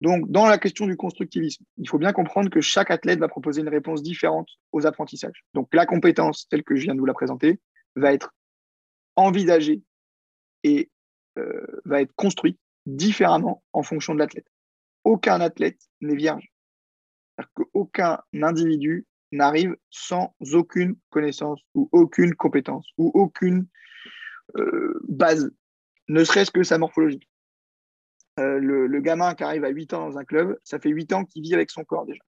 [0.00, 3.60] Donc, dans la question du constructivisme, il faut bien comprendre que chaque athlète va proposer
[3.60, 5.44] une réponse différente aux apprentissages.
[5.54, 7.60] Donc, la compétence, telle que je viens de vous la présenter,
[7.94, 8.34] va être
[9.14, 9.82] envisagée
[10.64, 10.90] et
[11.38, 14.46] euh, va être construite différemment en fonction de l'athlète.
[15.04, 16.52] Aucun athlète n'est vierge.
[17.36, 23.68] C'est-à-dire qu'aucun individu n'arrive sans aucune connaissance ou aucune compétence ou aucune
[25.08, 25.50] base,
[26.08, 27.28] ne serait-ce que sa morphologie.
[28.40, 31.24] Euh, le, gamin qui arrive à 8 ans dans un club, ça fait 8 ans
[31.24, 32.22] qu'il vit avec son corps déjà.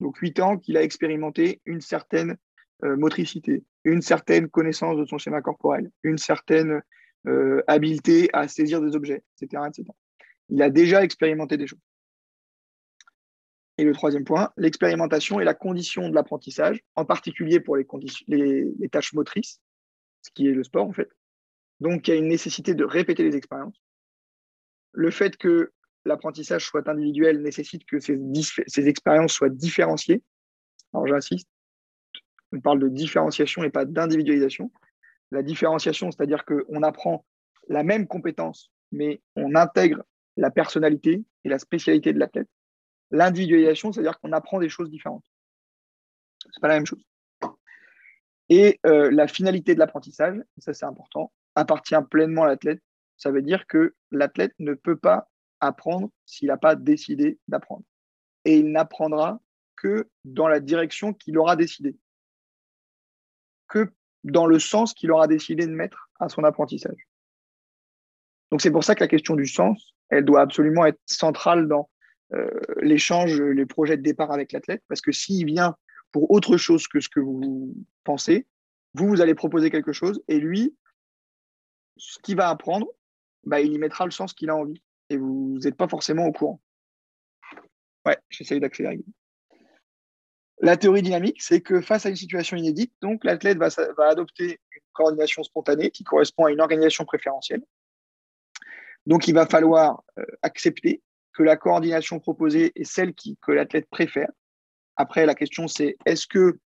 [0.00, 2.36] Donc 8 ans qu'il a expérimenté une certaine
[2.84, 6.82] euh, motricité, une certaine connaissance de son schéma corporel, une certaine
[7.68, 9.62] habileté à saisir des objets, etc..
[10.48, 11.78] Il a déjà expérimenté des choses.
[13.78, 17.86] Et le troisième point, l'expérimentation est la condition de l'apprentissage, en particulier pour les,
[18.90, 19.60] tâches motrices,
[20.22, 21.08] ce qui est le sport en fait.
[21.82, 23.82] Donc, il y a une nécessité de répéter les expériences.
[24.92, 25.72] Le fait que
[26.04, 28.16] l'apprentissage soit individuel nécessite que ces,
[28.68, 30.22] ces expériences soient différenciées.
[30.94, 31.48] Alors, j'insiste,
[32.52, 34.70] on parle de différenciation et pas d'individualisation.
[35.32, 37.24] La différenciation, c'est-à-dire qu'on apprend
[37.68, 40.04] la même compétence, mais on intègre
[40.36, 42.48] la personnalité et la spécialité de l'athlète.
[43.10, 45.24] L'individualisation, c'est-à-dire qu'on apprend des choses différentes.
[46.38, 47.04] Ce n'est pas la même chose.
[48.50, 52.82] Et euh, la finalité de l'apprentissage, ça c'est important, appartient pleinement à l'athlète.
[53.16, 55.28] Ça veut dire que l'athlète ne peut pas
[55.60, 57.84] apprendre s'il n'a pas décidé d'apprendre.
[58.44, 59.40] Et il n'apprendra
[59.76, 61.96] que dans la direction qu'il aura décidé,
[63.68, 63.92] que
[64.24, 67.08] dans le sens qu'il aura décidé de mettre à son apprentissage.
[68.50, 71.88] Donc c'est pour ça que la question du sens, elle doit absolument être centrale dans
[72.34, 72.48] euh,
[72.80, 75.76] l'échange, les projets de départ avec l'athlète, parce que s'il vient
[76.12, 77.74] pour autre chose que ce que vous
[78.04, 78.46] pensez,
[78.94, 80.76] vous, vous allez proposer quelque chose, et lui,
[81.96, 82.86] ce qu'il va apprendre,
[83.44, 86.32] bah, il y mettra le sens qu'il a envie, et vous n'êtes pas forcément au
[86.32, 86.60] courant.
[88.06, 89.00] Ouais, j'essaye d'accélérer.
[90.60, 93.68] La théorie dynamique, c'est que face à une situation inédite, donc l'athlète va,
[94.08, 97.62] adopter une coordination spontanée qui correspond à une organisation préférentielle.
[99.06, 101.02] Donc, il va falloir euh, accepter
[101.32, 104.30] que la coordination proposée est celle qui, que l'athlète préfère.
[104.96, 106.60] Après, la question, c'est est-ce que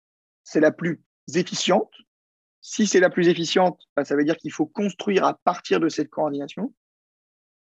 [0.43, 1.01] c'est la plus
[1.33, 1.91] efficiente
[2.67, 5.87] Si c'est la plus efficiente, bah, ça veut dire qu'il faut construire à partir de
[5.87, 6.73] cette coordination.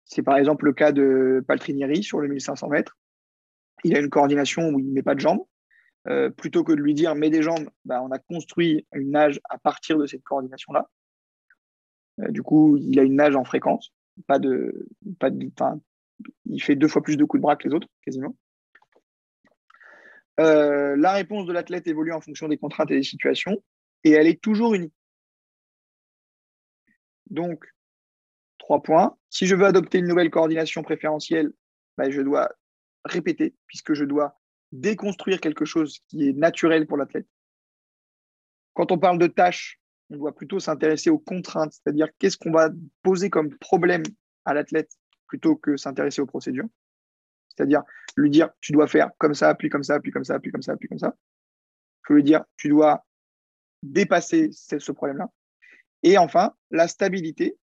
[0.04, 2.98] C'est par exemple le cas de Paltrinieri sur le 1500 mètres.
[3.82, 5.42] Il a une coordination où il ne met pas de jambes.
[6.08, 9.40] Euh, plutôt que de lui dire mets des jambes, bah, on a construit une nage
[9.48, 10.90] à partir de cette coordination-là.
[12.20, 13.94] Euh, du coup, il a une nage en fréquence,
[14.26, 14.86] pas de,
[15.18, 15.50] pas de,
[16.44, 18.36] il fait deux fois plus de coups de bras que les autres, quasiment.
[20.40, 23.62] Euh, la réponse de l'athlète évolue en fonction des contraintes et des situations,
[24.04, 24.92] et elle est toujours unie.
[27.30, 27.64] Donc,
[28.58, 29.16] trois points.
[29.28, 31.52] Si je veux adopter une nouvelle coordination préférentielle,
[31.96, 32.50] bah, je dois
[33.04, 34.38] répéter, puisque je dois
[34.72, 37.26] déconstruire quelque chose qui est naturel pour l'athlète.
[38.74, 42.70] Quand on parle de tâches, on doit plutôt s'intéresser aux contraintes, c'est-à-dire qu'est-ce qu'on va
[43.02, 44.02] poser comme problème
[44.44, 44.90] à l'athlète
[45.26, 46.68] plutôt que s'intéresser aux procédures.
[47.48, 47.82] C'est-à-dire
[48.16, 50.62] lui dire tu dois faire comme ça, puis comme ça, puis comme ça, puis comme
[50.62, 51.14] ça, puis comme ça.
[52.06, 53.04] Je veux lui dire tu dois
[53.82, 55.30] dépasser ce problème-là.
[56.02, 57.56] Et enfin, la stabilité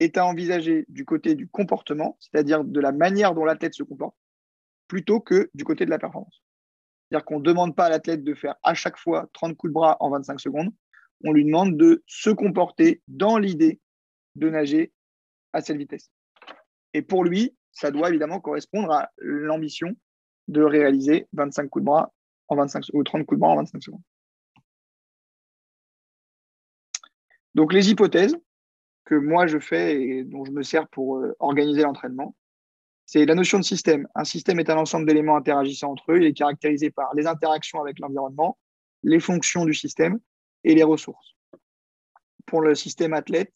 [0.00, 4.16] est à envisager du côté du comportement, c'est-à-dire de la manière dont l'athlète se comporte,
[4.88, 6.42] plutôt que du côté de la performance.
[7.08, 9.74] C'est-à-dire qu'on ne demande pas à l'athlète de faire à chaque fois 30 coups de
[9.74, 10.72] bras en 25 secondes,
[11.24, 13.80] on lui demande de se comporter dans l'idée
[14.34, 14.92] de nager
[15.52, 16.10] à cette vitesse.
[16.92, 19.94] Et pour lui, ça doit évidemment correspondre à l'ambition
[20.48, 22.12] de réaliser 25 coups de bras
[22.48, 24.02] en 25 ou 30 coups de bras en 25 secondes.
[27.56, 28.36] Donc les hypothèses
[29.06, 32.36] que moi je fais et dont je me sers pour euh, organiser l'entraînement,
[33.06, 34.06] c'est la notion de système.
[34.14, 36.18] Un système est un ensemble d'éléments interagissant entre eux.
[36.18, 38.58] Il est caractérisé par les interactions avec l'environnement,
[39.04, 40.18] les fonctions du système
[40.64, 41.34] et les ressources.
[42.44, 43.54] Pour le système athlète,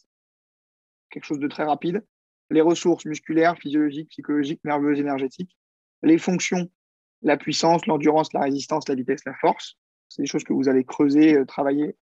[1.10, 2.02] quelque chose de très rapide,
[2.48, 5.58] les ressources musculaires, physiologiques, psychologiques, nerveuses, énergétiques,
[6.02, 6.70] les fonctions,
[7.20, 9.76] la puissance, l'endurance, la résistance, la vitesse, la force.
[10.08, 11.96] C'est des choses que vous allez creuser, euh, travailler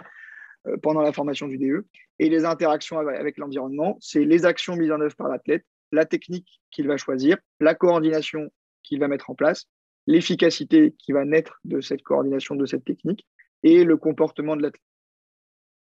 [0.83, 1.87] pendant la formation du DE.
[2.19, 6.61] Et les interactions avec l'environnement, c'est les actions mises en œuvre par l'athlète la technique
[6.71, 8.51] qu'il va choisir, la coordination
[8.83, 9.67] qu'il va mettre en place,
[10.07, 13.27] l'efficacité qui va naître de cette coordination, de cette technique,
[13.63, 14.83] et le comportement de l'athlète.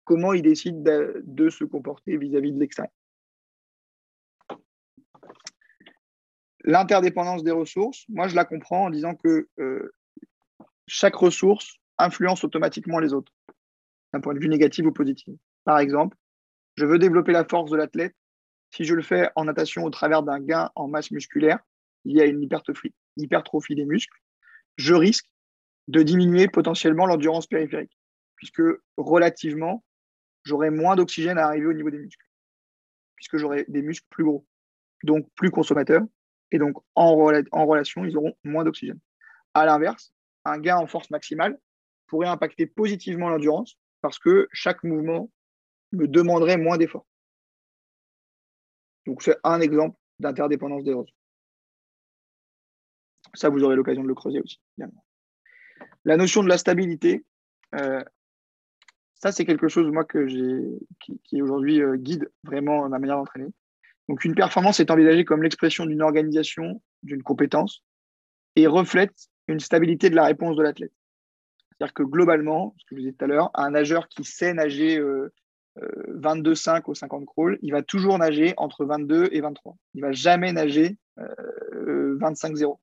[0.03, 2.91] Comment il décide de, se comporter vis-à-vis de l'extérieur.
[6.63, 9.93] L'interdépendance des ressources, moi je la comprends en disant que euh,
[10.87, 13.31] chaque ressource influence automatiquement les autres,
[14.13, 15.33] d'un point de vue négatif ou positif.
[15.63, 16.17] Par exemple,
[16.75, 18.15] je veux développer la force de l'athlète,
[18.71, 21.59] si je le fais en natation au travers d'un gain en masse musculaire,
[22.05, 22.93] il y a une hypertrophie,
[23.75, 24.17] des muscles,
[24.77, 25.29] je risque
[25.87, 27.97] de diminuer potentiellement l'endurance périphérique,
[28.35, 28.61] puisque
[28.95, 29.83] relativement,
[30.43, 32.25] j'aurai moins d'oxygène à arriver au niveau des muscles,
[33.15, 34.45] puisque j'aurai des muscles plus gros,
[35.03, 36.03] donc plus consommateurs,
[36.51, 38.99] et donc en, en relation, ils auront moins d'oxygène.
[39.53, 40.13] À l'inverse,
[40.45, 41.59] un gain en force maximale
[42.07, 45.29] pourrait impacter positivement l'endurance, parce que chaque mouvement
[45.91, 47.05] me demanderait moins d'efforts.
[49.05, 51.17] Donc, c'est un exemple d'interdépendance des ressources.
[53.33, 54.59] Ça, vous aurez l'occasion de le creuser aussi.
[56.05, 57.25] La notion de la stabilité,
[57.75, 58.03] euh,
[59.15, 60.27] ça, c'est quelque chose, moi, que
[60.99, 63.51] qui, aujourd'hui euh, guide vraiment ma manière d'entraîner.
[64.07, 67.83] Donc, une performance est envisagée comme l'expression d'une organisation, d'une compétence,
[68.55, 69.15] et reflète
[69.47, 70.93] une stabilité de la réponse de l'athlète.
[71.79, 74.53] C'est-à-dire que globalement, ce que je vous disais tout à l'heure, un nageur qui sait
[74.53, 75.31] nager euh,
[75.77, 79.77] 22,5 euh, au 50 crawl, il va toujours nager entre 22 et 23.
[79.93, 82.75] Il va jamais nager 25-0, euh,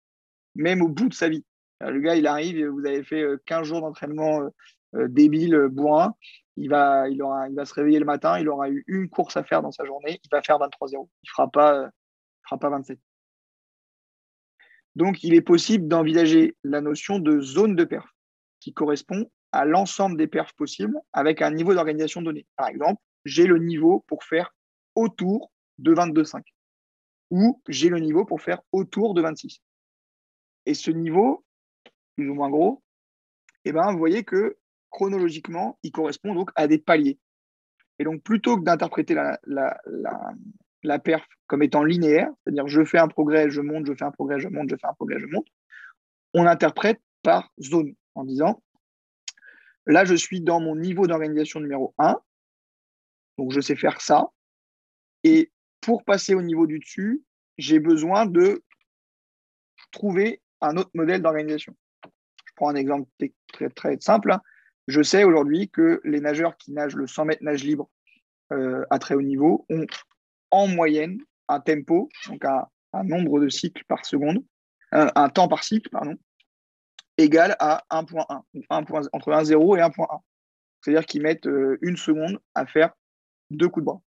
[0.55, 1.45] même au bout de sa vie.
[1.81, 4.49] Le gars, il arrive, vous avez fait 15 euh, jours d'entraînement
[4.95, 6.15] débile, bourrin,
[6.57, 9.37] il va, il, aura, il va se réveiller le matin, il aura eu une course
[9.37, 10.71] à faire dans sa journée, il va faire 23-0.
[10.93, 11.91] Il ne fera pas,
[12.45, 12.99] fera pas 27.
[14.95, 18.16] Donc, il est possible d'envisager la notion de zone de perf
[18.67, 22.49] qui correspond à l'ensemble des perfs possibles avec un niveau d'organisation donné.
[22.57, 24.53] Par exemple, j'ai le niveau pour faire
[24.97, 26.43] autour de 22,5
[27.31, 29.61] ou j'ai le niveau pour faire autour de 26.
[30.67, 31.45] Et ce niveau,
[32.17, 32.83] plus ou moins gros,
[33.65, 34.57] eh ben, vous voyez que
[34.91, 37.21] chronologiquement, il correspond donc à des paliers.
[38.01, 39.79] Et donc, plutôt que d'interpréter la, la,
[40.83, 44.11] la, perf comme étant linéaire, c'est-à-dire je fais un progrès, je monte, je fais un
[44.11, 45.47] progrès, je monte, je fais un progrès, je monte,
[46.35, 48.63] on interprète par zone en disant
[49.87, 52.19] Là, je suis dans mon niveau d'organisation numéro 1.
[53.39, 54.27] Donc, je sais faire ça.
[55.23, 57.23] Et pour passer au niveau du dessus,
[57.57, 58.65] j'ai besoin de
[59.93, 61.77] trouver un autre modèle d'organisation.
[62.05, 63.09] Je prends un exemple
[63.53, 64.37] très, très simple.
[64.89, 67.89] Je sais aujourd'hui que les nageurs qui nagent le 100 mètres nage libre
[68.53, 69.87] euh, à très haut niveau ont
[70.51, 71.19] en moyenne
[71.49, 72.67] un tempo, donc un,
[73.05, 74.43] nombre de cycles par seconde,
[74.91, 76.17] un, temps par cycle, pardon,
[77.19, 80.21] égal à 1.1, entre 1.0 et 1.1.
[80.81, 82.93] C'est-à-dire qu'ils mettent euh, une seconde à faire
[83.51, 84.01] deux coups de bras.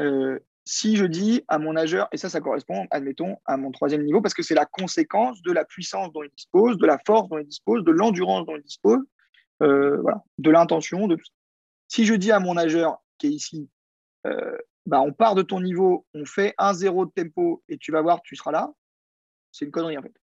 [0.00, 4.04] Euh, si je dis à mon nageur, et ça, ça correspond, admettons, à mon troisième
[4.04, 7.28] niveau, parce que c'est la conséquence de la puissance dont il dispose, de la force
[7.28, 9.00] dont il dispose, de l'endurance dont il dispose,
[9.62, 11.32] euh, voilà, de l'intention, de tout ça.
[11.88, 13.68] Si je dis à mon nageur qui est ici,
[14.86, 18.22] bah, on part de ton niveau, on fait 1-0 de tempo et tu vas voir,
[18.22, 18.72] tu seras là,
[19.50, 20.21] c'est une connerie en fait.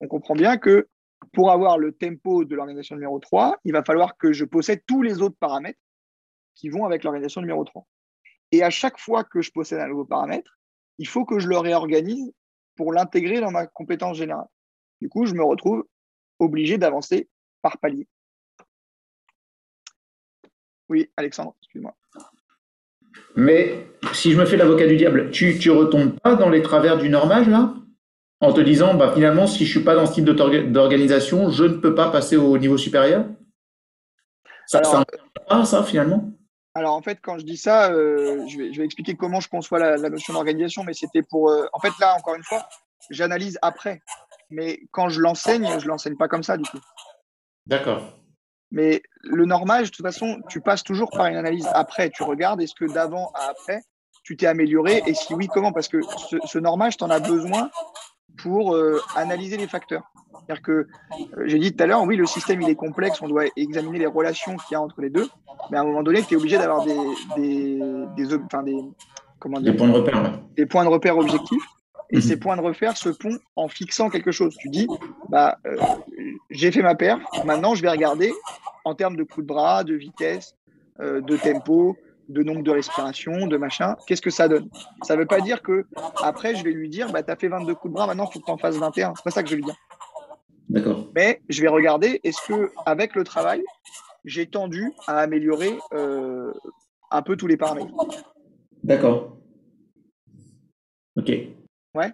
[0.00, 0.88] On comprend bien que
[1.32, 5.02] pour avoir le tempo de l'organisation numéro 3, il va falloir que je possède tous
[5.02, 5.78] les autres paramètres
[6.54, 7.86] qui vont avec l'organisation numéro 3.
[8.52, 10.58] Et à chaque fois que je possède un nouveau paramètre,
[10.98, 12.32] il faut que je le réorganise
[12.76, 14.48] pour l'intégrer dans ma compétence générale.
[15.00, 15.84] Du coup, je me retrouve
[16.38, 17.28] obligé d'avancer
[17.62, 18.08] par palier.
[20.88, 21.94] Oui, Alexandre, excuse-moi.
[23.36, 26.98] Mais si je me fais l'avocat du diable, tu ne retombes pas dans les travers
[26.98, 27.74] du normage, là?
[28.40, 31.64] En te disant, bah, finalement, si je ne suis pas dans ce type d'organisation, je
[31.64, 33.26] ne peux pas passer au niveau supérieur?
[34.66, 35.04] Ça ne
[35.46, 36.32] pas, ça, finalement?
[36.74, 40.08] alors en fait, quand je dis ça, euh, je, vais, expliquer comment je conçois la,
[40.08, 41.50] notion d'organisation, mais c'était pour...
[41.50, 42.66] Euh, en fait, là, encore une fois,
[43.10, 44.00] j'analyse après.
[44.48, 46.78] Mais quand je l'enseigne, je ne l'enseigne pas comme ça, du coup.
[47.66, 48.16] D'accord.
[48.70, 52.08] Mais le normage, de toute façon, tu passes toujours par une analyse après.
[52.10, 53.82] Tu regardes, est-ce que d'avant à après,
[54.22, 55.02] tu t'es amélioré?
[55.06, 55.72] Et si oui, comment?
[55.72, 57.68] Parce que ce, ce normage, tu en as besoin
[58.42, 60.02] pour euh, analyser les facteurs.
[60.32, 60.86] C'est-à-dire que, euh,
[61.46, 64.06] j'ai dit tout à l'heure, oui, le système, il est complexe, on doit examiner les
[64.06, 65.28] relations qu'il y a entre les deux,
[65.70, 66.96] mais à un moment donné, tu es obligé d'avoir des,
[67.36, 67.80] des,
[68.16, 68.76] des, enfin, des,
[69.38, 70.40] comment dire, des points de repère.
[70.56, 71.62] Des points de repère objectifs.
[72.12, 72.22] Et mhm.
[72.22, 74.56] ces points de repère se font en fixant quelque chose.
[74.56, 74.88] Tu dis,
[75.28, 75.76] bah, euh,
[76.50, 78.32] j'ai fait ma paire, maintenant je vais regarder
[78.84, 80.56] en termes de coups de bras, de vitesse,
[80.98, 81.96] de tempo,
[82.30, 84.68] de nombre de respirations, de machin, qu'est-ce que ça donne?
[85.02, 85.84] Ça ne veut pas dire que
[86.22, 88.32] après je vais lui dire bah, tu as fait 22 coups de bras, maintenant il
[88.32, 89.14] faut que tu en fasses 21.
[89.16, 89.76] C'est pas ça que je lui dire.
[90.68, 91.08] D'accord.
[91.16, 93.62] Mais je vais regarder est-ce que avec le travail,
[94.24, 96.52] j'ai tendu à améliorer euh,
[97.10, 97.92] un peu tous les paramètres?
[98.84, 99.36] D'accord.
[101.16, 101.32] Ok.
[101.94, 102.12] Ouais.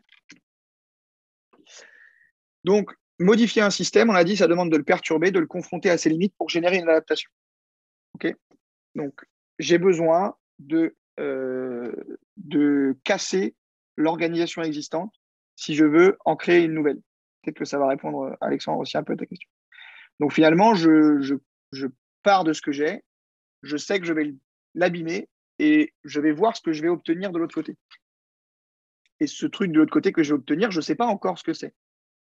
[2.64, 5.90] Donc, modifier un système, on a dit, ça demande de le perturber, de le confronter
[5.90, 7.30] à ses limites pour générer une adaptation.
[8.14, 8.34] Ok?
[8.94, 9.12] Donc,
[9.58, 11.92] j'ai besoin de, euh,
[12.36, 13.54] de casser
[13.96, 15.14] l'organisation existante
[15.56, 17.00] si je veux en créer une nouvelle.
[17.42, 19.48] Peut-être que ça va répondre, Alexandre, aussi un peu à ta question.
[20.20, 21.34] Donc finalement, je, je,
[21.72, 21.86] je
[22.22, 23.02] pars de ce que j'ai,
[23.62, 24.34] je sais que je vais
[24.74, 25.28] l'abîmer
[25.58, 27.76] et je vais voir ce que je vais obtenir de l'autre côté.
[29.20, 31.38] Et ce truc de l'autre côté que je vais obtenir, je ne sais pas encore
[31.38, 31.74] ce que c'est.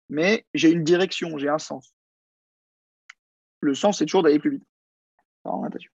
[0.09, 1.93] Mais j'ai une direction, j'ai un sens.
[3.59, 4.63] Le sens, c'est toujours d'aller plus vite
[5.43, 5.91] en natation.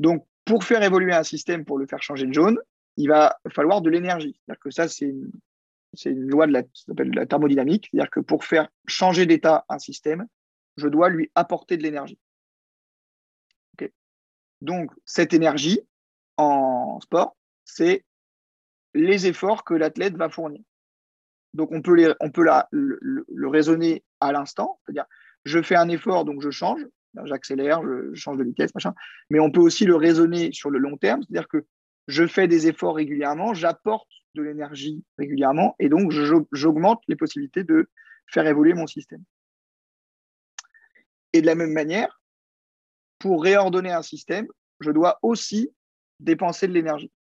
[0.00, 2.58] Donc, pour faire évoluer un système, pour le faire changer de jaune,
[2.96, 4.34] il va falloir de l'énergie.
[4.34, 7.88] C'est-à-dire que ça, c'est une, loi de la, thermodynamique.
[7.90, 10.26] C'est-à-dire que pour faire changer d'état un système,
[10.78, 12.18] je dois lui apporter de l'énergie.
[14.62, 15.80] Donc, cette énergie
[16.36, 18.04] en sport, c'est
[18.94, 20.62] les efforts que l'athlète va fournir.
[21.54, 21.94] Donc, on peut,
[22.70, 25.06] le, raisonner à l'instant, c'est-à-dire,
[25.44, 26.86] je fais un effort, donc je change,
[27.24, 28.94] j'accélère, je, change de vitesse, machin.
[29.30, 31.66] Mais on peut aussi le raisonner sur le long terme, c'est-à-dire que
[32.08, 36.12] je fais des efforts régulièrement, j'apporte de l'énergie régulièrement, et donc
[36.52, 37.88] j'augmente les possibilités de
[38.26, 39.22] faire évoluer mon système.
[41.32, 42.20] Et de la même manière,
[43.18, 44.48] pour réordonner un système,
[44.80, 45.70] je dois aussi
[46.20, 47.12] dépenser de l'énergie.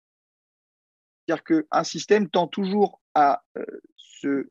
[1.27, 3.65] C'est-à-dire qu'un système tend toujours à euh,
[3.97, 4.49] se,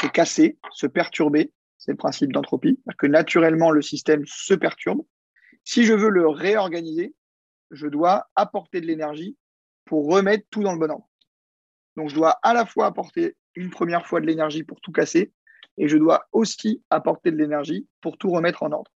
[0.00, 5.00] se casser, se perturber, c'est le principe d'entropie, que naturellement le système se perturbe.
[5.64, 7.14] Si je veux le réorganiser,
[7.70, 9.36] je dois apporter de l'énergie
[9.86, 11.08] pour remettre tout dans le bon ordre.
[11.96, 15.32] Donc je dois à la fois apporter une première fois de l'énergie pour tout casser
[15.78, 18.92] et je dois aussi apporter de l'énergie pour tout remettre en ordre.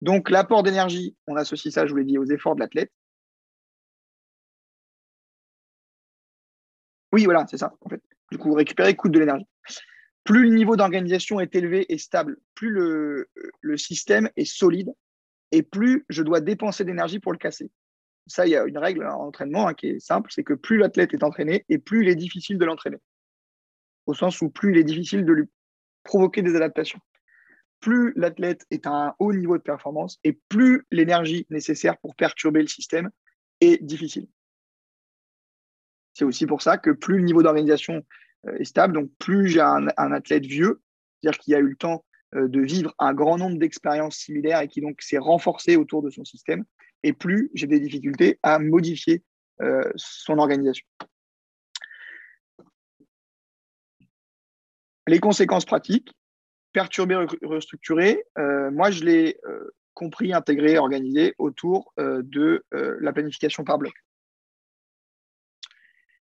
[0.00, 2.92] Donc l'apport d'énergie, on associe ça, je vous l'ai dit, aux efforts de l'athlète.
[7.12, 8.02] Oui, voilà, c'est ça, en fait.
[8.30, 9.46] Du coup, récupérer coûte de l'énergie.
[10.24, 13.28] Plus le niveau d'organisation est élevé et stable, plus le,
[13.76, 14.92] système est solide
[15.50, 17.70] et plus je dois dépenser d'énergie pour le casser.
[18.28, 20.78] Ça, il y a une règle en entraînement hein, qui est simple, c'est que plus
[20.78, 22.98] l'athlète est entraîné et plus il est difficile de l'entraîner.
[24.06, 25.44] Au sens où plus il est difficile de lui
[26.04, 27.00] provoquer des adaptations.
[27.80, 32.60] Plus l'athlète est à un haut niveau de performance et plus l'énergie nécessaire pour perturber
[32.60, 33.10] le système
[33.60, 34.28] est difficile.
[36.14, 38.04] C'est aussi pour ça que plus le niveau d'organisation
[38.46, 40.80] euh, est stable, donc plus j'ai un, athlète vieux,
[41.20, 44.68] c'est-à-dire qu'il a eu le temps euh, de vivre un grand nombre d'expériences similaires et
[44.68, 46.64] qui donc s'est renforcé autour de son système,
[47.02, 49.22] et plus j'ai des difficultés à modifier
[49.60, 50.86] euh, son organisation.
[55.08, 56.12] Les conséquences pratiques,
[56.72, 59.36] perturber, restructurer, moi je l'ai
[59.94, 63.92] compris, intégré, organisé autour de la planification par bloc.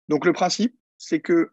[0.10, 1.52] Donc le principe, c'est que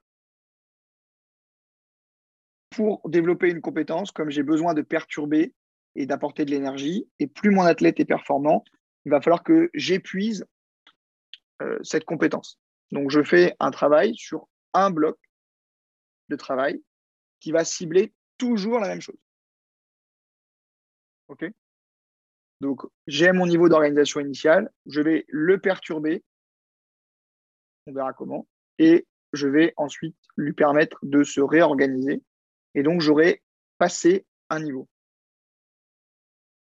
[2.71, 5.55] pour développer une compétence, comme j'ai besoin de perturber
[5.95, 8.65] et d'apporter de l'énergie, et plus mon athlète est performant,
[9.05, 10.47] il va falloir que j'épuise
[11.61, 12.59] euh, cette compétence.
[12.91, 15.19] Donc je fais un travail sur un bloc
[16.29, 16.83] de travail
[17.41, 19.19] qui va cibler toujours la même chose.
[21.29, 21.45] OK?
[22.61, 26.23] Donc j'ai mon niveau d'organisation initiale, je vais le perturber
[27.87, 28.47] on verra comment,
[28.79, 32.23] et je vais ensuite lui permettre de se réorganiser,
[32.75, 33.43] et donc j'aurai
[33.79, 34.89] passé un niveau.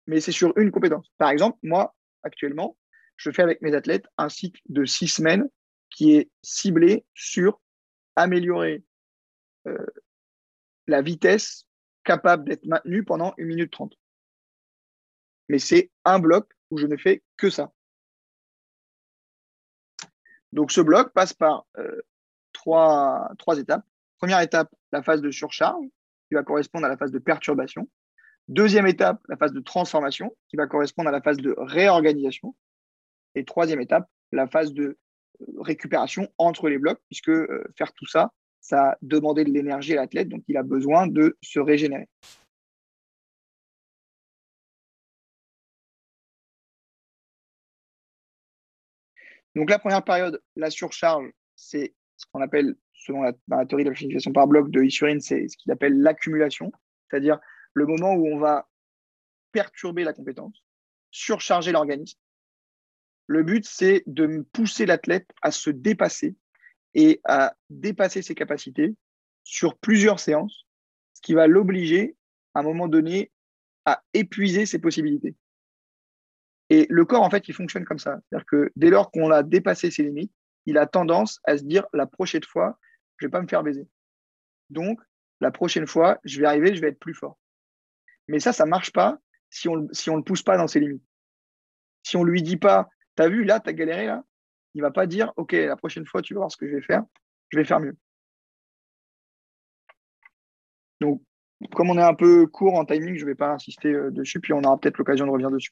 [0.07, 1.07] Mais c'est sur une compétence.
[1.17, 2.77] Par exemple, moi, actuellement,
[3.17, 5.49] je fais avec mes athlètes un cycle de six semaines
[5.89, 7.59] qui est ciblé sur
[8.15, 8.83] améliorer
[9.67, 9.85] euh,
[10.87, 11.65] la vitesse
[12.03, 13.95] capable d'être maintenue pendant une minute trente.
[15.49, 17.71] Mais c'est un bloc où je ne fais que ça.
[20.53, 22.01] Donc ce bloc passe par euh,
[22.53, 23.85] trois, étapes.
[24.17, 25.85] Première étape, la phase de surcharge,
[26.27, 27.87] qui va correspondre à la phase de perturbation.
[28.47, 32.55] Deuxième étape, la phase de transformation, qui va correspondre à la phase de réorganisation.
[33.35, 34.97] Et troisième étape, la phase de
[35.41, 39.93] euh, récupération entre les blocs, puisque euh, faire tout ça, ça a demandé de l'énergie
[39.93, 42.09] à l'athlète, donc il a besoin de se régénérer.
[49.57, 53.33] Donc la première période, la surcharge, c'est ce qu'on appelle, selon la,
[53.65, 56.71] théorie de la planification par bloc de Issurin, c'est ce qu'il appelle l'accumulation,
[57.09, 57.39] c'est-à-dire
[57.73, 58.69] le moment où on va
[59.51, 60.63] perturber la compétence,
[61.09, 62.19] surcharger l'organisme.
[63.25, 66.35] Le but, c'est de pousser l'athlète à se dépasser
[66.93, 68.95] et à dépasser ses capacités
[69.43, 70.67] sur plusieurs séances,
[71.13, 72.15] ce qui va l'obliger,
[72.53, 73.31] à un moment donné,
[73.85, 75.35] à épuiser ses possibilités.
[76.69, 78.19] Et le corps, en fait, il fonctionne comme ça.
[78.29, 80.31] C'est-à-dire que dès lors qu'on a dépassé ses limites,
[80.65, 82.77] il a tendance à se dire la prochaine fois,
[83.17, 83.87] je ne vais pas me faire baiser.
[84.69, 84.99] Donc,
[85.39, 87.37] la prochaine fois, je vais arriver, je vais être plus fort.
[88.27, 89.17] Mais ça, ça ne marche pas
[89.49, 91.03] si on ne si on le pousse pas dans ses limites.
[92.03, 94.23] Si on ne lui dit pas, tu as vu, là, tu as galéré, là,
[94.73, 96.75] il ne va pas dire, OK, la prochaine fois, tu vas voir ce que je
[96.75, 97.03] vais faire,
[97.49, 97.95] je vais faire mieux.
[100.99, 101.21] Donc,
[101.73, 104.39] comme on est un peu court en timing, je ne vais pas insister euh, dessus,
[104.39, 105.71] puis on aura peut-être l'occasion de revenir dessus.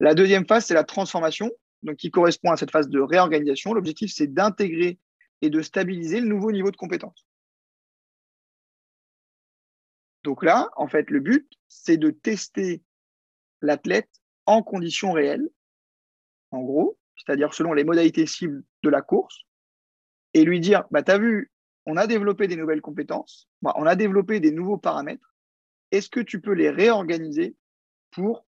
[0.00, 1.50] La deuxième phase, c'est la transformation,
[1.98, 3.74] qui correspond à cette phase de réorganisation.
[3.74, 4.98] L'objectif, c'est d'intégrer
[5.42, 7.26] et de stabiliser le nouveau niveau de compétence.
[10.22, 12.82] Donc là, en fait, le but, c'est de tester
[13.60, 14.08] l'athlète
[14.46, 15.48] en conditions réelles,
[16.50, 19.42] en gros, c'est-à-dire selon les modalités cibles de la course,
[20.32, 21.52] et lui dire, bah, tu as vu,
[21.84, 25.34] on a développé des nouvelles compétences, on a développé des nouveaux paramètres,
[25.90, 27.54] est-ce que tu peux les réorganiser
[28.10, 28.46] pour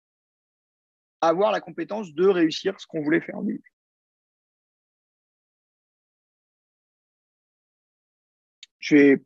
[1.20, 3.36] avoir la compétence de réussir ce qu'on voulait faire.
[8.78, 9.22] Je vais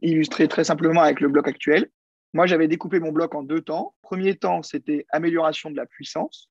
[0.00, 1.90] illustrer très simplement avec le bloc actuel.
[2.34, 3.94] Moi, j'avais découpé mon bloc en deux temps.
[4.00, 6.50] Premier temps, c'était amélioration de la puissance.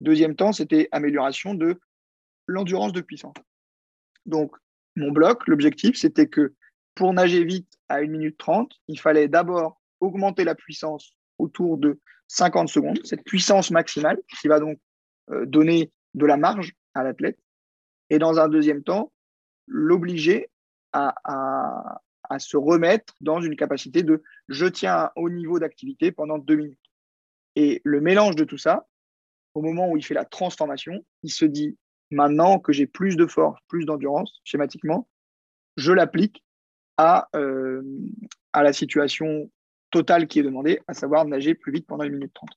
[0.00, 1.80] Deuxième temps, c'était amélioration de
[2.46, 3.36] l'endurance de puissance.
[4.26, 4.54] Donc,
[4.96, 6.54] mon bloc, l'objectif, c'était que
[6.94, 12.00] pour nager vite à 1 minute 30, il fallait d'abord augmenter la puissance autour de
[12.32, 14.78] 50 secondes, cette puissance maximale qui va donc
[15.30, 17.38] euh, donner de la marge à l'athlète.
[18.08, 19.12] Et dans un deuxième temps,
[19.66, 20.48] l'obliger
[20.92, 22.00] à,
[22.38, 26.90] se remettre dans une capacité de je tiens un haut niveau d'activité pendant deux minutes.
[27.56, 28.86] Et le mélange de tout ça,
[29.54, 31.76] au moment où il fait la transformation, il se dit
[32.10, 35.06] maintenant que j'ai plus de force, plus d'endurance, schématiquement,
[35.76, 36.42] je l'applique
[36.96, 37.82] à, euh,
[38.54, 39.50] à la situation
[39.92, 42.50] total qui est demandé, à savoir nager plus vite pendant une minute 30.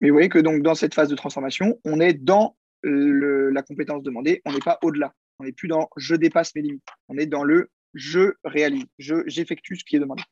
[0.00, 4.02] Mais vous voyez que donc dans cette phase de transformation, on est dans la compétence
[4.02, 5.12] demandée, on n'est pas au-delà.
[5.40, 6.86] On n'est plus dans je dépasse mes limites.
[7.08, 10.22] On est dans le je réalise, j'effectue ce qui est demandé.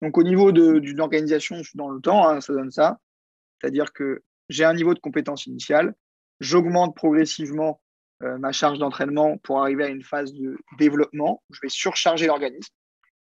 [0.00, 2.98] Donc au niveau d'une organisation dans le temps, hein, ça donne ça.
[3.60, 5.94] C'est-à-dire que j'ai un niveau de compétence initiale,
[6.40, 7.80] j'augmente progressivement
[8.22, 11.42] euh, ma charge d'entraînement pour arriver à une phase de développement.
[11.50, 12.72] Je vais surcharger l'organisme.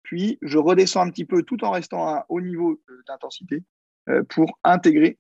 [0.02, 3.62] puis je redescends un petit peu tout en restant à un haut niveau d'intensité
[4.08, 5.18] euh, pour intégrer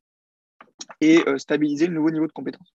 [1.02, 2.74] et euh, stabiliser le nouveau niveau de compétence.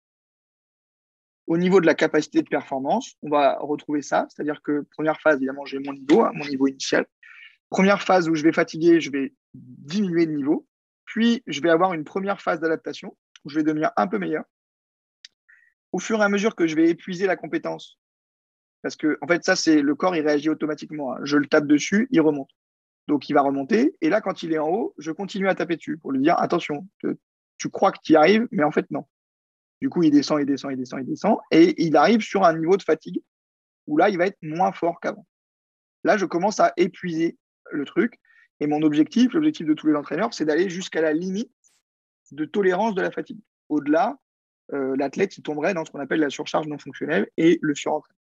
[1.47, 5.37] Au niveau de la capacité de performance, on va retrouver ça, c'est-à-dire que première phase,
[5.37, 7.07] évidemment, j'ai mon niveau, hein, mon niveau initial.
[7.71, 10.67] Première phase où je vais fatiguer, je vais diminuer de niveau,
[11.07, 14.45] puis je vais avoir une première phase d'adaptation où je vais devenir un peu meilleur.
[15.93, 17.99] Au fur et à mesure que je vais épuiser la compétence,
[18.83, 21.15] parce que en fait, ça, c'est le corps, il réagit automatiquement.
[21.15, 21.21] Hein.
[21.23, 22.51] Je le tape dessus, il remonte.
[23.09, 23.97] Donc, il va remonter.
[24.01, 26.39] Et là, quand il est en haut, je continue à taper dessus pour lui dire
[26.39, 26.87] attention,
[27.59, 29.07] tu crois que tu y arrives, mais en fait, non.
[29.81, 31.39] Du coup, il descend, il descend, il descend, il descend.
[31.51, 33.21] Et il arrive sur un niveau de fatigue
[33.87, 35.27] où là, il va être moins fort qu'avant.
[36.05, 37.37] Là, je commence à épuiser
[37.71, 38.19] le truc.
[38.61, 41.51] Et mon objectif, l'objectif de tous les entraîneurs, c'est d'aller jusqu'à la limite
[42.31, 43.41] de tolérance de la fatigue.
[43.69, 44.17] Au-delà,
[44.73, 48.19] euh, l'athlète, tomberait dans ce qu'on appelle la surcharge non fonctionnelle et le surentraînement.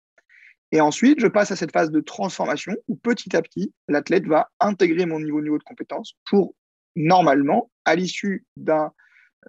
[0.72, 4.50] Et ensuite, je passe à cette phase de transformation où petit à petit, l'athlète va
[4.60, 6.54] intégrer mon niveau, niveau de compétence pour,
[6.94, 8.92] normalement, à l'issue d'un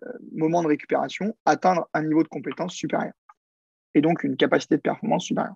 [0.04, 3.14] euh, moment de récupération, atteindre un niveau de compétence supérieur.
[3.94, 5.56] Et donc une capacité de performance supérieure.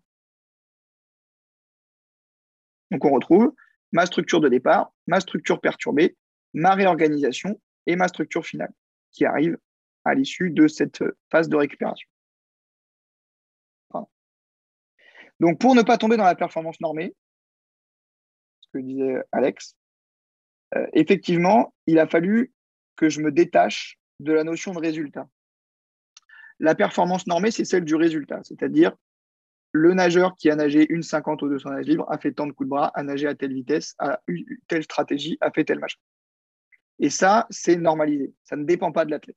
[2.92, 3.54] Donc on retrouve
[3.92, 6.16] ma structure de départ, ma structure perturbée,
[6.54, 8.72] ma réorganisation et ma structure finale
[9.12, 9.58] qui arrive
[10.06, 12.08] à l'issue de cette phase de récupération.
[15.40, 17.14] Donc, pour ne pas tomber dans la performance normée,
[18.62, 19.76] ce que disait Alex,
[20.76, 22.54] euh, effectivement, il a fallu
[22.96, 25.28] que je me détache de la notion de résultat.
[26.60, 28.96] La performance normée, c'est celle du résultat, c'est-à-dire
[29.74, 32.54] le nageur qui a nagé une 50 au 200 nage libre a fait tant de
[32.54, 35.80] coups de bras, a nagé à telle vitesse, a eu telle stratégie, a fait tel
[35.80, 36.00] machin.
[37.00, 38.34] Et ça, c'est normalisé.
[38.46, 39.36] Ça ne dépend pas de l'athlète.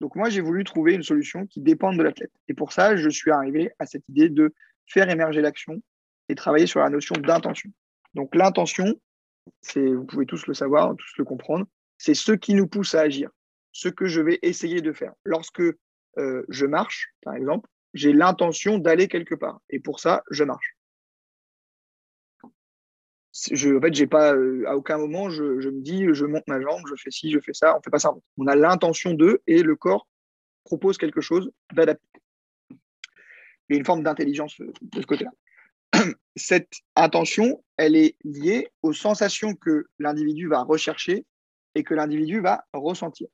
[0.00, 2.32] Donc moi, j'ai voulu trouver une solution qui dépende de l'athlète.
[2.48, 4.54] Et pour ça, je suis arrivé à cette idée de
[4.86, 5.82] faire émerger l'action
[6.28, 7.70] et travailler sur la notion d'intention.
[8.14, 8.98] Donc l'intention,
[9.60, 11.66] c'est, vous pouvez tous le savoir, tous le comprendre,
[11.98, 13.30] c'est ce qui nous pousse à agir,
[13.72, 15.12] ce que je vais essayer de faire.
[15.24, 19.60] Lorsque euh, je marche, par exemple, j'ai l'intention d'aller quelque part.
[19.68, 20.76] Et pour ça, je marche.
[23.52, 26.82] En fait, j'ai pas, euh, à aucun moment, je, me dis, je monte ma jambe,
[26.88, 27.76] je fais ci, je fais ça.
[27.76, 28.12] On fait pas ça.
[28.38, 30.08] On a l'intention de, et le corps
[30.64, 32.02] propose quelque chose d'adapté
[33.70, 35.30] il y a une forme d'intelligence euh, de ce côté-là.
[36.36, 41.24] Cette attention, elle est liée aux sensations que l'individu va rechercher
[41.76, 43.28] et que l'individu va ressentir.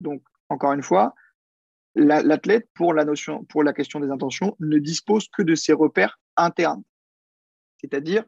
[0.00, 1.14] Donc, encore une fois,
[1.94, 3.04] l'athlète, pour la
[3.48, 6.82] pour la question des intentions, ne dispose que de ses repères internes.
[7.80, 8.24] C'est-à-dire,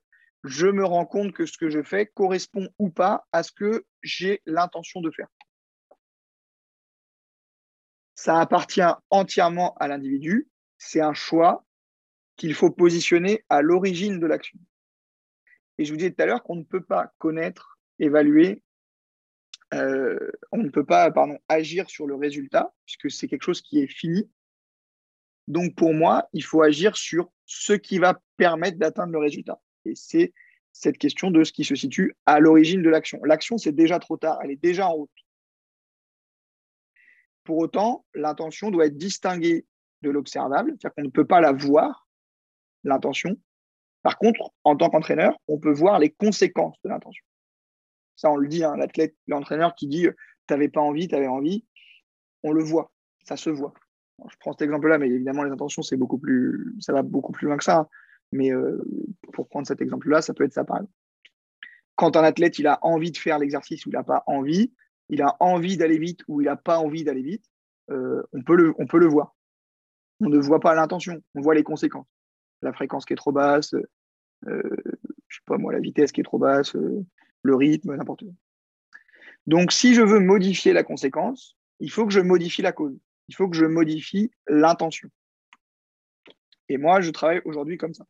[0.47, 3.85] je me rends compte que ce que je fais correspond ou pas à ce que
[4.03, 5.29] j'ai l'intention de faire.
[8.15, 10.49] Ça appartient entièrement à l'individu
[10.79, 11.65] c'est un choix
[12.37, 14.59] qu'il faut positionner à l'origine de l'action.
[15.79, 18.63] Et je vous disais tout à l'heure qu'on ne peut pas connaître, évaluer,
[19.75, 23.81] euh, on ne peut pas pardon, agir sur le résultat, puisque c'est quelque chose qui
[23.81, 24.31] est fini.
[25.49, 29.61] Donc pour moi, il faut agir sur ce qui va permettre d'atteindre le résultat.
[29.87, 30.33] Et c'est
[30.73, 33.19] cette question de ce qui se situe à l'origine de l'action.
[33.25, 35.11] L'action, c'est déjà trop tard, elle est déjà en route.
[37.45, 39.65] Pour autant, l'intention doit être distinguée
[40.03, 42.07] de l'observable, c'est-à-dire qu'on ne peut pas la voir,
[42.85, 43.37] l'intention.
[44.03, 47.25] Par contre, en tant qu'entraîneur, on peut voir les conséquences de l'intention.
[48.17, 51.27] Ça, on le dit, hein, l'athlète, l'entraîneur qui dit tu n'avais pas envie, tu avais
[51.27, 51.65] envie,
[52.43, 52.93] on le voit,
[53.25, 53.75] ça se voit.
[54.31, 57.47] je prends cet exemple-là, mais évidemment, les intentions, c'est beaucoup plus, ça va beaucoup plus
[57.47, 57.79] loin que ça.
[57.79, 57.89] Hein.
[58.33, 58.83] Mais euh,
[59.33, 60.93] pour prendre cet exemple-là, ça peut être ça par exemple.
[61.95, 64.73] Quand un athlète il a envie de faire l'exercice ou il n'a pas envie,
[65.09, 67.45] il a envie d'aller vite ou il n'a pas envie d'aller vite,
[67.91, 69.37] euh, on, peut le, on peut le voir
[70.21, 72.07] on ne voit pas l'intention, on voit les conséquences.
[72.63, 74.63] La fréquence qui est trop basse, euh,
[75.29, 78.33] je sais pas moi, la vitesse qui est trop basse, le rythme, n'importe quoi.
[79.47, 82.99] Donc, si je veux modifier la conséquence, il faut que je modifie la cause.
[83.29, 85.09] Il faut que je modifie l'intention.
[86.69, 88.07] Et moi, je travaille aujourd'hui comme ça.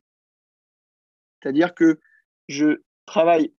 [1.47, 2.01] C'est-à-dire que
[2.49, 3.53] je travaille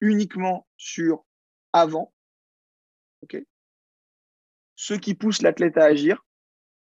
[0.00, 1.26] uniquement sur
[1.74, 2.14] avant,
[4.74, 6.24] ce qui pousse l'athlète à agir,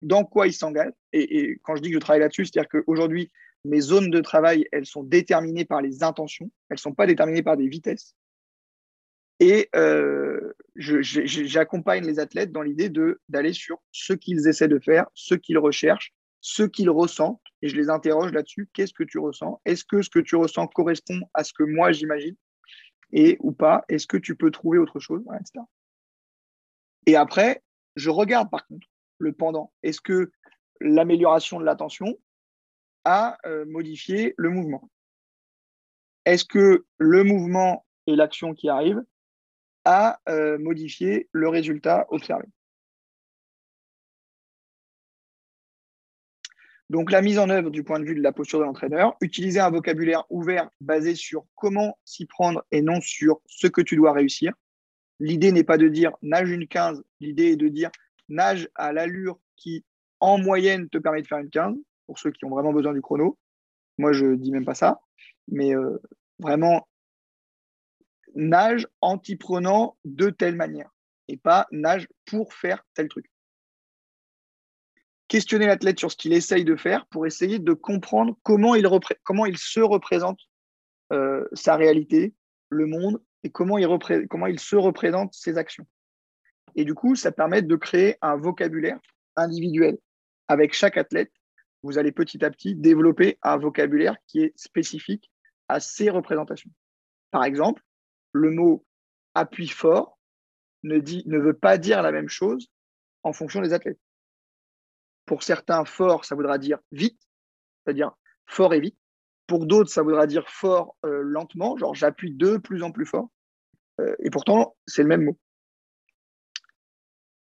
[0.01, 0.93] dans quoi il s'engage.
[1.11, 3.31] Et, quand je dis que je travaille là-dessus, c'est-à-dire qu'aujourd'hui,
[3.65, 7.43] mes zones de travail, elles sont déterminées par les intentions, elles ne sont pas déterminées
[7.43, 8.15] par des vitesses.
[9.39, 12.89] Et euh, j'accompagne les athlètes dans l'idée
[13.29, 16.13] d'aller sur ce qu'ils essaient de faire, ce qu'ils recherchent,
[16.43, 18.69] ce qu'ils ressentent, et je les interroge là-dessus.
[18.73, 19.61] Qu'est-ce que tu ressens?
[19.63, 22.35] Est-ce que ce que tu ressens correspond à ce que moi j'imagine?
[23.13, 25.23] Et ou pas Est-ce que tu peux trouver autre chose?
[27.05, 27.63] Et après,
[27.95, 28.85] je regarde par contre
[29.19, 29.71] le pendant.
[29.83, 30.33] Est-ce que
[30.81, 32.19] l'amélioration de l'attention
[33.05, 34.89] a euh, modifié le mouvement?
[36.25, 39.01] Est-ce que le mouvement et l'action qui arrive
[39.85, 42.47] a euh, modifié le résultat observé?
[46.89, 49.59] Donc la mise en œuvre du point de vue de la posture de l'entraîneur, utiliser
[49.59, 54.11] un vocabulaire ouvert basé sur comment s'y prendre et non sur ce que tu dois
[54.11, 54.53] réussir.
[55.19, 57.89] L'idée n'est pas de dire nage une 15, l'idée est de dire
[58.29, 59.85] nage à l'allure qui,
[60.19, 63.01] en moyenne, te permet de faire une 15, pour ceux qui ont vraiment besoin du
[63.01, 63.37] chrono.
[63.97, 64.99] Moi, je ne dis même pas ça,
[65.47, 66.01] mais euh,
[66.39, 66.87] vraiment
[68.35, 70.89] nage en t'y prenant de telle manière
[71.27, 73.32] et pas nage pour faire tel truc
[75.33, 79.79] questionner l'athlète sur ce qu'il essaye de faire pour essayer de comprendre comment il, se
[79.79, 80.39] représente
[81.11, 82.35] euh, sa réalité,
[82.69, 85.87] le monde, et comment il, se représente ses actions.
[86.75, 88.99] Et du coup, ça permet de créer un vocabulaire
[89.35, 89.97] individuel.
[90.49, 91.31] Avec chaque athlète,
[91.81, 95.31] vous allez petit à petit développer un vocabulaire qui est spécifique
[95.67, 96.69] à ses représentations.
[97.31, 97.81] Par exemple,
[98.33, 98.85] le mot
[99.33, 100.19] appui fort
[100.83, 102.67] ne veut pas dire la même chose
[103.23, 103.97] en fonction des athlètes.
[105.25, 107.19] Pour certains, fort, ça voudra dire vite,
[107.83, 108.11] c'est-à-dire
[108.45, 108.97] fort et vite.
[109.47, 113.29] Pour d'autres, ça voudra dire fort euh, lentement, genre j'appuie de plus en plus fort.
[113.99, 115.37] Euh, et pourtant, c'est le même mot.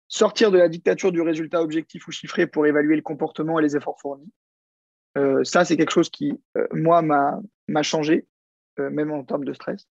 [0.08, 3.76] Sortir de la dictature du résultat objectif ou chiffré pour évaluer le comportement et les
[3.76, 4.32] efforts fournis.
[5.18, 6.40] Euh, ça, c'est quelque chose qui,
[6.72, 8.28] moi, m'a changé,
[8.78, 9.88] même en termes de stress.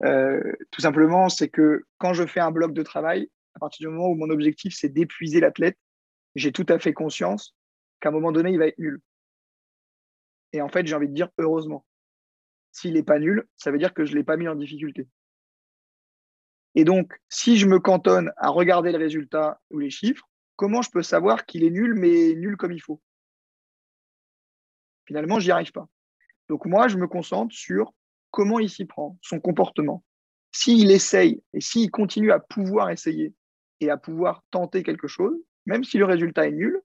[0.00, 4.08] tout simplement, c'est que quand je fais un bloc de travail, à partir du moment
[4.08, 5.76] où mon objectif, c'est d'épuiser l'athlète,
[6.34, 7.54] j'ai tout à fait conscience
[8.00, 9.00] qu'à un moment donné, il va être nul.
[10.52, 11.86] Et en fait, j'ai envie de dire heureusement.
[12.72, 15.06] S'il n'est pas nul, ça veut dire que je ne l'ai pas mis en difficulté.
[16.74, 20.26] Et donc, si je me cantonne à regarder le résultat ou les chiffres,
[20.56, 23.00] comment je peux savoir qu'il est nul, mais nul comme il faut?
[25.06, 25.88] Finalement, je n'y arrive pas.
[26.48, 27.92] Donc moi, je me concentre sur
[28.30, 30.02] comment il s'y prend, son comportement.
[30.50, 33.34] S'il essaye et s'il continue à pouvoir essayer
[33.80, 35.36] et à pouvoir tenter quelque chose,
[35.66, 36.80] même si le résultat est nul,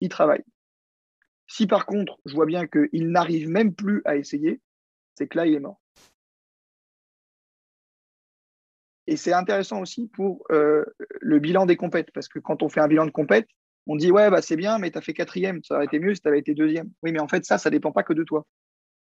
[0.00, 0.44] il travaille.
[1.46, 4.60] Si par contre, je vois bien qu'il n'arrive même plus à essayer,
[5.14, 5.80] c'est que là, il est mort.
[9.06, 10.84] Et c'est intéressant aussi pour euh,
[11.20, 13.48] le bilan des compètes, parce que quand on fait un bilan de compète,
[13.86, 16.14] on dit ouais, bah, c'est bien, mais tu as fait quatrième, ça aurait été mieux
[16.14, 16.90] si tu avais été deuxième.
[17.02, 18.46] Oui, mais en fait, ça, ça ne dépend pas que de toi.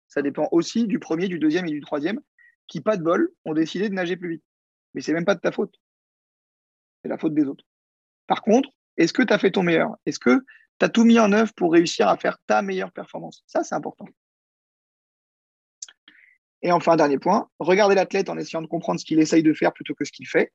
[0.07, 2.19] Ça dépend aussi du premier, du deuxième et du troisième,
[2.67, 4.43] qui, pas de bol, ont décidé de nager plus vite.
[4.93, 5.75] Mais c'est même pas de ta faute.
[7.03, 7.65] C'est la faute des autres.
[8.25, 9.95] Par contre, est-ce que tu as fait ton meilleur?
[10.05, 10.43] Est-ce que
[10.79, 13.43] tu as tout mis en œuvre pour réussir à faire ta meilleure performance?
[13.47, 14.07] Ça, c'est important.
[16.61, 19.73] Et enfin, dernier point, regarder l'athlète en essayant de comprendre ce qu'il essaye de faire
[19.73, 20.53] plutôt que ce qu'il fait.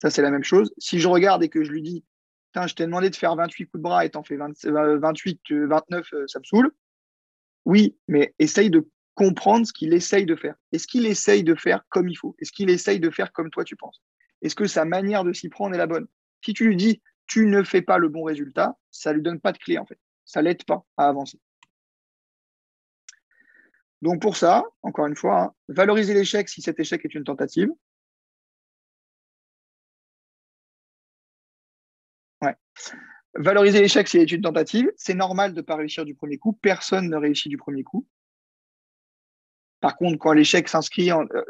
[0.00, 0.72] Ça, c'est la même chose.
[0.78, 2.04] Si je regarde et que je lui dis,
[2.66, 6.16] je t'ai demandé de faire 28 coups de bras et t'en fais 28, 29, euh,
[6.16, 6.72] euh, ça me saoule.
[7.64, 10.54] Oui, mais essaye de comprendre ce qu'il essaye de faire.
[10.72, 12.34] Est-ce qu'il essaye de faire comme il faut?
[12.40, 14.00] Est-ce qu'il essaye de faire comme toi tu penses?
[14.42, 16.06] Est-ce que sa manière de s'y prendre est la bonne?
[16.44, 19.40] Si tu lui dis, tu ne fais pas le bon résultat, ça ne lui donne
[19.40, 19.98] pas de clé en fait.
[20.24, 21.38] Ça ne l'aide pas à avancer.
[24.02, 27.68] Donc pour ça, encore une fois, hein, valoriser l'échec si cet échec est une tentative.
[32.42, 32.54] Ouais.
[33.34, 36.52] Valoriser l'échec s'il est une tentative, c'est normal de ne pas réussir du premier coup.
[36.54, 38.06] Personne ne réussit du premier coup.
[39.80, 41.22] Par contre, quand l'échec s'inscrit en.
[41.34, 41.44] Euh,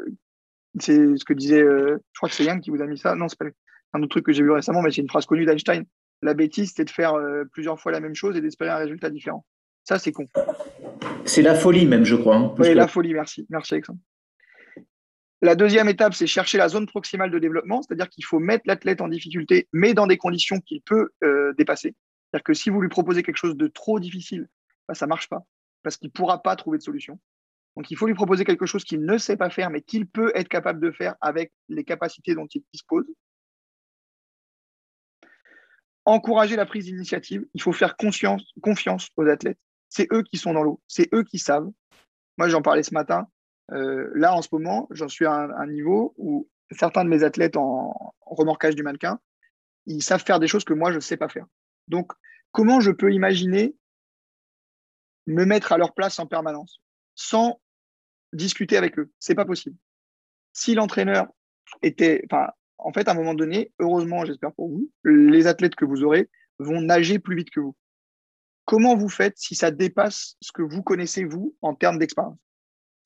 [0.79, 3.15] c'est ce que disait, euh, je crois que c'est Yann qui vous a mis ça.
[3.15, 3.53] Non, c'est pas lui
[3.93, 5.85] un autre truc que j'ai vu récemment, mais c'est une phrase connue d'Einstein.
[6.21, 9.09] La bêtise, c'est de faire euh, plusieurs fois la même chose et d'espérer un résultat
[9.09, 9.45] différent.
[9.83, 10.25] Ça, c'est con.
[11.25, 12.35] C'est la folie même, je crois.
[12.35, 13.47] Hein, oui, la folie, merci.
[13.49, 13.99] Merci, Alexandre.
[15.41, 18.99] La deuxième étape, c'est chercher la zone proximale de développement, c'est-à-dire qu'il faut mettre l'athlète
[18.99, 21.95] en difficulté, mais dans des conditions qu'il peut euh, dépasser.
[22.29, 24.49] C'est-à-dire que si vous lui proposez quelque chose de trop difficile,
[24.87, 25.45] bah, ça ne marche pas,
[25.81, 27.19] parce qu'il ne pourra pas trouver de solution.
[27.77, 30.33] Donc il faut lui proposer quelque chose qu'il ne sait pas faire, mais qu'il peut
[30.35, 33.05] être capable de faire avec les capacités dont il dispose
[36.09, 37.45] encourager la prise d'initiative.
[37.53, 39.59] Il faut faire confiance aux athlètes.
[39.89, 40.81] C'est eux qui sont dans l'eau.
[40.87, 41.69] C'est eux qui savent.
[42.37, 43.27] Moi, j'en parlais ce matin.
[43.71, 47.57] Euh, là, en ce moment, j'en suis à un, niveau où certains de mes athlètes
[47.57, 49.19] en, remorquage du mannequin,
[49.85, 51.45] ils savent faire des choses que moi, je ne sais pas faire.
[51.87, 52.11] Donc,
[52.51, 53.75] comment je peux imaginer
[55.27, 56.81] me mettre à leur place en permanence
[57.15, 57.59] sans
[58.33, 59.11] discuter avec eux?
[59.19, 59.77] C'est pas possible.
[60.53, 61.27] Si l'entraîneur
[61.81, 62.49] était, enfin,
[62.79, 66.29] en fait, à un moment donné, heureusement, j'espère pour vous, les athlètes que vous aurez
[66.59, 67.75] vont nager plus vite que vous.
[68.65, 72.37] Comment vous faites si ça dépasse ce que vous connaissez, vous, en termes d'expérience?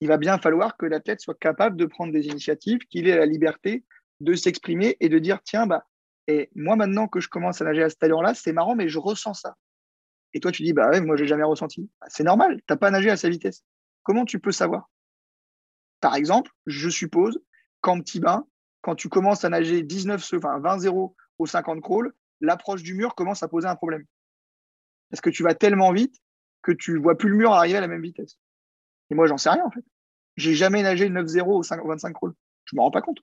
[0.00, 3.26] Il va bien falloir que l'athlète soit capable de prendre des initiatives, qu'il ait la
[3.26, 3.84] liberté
[4.20, 5.84] de s'exprimer et de dire, tiens, bah,
[6.26, 8.98] et moi, maintenant que je commence à nager à cette allure-là, c'est marrant, mais je
[8.98, 9.56] ressens ça.
[10.32, 11.88] Et toi, tu dis, bah ouais, moi, j'ai jamais ressenti.
[12.00, 13.62] Bah, c'est normal, tu n'as pas nagé à sa vitesse.
[14.02, 14.90] Comment tu peux savoir?
[16.00, 17.38] Par exemple, je suppose
[17.80, 18.46] qu'en petit bain,
[18.84, 22.12] quand tu commences à nager 19, enfin 20-0 au 50 crawl,
[22.42, 24.04] l'approche du mur commence à poser un problème.
[25.08, 26.20] Parce que tu vas tellement vite
[26.60, 28.38] que tu vois plus le mur arriver à la même vitesse.
[29.08, 29.84] Et moi, j'en sais rien en fait.
[30.36, 32.34] J'ai jamais nagé 9-0 au 25 crawl.
[32.66, 33.20] Je me rends pas compte.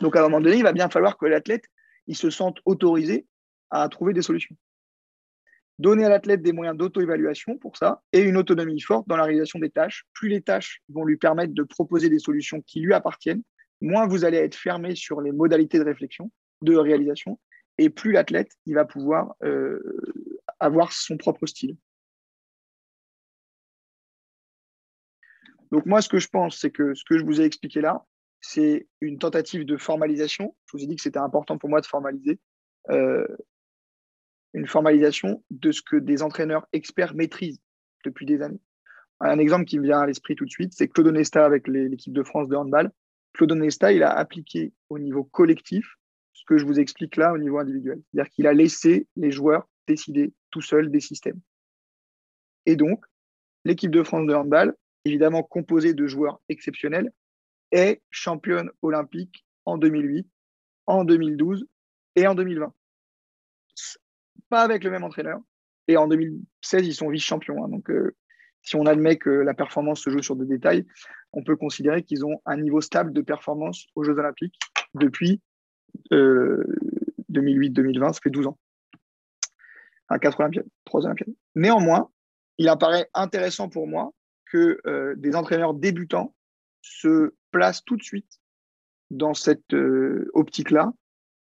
[0.00, 1.66] Donc à un moment donné, il va bien falloir que l'athlète
[2.06, 3.26] il se sente autorisé
[3.68, 4.56] à trouver des solutions.
[5.80, 9.58] Donner à l'athlète des moyens d'auto-évaluation pour ça et une autonomie forte dans la réalisation
[9.58, 10.04] des tâches.
[10.12, 13.42] Plus les tâches vont lui permettre de proposer des solutions qui lui appartiennent,
[13.80, 16.30] moins vous allez être fermé sur les modalités de réflexion,
[16.60, 17.40] de réalisation,
[17.78, 19.80] et plus l'athlète va pouvoir euh,
[20.58, 21.78] avoir son propre style.
[25.72, 28.04] Donc moi, ce que je pense, c'est que ce que je vous ai expliqué là,
[28.42, 30.54] c'est une tentative de formalisation.
[30.66, 32.38] Je vous ai dit que c'était important pour moi de formaliser.
[32.90, 33.26] Euh,
[34.52, 37.60] une formalisation de ce que des entraîneurs experts maîtrisent
[38.04, 38.60] depuis des années.
[39.20, 42.12] Un exemple qui me vient à l'esprit tout de suite, c'est Claude Onesta avec l'équipe
[42.12, 42.90] de France de handball.
[43.34, 45.96] Claude Onesta, il a appliqué au niveau collectif
[46.32, 48.00] ce que je vous explique là au niveau individuel.
[48.10, 51.40] C'est-à-dire qu'il a laissé les joueurs décider tout seuls des systèmes.
[52.66, 53.04] Et donc,
[53.64, 54.74] l'équipe de France de handball,
[55.04, 57.12] évidemment composée de joueurs exceptionnels,
[57.72, 60.26] est championne olympique en 2008,
[60.86, 61.66] en 2012
[62.16, 62.72] et en 2020.
[64.50, 65.40] Pas avec le même entraîneur.
[65.88, 67.64] Et en 2016, ils sont vice-champions.
[67.64, 67.68] Hein.
[67.68, 68.14] donc, euh,
[68.62, 70.86] si on admet que la performance se joue sur des détails,
[71.32, 74.58] on peut considérer qu'ils ont un niveau stable de performance aux Jeux olympiques
[74.94, 75.40] depuis
[76.12, 78.58] 2008-2020, euh, ça fait 12 ans.
[80.08, 81.34] À 4 Olympiades, 3 Olympiades.
[81.54, 82.10] Néanmoins,
[82.58, 84.12] il apparaît intéressant pour moi
[84.46, 86.34] que euh, des entraîneurs débutants
[86.82, 88.40] se placent tout de suite
[89.10, 89.74] dans cette
[90.34, 90.92] optique-là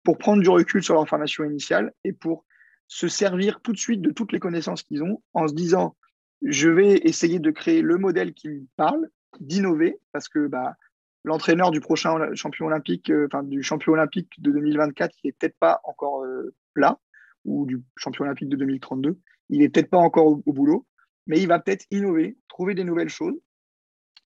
[0.04, 2.46] pour prendre du recul sur leur formation initiale et pour
[2.94, 5.96] se servir tout de suite de toutes les connaissances qu'ils ont en se disant
[6.44, 9.10] je vais essayer de créer le modèle qui me parle,
[9.40, 10.76] d'innover, parce que bah,
[11.24, 15.82] l'entraîneur du prochain champion olympique, euh, du champion olympique de 2024, il n'est peut-être pas
[15.86, 17.00] encore euh, là,
[17.46, 19.18] ou du champion olympique de 2032,
[19.50, 20.86] il n'est peut-être pas encore au, boulot,
[21.26, 23.40] mais il va peut-être innover, trouver des nouvelles choses,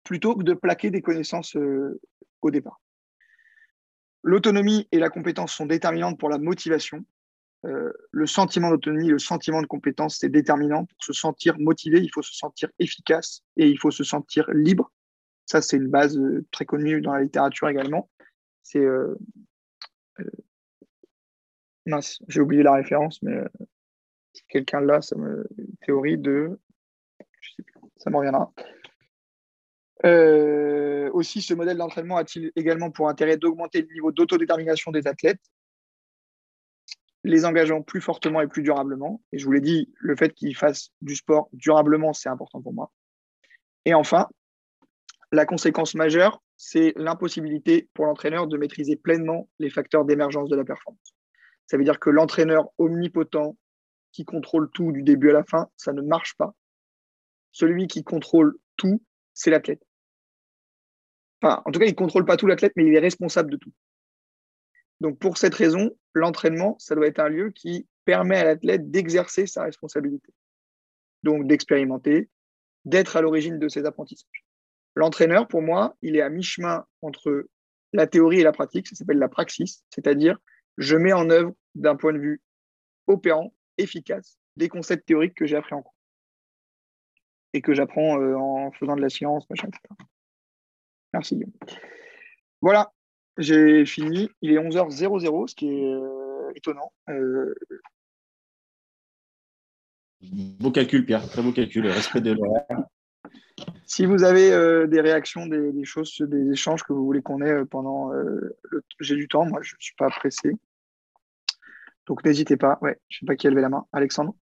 [0.04, 2.00] plutôt que de plaquer des connaissances euh,
[2.42, 2.80] au départ.
[4.22, 7.04] L'autonomie et la compétence sont déterminantes pour la motivation.
[7.64, 10.84] Le sentiment d'autonomie, le sentiment de compétence, c'est déterminant.
[10.84, 14.90] Pour se sentir motivé, il faut se sentir efficace et il faut se sentir libre
[15.46, 18.08] ça, c'est une base euh, très connue dans la littérature également.
[18.62, 18.78] C'est.
[18.78, 19.14] Euh,
[20.20, 20.30] euh,
[21.86, 23.42] mince, j'ai oublié la référence, mais
[24.48, 25.46] quelqu'un là, ça me.
[25.82, 26.58] Théorie de.
[27.40, 28.52] Je sais plus, ça me reviendra.
[31.12, 35.42] aussi, ce modèle d'entraînement a-t-il également pour intérêt d'augmenter le niveau d'autodétermination des athlètes,
[37.24, 39.22] les engageant plus fortement et plus durablement.
[39.32, 42.72] Et je vous l'ai dit, le fait qu'ils fassent du sport durablement, c'est important pour
[42.72, 42.92] moi.
[43.84, 44.28] Et enfin,
[45.30, 50.64] la conséquence majeure, c'est l'impossibilité pour l'entraîneur de maîtriser pleinement les facteurs d'émergence de la
[50.64, 51.14] performance.
[51.66, 53.56] Ça veut dire que l'entraîneur omnipotent
[54.12, 56.54] qui contrôle tout du début à la fin, ça ne marche pas.
[57.50, 59.82] Celui qui contrôle tout, c'est l'athlète.
[61.42, 63.56] Enfin, en tout cas, il ne contrôle pas tout l'athlète, mais il est responsable de
[63.56, 63.72] tout.
[65.02, 69.48] Donc, pour cette raison, l'entraînement, ça doit être un lieu qui permet à l'athlète d'exercer
[69.48, 70.32] sa responsabilité.
[71.24, 72.30] Donc, d'expérimenter,
[72.84, 74.44] d'être à l'origine de ses apprentissages.
[74.94, 77.48] L'entraîneur, pour moi, il est à mi-chemin entre
[77.92, 78.86] la théorie et la pratique.
[78.86, 80.38] Ça s'appelle la praxis, c'est-à-dire
[80.78, 82.40] je mets en œuvre d'un point de vue
[83.08, 85.96] opérant, efficace, des concepts théoriques que j'ai appris en cours
[87.54, 89.82] et que j'apprends euh, en faisant de la science, machin, etc.
[91.12, 91.44] Merci.
[92.60, 92.92] Voilà,
[93.38, 94.30] j'ai fini.
[94.42, 96.92] Il est 11h00, ce qui est euh, étonnant.
[97.08, 97.54] Euh,
[100.60, 101.28] beau calcul, Pierre.
[101.28, 101.86] Très beau calcul.
[101.86, 102.84] Respect de l'horaire.
[103.86, 107.64] Si vous avez euh, des réactions, des, choses, des échanges que vous voulez qu'on ait
[107.66, 110.52] pendant euh, le j'ai du temps, moi je ne suis pas pressé.
[112.06, 112.78] Donc n'hésitez pas.
[112.82, 113.84] Ouais, je ne sais pas qui a levé la main.
[113.92, 114.34] Alexandre?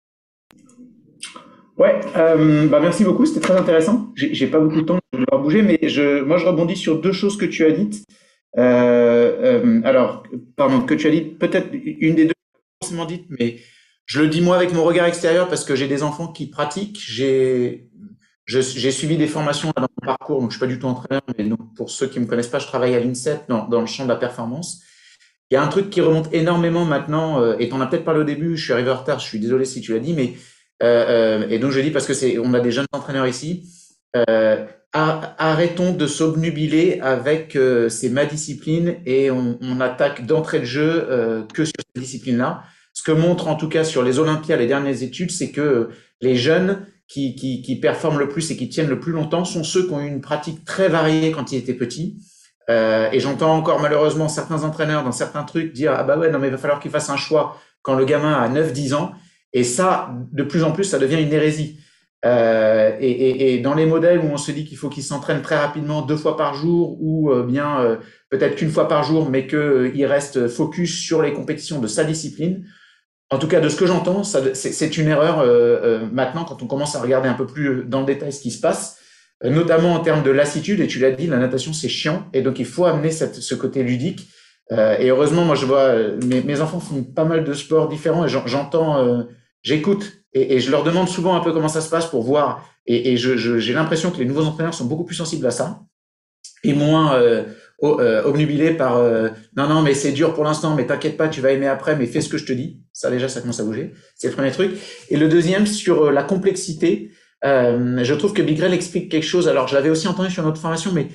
[1.77, 4.13] Ouais, bah merci beaucoup, c'était très intéressant.
[4.15, 7.13] J'ai pas beaucoup de temps de devoir bouger, mais je, moi je rebondis sur deux
[7.13, 8.05] choses que tu as dites.
[8.57, 10.25] Alors,
[10.57, 12.35] pardon, que tu as dites, peut-être une des deux
[12.83, 13.59] forcément dites, mais
[14.07, 16.99] je le dis moi avec mon regard extérieur parce que j'ai des enfants qui pratiquent.
[17.01, 17.91] J'ai
[18.47, 21.49] j'ai suivi des formations dans mon parcours, donc je suis pas du tout entraîneur, mais
[21.77, 24.09] pour ceux qui me connaissent pas, je travaille à l'INSEP dans, dans, le champ de
[24.09, 24.83] la performance.
[25.51, 28.05] Il y a un truc qui remonte énormément maintenant, euh, et tu en as peut-être
[28.05, 30.15] parlé au début, je suis arrivé en retard, je suis désolé si tu l'as dit,
[30.15, 30.35] mais
[30.83, 33.69] euh, euh, et donc je dis parce que c'est, on a des jeunes entraîneurs ici.
[34.17, 40.65] Euh, arrêtons de s'obnubiler avec euh, c'est ma discipline et on, on attaque d'entrée de
[40.65, 42.65] jeu euh, que sur cette discipline-là.
[42.93, 45.91] Ce que montre en tout cas sur les Olympiades les dernières études, c'est que
[46.21, 49.65] les jeunes qui, qui, qui, performent le plus et qui tiennent le plus longtemps sont
[49.65, 52.19] ceux qui ont eu une pratique très variée quand ils étaient petits.
[52.69, 56.39] Euh, et j'entends encore malheureusement certains entraîneurs dans certains trucs dire ah bah ouais non
[56.39, 59.13] mais il va falloir qu'il fasse un choix quand le gamin a 9-10 ans.
[59.53, 61.80] Et ça, de plus en plus, ça devient une hérésie.
[62.27, 65.41] Euh, et, et, et, dans les modèles où on se dit qu'il faut qu'il s'entraîne
[65.41, 67.97] très rapidement deux fois par jour ou euh, bien euh,
[68.29, 72.67] peut-être qu'une fois par jour, mais qu'il reste focus sur les compétitions de sa discipline,
[73.31, 75.47] en tout cas de ce que j'entends, c'est une erreur
[76.13, 78.61] maintenant quand on commence à regarder un peu plus dans le détail ce qui se
[78.61, 78.99] passe,
[79.45, 80.81] notamment en termes de lassitude.
[80.81, 83.85] Et tu l'as dit, la natation c'est chiant et donc il faut amener ce côté
[83.85, 84.29] ludique.
[84.73, 85.95] et heureusement, moi je vois
[86.27, 89.25] mes, enfants font pas mal de sports différents et j'entends,
[89.63, 92.65] j'écoute et, et, je leur demande souvent un peu comment ça se passe pour voir.
[92.87, 95.83] Et, et j'ai l'impression que les nouveaux entraîneurs sont beaucoup plus sensibles à ça
[96.65, 97.45] et moins euh,
[97.83, 101.41] euh obnubilés par euh, non non mais c'est dur pour l'instant mais t'inquiète pas tu
[101.41, 102.81] vas aimer après mais fais ce que je te dis.
[102.93, 103.93] Ça déjà ça commence à bouger.
[104.17, 104.73] C'est le premier truc.
[105.09, 107.11] Et le deuxième sur euh, la complexité
[107.43, 109.49] je trouve que Bigrel explique quelque chose.
[109.49, 111.09] Alors je l'avais aussi entendu sur notre formation mais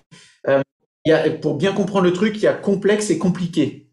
[0.48, 3.92] il y a, pour bien comprendre le truc il y a complexe et compliqué.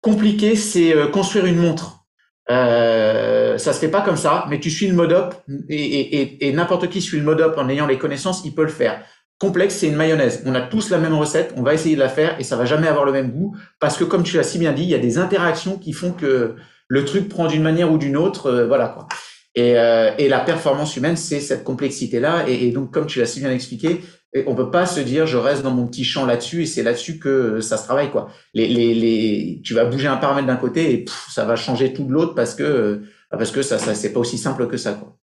[0.00, 2.03] Compliqué c'est construire une montre
[2.50, 5.34] euh, ça se fait pas comme ça, mais tu suis le mode up
[5.68, 8.62] et, et, et n'importe qui suit le mode up en ayant les connaissances, il peut
[8.62, 9.02] le faire.
[9.38, 10.42] Complexe, c'est une mayonnaise.
[10.46, 12.64] On a tous la même recette, on va essayer de la faire et ça va
[12.64, 14.94] jamais avoir le même goût parce que comme tu l'as si bien dit, il y
[14.94, 16.54] a des interactions qui font que
[16.88, 19.08] le truc prend d'une manière ou d'une autre, euh, voilà quoi.
[19.56, 22.44] Et, euh, et, la performance humaine, c'est cette complexité-là.
[22.48, 24.00] Et, et, donc, comme tu l'as si bien expliqué,
[24.46, 27.18] on peut pas se dire je reste dans mon petit champ là-dessus et c'est là-dessus
[27.18, 28.30] que ça se travaille quoi.
[28.52, 32.04] Les, les, les, tu vas bouger un paramètre d'un côté et ça va changer tout
[32.04, 35.16] de l'autre parce que parce que ça, ça c'est pas aussi simple que ça quoi.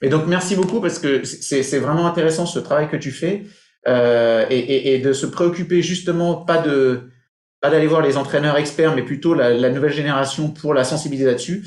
[0.00, 3.44] Mais donc merci beaucoup parce que c'est vraiment intéressant ce travail que tu fais
[3.86, 7.02] euh, et, et, et, de se préoccuper justement pas de
[7.60, 11.26] pas d'aller voir les entraîneurs experts mais plutôt la, la nouvelle génération pour la sensibiliser
[11.26, 11.64] là-dessus.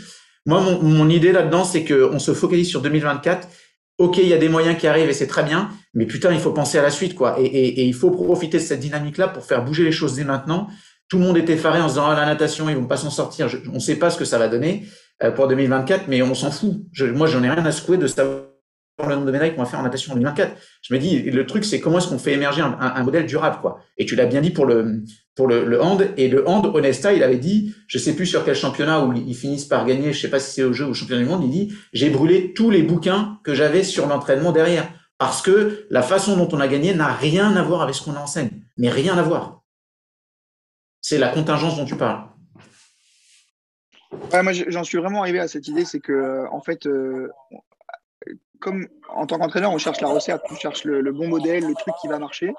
[0.48, 3.48] Moi mon, mon idée là-dedans c'est que on se focalise sur 2024
[3.98, 6.40] ok, il y a des moyens qui arrivent et c'est très bien, mais putain, il
[6.40, 7.40] faut penser à la suite, quoi.
[7.40, 10.24] Et, et, et il faut profiter de cette dynamique-là pour faire bouger les choses dès
[10.24, 10.68] maintenant.
[11.10, 13.10] Tout le monde est effaré en se disant, ah, la natation, ils vont pas s'en
[13.10, 13.50] sortir.
[13.72, 14.86] on ne sait pas ce que ça va donner
[15.24, 16.84] euh, pour 2024, mais on s'en fout.
[16.92, 18.44] Je, moi, j'en ai rien à secouer de savoir
[19.08, 20.56] le nombre de médailles qu'on va faire en natation en 2024.
[20.84, 23.58] Je me dis, le truc, c'est comment est-ce qu'on fait émerger un, un, modèle durable,
[23.62, 23.80] quoi.
[23.98, 25.02] Et tu l'as bien dit pour le,
[25.36, 26.08] pour le, le, hand.
[26.18, 29.36] Et le hand, Onesta, il avait dit, je sais plus sur quel championnat où ils
[29.36, 31.44] finissent par gagner, je sais pas si c'est au jeu ou au championnat du monde,
[31.44, 34.88] il dit, j'ai brûlé tous les bouquins que j'avais sur l'entraînement derrière.
[35.18, 38.16] Parce que la façon dont on a gagné n'a rien à voir avec ce qu'on
[38.16, 38.52] enseigne.
[38.78, 39.64] Mais rien à voir.
[41.02, 42.28] C'est la contingence dont tu parles.
[44.32, 47.30] Ouais, moi, j'en suis vraiment arrivé à cette idée, c'est que, en fait, euh,
[48.60, 51.94] comme en tant qu'entraîneur, on cherche la recette, on cherche le, bon modèle, le truc
[52.02, 52.54] qui va marcher.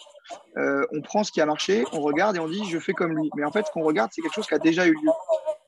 [0.57, 3.17] Euh, on prend ce qui a marché, on regarde et on dit je fais comme
[3.17, 3.31] lui.
[3.37, 5.11] Mais en fait, ce qu'on regarde, c'est quelque chose qui a déjà eu lieu.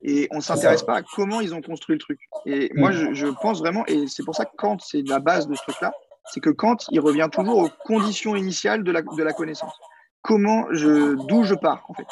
[0.03, 2.21] Et on ne s'intéresse pas à comment ils ont construit le truc.
[2.47, 5.47] Et moi, je, je pense vraiment, et c'est pour ça que Kant, c'est la base
[5.47, 5.93] de ce truc-là,
[6.27, 9.75] c'est que Kant, il revient toujours aux conditions initiales de la, de la connaissance.
[10.23, 12.07] Comment je, d'où je pars, en fait.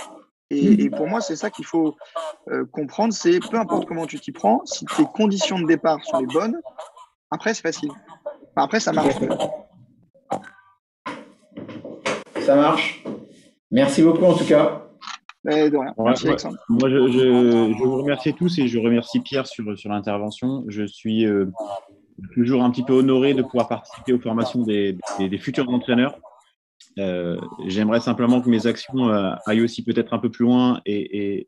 [0.50, 1.94] Et, et pour moi, c'est ça qu'il faut
[2.50, 6.20] euh, comprendre, c'est peu importe comment tu t'y prends, si tes conditions de départ sont
[6.20, 6.58] les bonnes,
[7.30, 7.90] après, c'est facile.
[7.90, 9.14] Enfin, après, ça marche.
[12.40, 13.04] Ça marche.
[13.70, 14.86] Merci beaucoup en tout cas.
[15.44, 15.94] Mais de rien.
[15.98, 16.36] Merci, moi,
[16.68, 20.64] moi je, je, je, vous remercie tous et je remercie Pierre sur, sur l'intervention.
[20.68, 21.46] Je suis euh,
[22.34, 24.98] toujours un petit peu honoré de pouvoir participer aux formations des,
[25.38, 26.18] futurs entraîneurs.
[26.98, 31.46] Euh, J'aimerais simplement que mes actions euh, aillent aussi peut-être un peu plus loin et,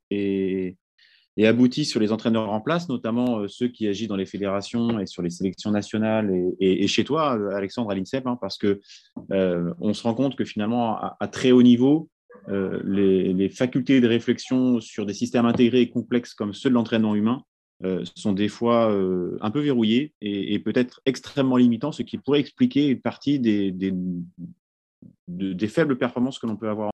[1.42, 5.06] aboutit sur les entraîneurs en place, notamment euh, ceux qui agissent dans les fédérations et
[5.06, 6.30] sur les sélections nationales
[6.60, 8.80] et, chez toi, Alexandre, à l'INSEP, hein, parce que
[9.30, 12.10] on se rend compte que finalement, à, très haut niveau,
[12.48, 17.42] les, facultés de réflexion sur des systèmes intégrés et complexes comme ceux de l'entraînement humain
[17.82, 22.40] euh, sont des fois euh, un peu verrouillés et, peut-être extrêmement limitants, ce qui pourrait
[22.40, 23.92] expliquer une partie des, des,
[25.28, 26.90] de, des faibles performances que l'on peut avoir